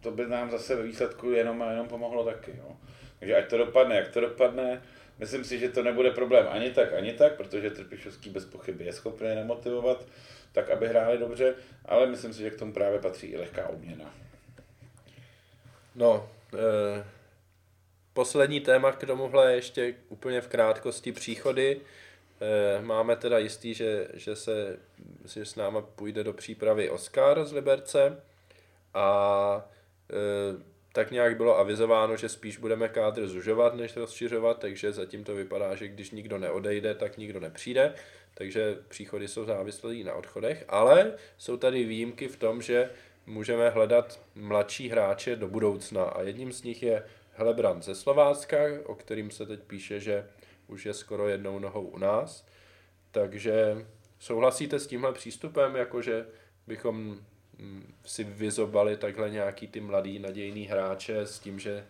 [0.00, 2.54] to by nám zase ve výsledku jenom a jenom pomohlo taky.
[2.58, 2.76] Jo.
[3.18, 4.82] Takže ať to dopadne, jak to dopadne,
[5.20, 8.92] Myslím si, že to nebude problém ani tak, ani tak, protože Trpišovský bez pochyby je
[8.92, 10.06] schopný nemotivovat
[10.52, 11.54] tak, aby hráli dobře,
[11.84, 14.14] ale myslím si, že k tomu právě patří i lehká obměna.
[15.94, 17.04] No, eh,
[18.12, 21.80] poslední téma k tomuhle ještě úplně v krátkosti příchody.
[22.40, 24.78] Eh, máme teda jistý, že, že se
[25.24, 28.22] že s náma půjde do přípravy Oscar z Liberce
[28.94, 29.68] a
[30.10, 35.34] eh, tak nějak bylo avizováno, že spíš budeme kádr zužovat, než rozšiřovat, takže zatím to
[35.34, 37.94] vypadá, že když nikdo neodejde, tak nikdo nepřijde,
[38.34, 42.90] takže příchody jsou závislé na odchodech, ale jsou tady výjimky v tom, že
[43.26, 47.02] můžeme hledat mladší hráče do budoucna a jedním z nich je
[47.40, 50.28] Helebrand ze Slovácka, o kterým se teď píše, že
[50.66, 52.46] už je skoro jednou nohou u nás,
[53.10, 53.86] takže
[54.18, 56.26] souhlasíte s tímhle přístupem, jakože
[56.66, 57.20] bychom
[58.04, 61.86] si vyzobali takhle nějaký ty mladý nadějný hráče s tím, že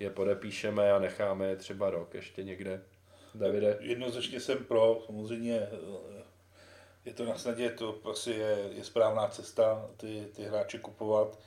[0.00, 2.82] je podepíšeme a necháme je třeba rok ještě někde.
[3.34, 3.78] Davide?
[3.80, 6.22] Jednoznačně jsem pro, samozřejmě eh,
[7.04, 11.38] je to na snadě, to asi je, je správná cesta ty, ty hráče kupovat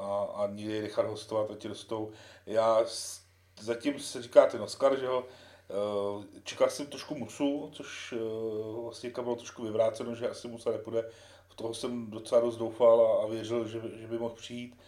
[0.00, 2.12] a, a někdy je nechat hostovat a ti rostou.
[2.46, 2.84] Já
[3.60, 9.10] zatím se říká ten Oscar, že ho, uh, čekal jsem trošku Musu, což uh, vlastně
[9.10, 11.04] bylo trošku vyvráceno, že asi Musa nepůjde
[11.54, 14.78] v toho jsem docela dost doufal a, a věřil, že, že by mohl přijít.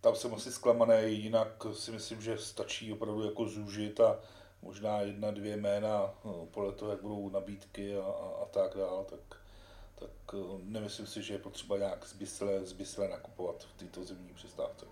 [0.00, 4.20] Tam jsem asi zklamaný, jinak si myslím, že stačí opravdu jako zúžit a
[4.62, 9.04] možná jedna, dvě jména no, podle toho, jak budou nabídky a, a, a tak dále,
[9.04, 9.35] tak,
[9.98, 14.86] tak eh, nemyslím si, že je potřeba nějak zbysle, zbysle nakupovat v této zimní přestávce.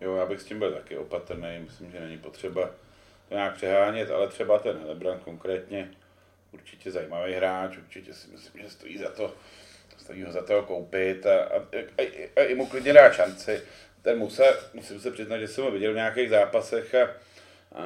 [0.00, 2.70] Jo, já bych s tím byl taky opatrný, myslím, že není potřeba
[3.28, 5.90] to nějak přehánět, ale třeba ten Lebran konkrétně
[6.52, 9.34] určitě zajímavý hráč, určitě si myslím, že stojí za to
[10.02, 11.58] stojí ho za to koupit a, a,
[11.98, 13.62] a, a, i mu klidně dá šanci.
[14.02, 14.44] Ten Musa,
[14.74, 17.08] musím se přiznat, že jsem ho viděl v nějakých zápasech a,
[17.74, 17.84] a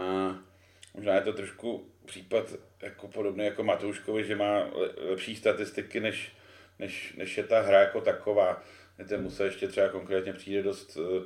[0.94, 6.32] možná je to trošku případ jako podobný jako Matouškovi, že má lepší statistiky, než,
[6.78, 8.62] než, než je ta hra jako taková.
[9.08, 11.22] Ten Musa ještě třeba konkrétně přijde dost uh,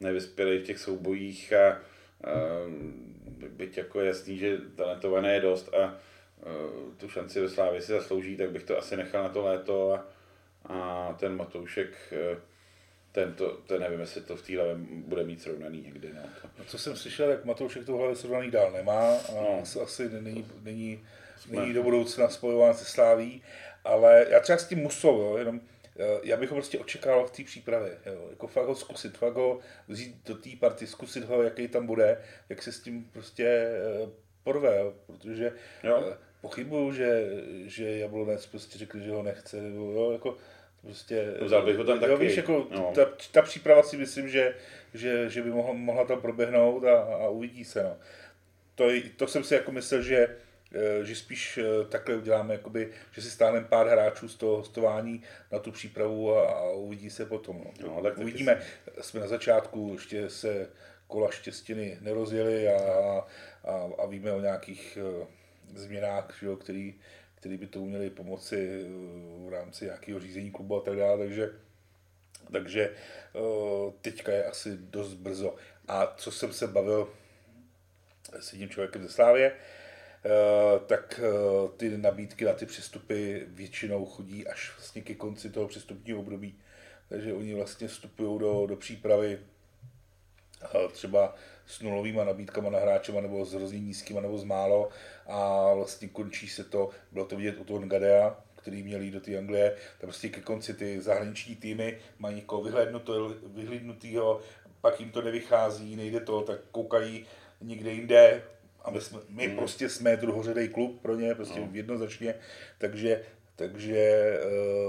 [0.00, 1.80] nevyspělý v těch soubojích a
[2.26, 2.72] uh,
[3.48, 5.98] byť jako jasný, že talentované je dost a
[6.46, 9.92] uh, tu šanci ve Slávě si zaslouží, tak bych to asi nechal na to léto
[9.92, 10.06] a,
[10.64, 12.12] a ten Matoušek,
[13.16, 14.52] eh, ten, to, ten nevím, jestli to v té
[14.90, 16.12] bude mít srovnaný někdy.
[16.14, 16.22] No.
[16.58, 19.62] No, co jsem slyšel, jak Matoušek to hlavě srovnaný dál nemá a no.
[19.82, 21.04] asi, není, není,
[21.50, 23.42] není do budoucna spojován se Sláví,
[23.84, 25.60] ale já třeba s tím musel, jo, jenom
[25.98, 27.98] eh, já bych ho prostě očekával v té přípravě.
[28.06, 28.26] Jo.
[28.30, 29.58] Jako fakt ho zkusit, fakt ho
[29.88, 34.08] vzít do té party, zkusit ho, jaký tam bude, jak se s tím prostě eh,
[34.44, 34.94] porve, jo.
[35.06, 36.16] protože jo.
[36.40, 37.26] pochybuju, že,
[37.64, 40.36] že Jablonec prostě řekli, že ho nechce, nebo jo, jako
[40.84, 42.12] Prostě, Vzal bych ho tam taky.
[42.12, 42.92] Jo, víš, jako no.
[42.94, 44.54] ta, ta, příprava si myslím, že,
[44.94, 47.82] že, že by mohla, mohla tam proběhnout a, a uvidí se.
[47.82, 47.96] No.
[48.74, 48.84] To,
[49.16, 50.36] to jsem si jako myslel, že,
[50.74, 55.22] eh, že spíš eh, takhle uděláme, jakoby, že si stáhneme pár hráčů z toho hostování
[55.52, 57.64] na tu přípravu a, a uvidí se potom.
[57.64, 57.94] No.
[57.94, 58.62] No, tak Uvidíme,
[59.00, 60.70] jsme na začátku, ještě se
[61.06, 62.78] kola štěstiny nerozjeli a,
[63.64, 64.98] a, a víme o nějakých
[65.74, 66.94] změnách, že jo, který,
[67.44, 71.52] který by to měli pomoci uh, v rámci nějakého řízení klubu a tak dále, takže
[72.52, 72.94] takže
[73.32, 75.56] uh, teďka je asi dost brzo.
[75.88, 77.08] A co jsem se bavil
[78.40, 81.20] s jedním člověkem ze Slávě, uh, tak
[81.76, 86.58] ty nabídky na ty přestupy většinou chodí až vlastně ke konci toho přestupního období.
[87.08, 89.40] Takže oni vlastně vstupují do, do přípravy
[90.92, 91.34] třeba
[91.66, 94.88] s nulovými nabídkama na hráčema nebo s hrozně nízkýma nebo s málo
[95.26, 99.20] a vlastně končí se to, bylo to vidět u toho Ngadea, který měl jít do
[99.20, 102.62] té Anglie, tam prostě ke konci ty zahraniční týmy mají někoho
[103.44, 104.40] vyhlednutého,
[104.80, 107.26] pak jim to nevychází, nejde to, tak koukají
[107.60, 108.42] někde jinde,
[108.84, 109.56] a my, jsme, my hmm.
[109.56, 111.68] prostě jsme druhořadý klub pro ně, prostě no.
[111.72, 112.34] jednoznačně,
[112.78, 113.24] takže
[113.56, 114.38] takže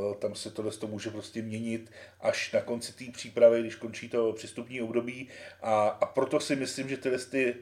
[0.07, 4.09] uh, tam se tohle to může prostě měnit až na konci té přípravy, když končí
[4.09, 5.29] to přestupní období
[5.61, 7.55] a, a proto si myslím, že tyhle ty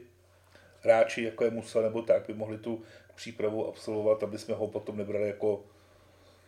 [0.80, 2.82] hráči, jako je Musa nebo tak, by mohli tu
[3.14, 5.64] přípravu absolvovat, aby jsme ho potom nebrali jako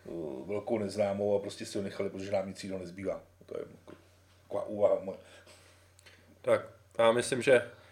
[0.04, 3.22] uh, velkou neznámou a prostě si ho nechali, protože nám nic jiného nezbývá.
[3.46, 3.64] To je
[4.42, 5.18] taková úvaha moje.
[6.42, 6.66] Tak,
[6.98, 7.85] já myslím, že Eh,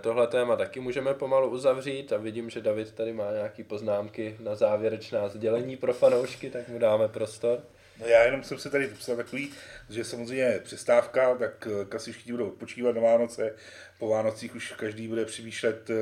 [0.00, 4.54] tohle téma taky můžeme pomalu uzavřít a vidím, že David tady má nějaké poznámky na
[4.54, 7.62] závěrečná sdělení pro fanoušky, tak mu dáme prostor.
[8.00, 9.50] No já jenom jsem se tady vypsal takový,
[9.90, 13.54] že samozřejmě přestávka, tak eh, všichni budou odpočívat na Vánoce,
[13.98, 15.94] po Vánocích už každý bude přemýšlet, eh,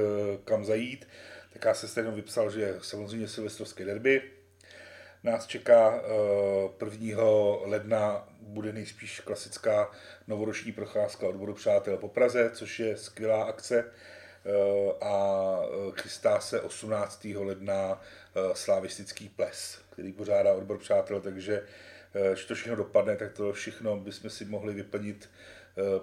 [0.44, 1.08] kam zajít,
[1.52, 4.22] tak já jsem se jenom vypsal, že samozřejmě silvestrovské derby,
[5.22, 6.02] nás čeká
[6.84, 7.16] 1.
[7.64, 9.90] ledna bude nejspíš klasická
[10.28, 14.50] novoroční procházka odboru Přátel po Praze, což je skvělá akce eh,
[15.00, 17.24] a eh, chystá se 18.
[17.24, 21.66] ledna eh, slavistický ples, který pořádá odbor Přátel, takže
[22.32, 25.30] když to všechno dopadne, tak to všechno bychom si mohli vyplnit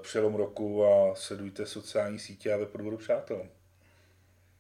[0.01, 3.47] přelom roku a sledujte sociální sítě a ve podboru Přátel.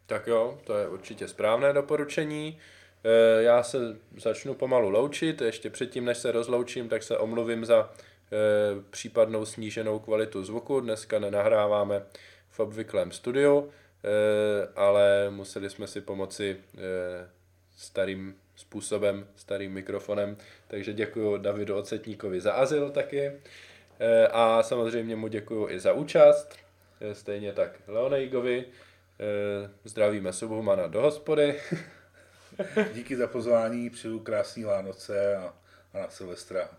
[0.05, 2.59] Tak jo, to je určitě správné doporučení.
[3.03, 7.89] Eh, já se začnu pomalu loučit, ještě předtím, než se rozloučím, tak se omluvím za
[7.89, 8.35] eh,
[8.89, 10.79] případnou sníženou kvalitu zvuku.
[10.79, 12.03] Dneska nenahráváme
[12.49, 13.69] v obvyklém studiu,
[14.03, 16.57] eh, ale museli jsme si pomoci
[17.77, 23.31] starým způsobem, starým mikrofonem, takže děkuji Davidu Ocetníkovi za azyl taky.
[24.31, 26.55] A samozřejmě mu děkuji i za účast,
[27.13, 28.65] stejně tak Leonejgovi,
[29.83, 31.59] zdravíme Subhumana do hospody.
[32.93, 35.53] Díky za pozvání, přeju krásný Vánoce a,
[35.93, 36.69] a na Silvestra.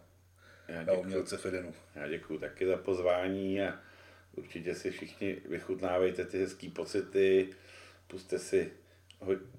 [0.68, 1.74] Já na umělce Fedenu.
[1.94, 3.78] Já děkuji taky za pozvání a
[4.36, 7.48] určitě si všichni vychutnávejte ty hezký pocity,
[8.06, 8.72] puste si,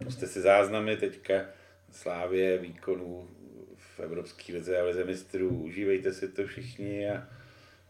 [0.04, 1.46] puste si záznamy teďka
[1.92, 3.30] slávě výkonů
[3.78, 5.50] v Evropské lize a lize mistrů.
[5.50, 7.28] Užívejte si to všichni a,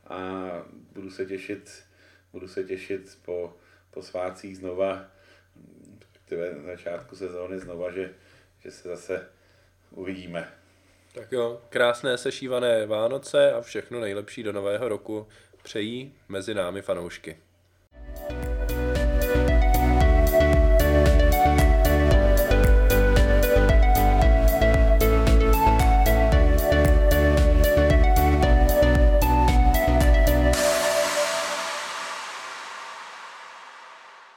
[0.08, 0.50] a
[0.94, 1.84] budu se těšit,
[2.34, 3.58] budu se těšit po,
[3.92, 5.12] po svácích znova
[6.32, 8.14] respektive na začátku sezóny znova, že,
[8.60, 9.28] že se zase
[9.92, 10.52] uvidíme.
[11.14, 15.28] Tak jo, krásné sešívané Vánoce a všechno nejlepší do nového roku
[15.64, 17.38] přejí mezi námi fanoušky.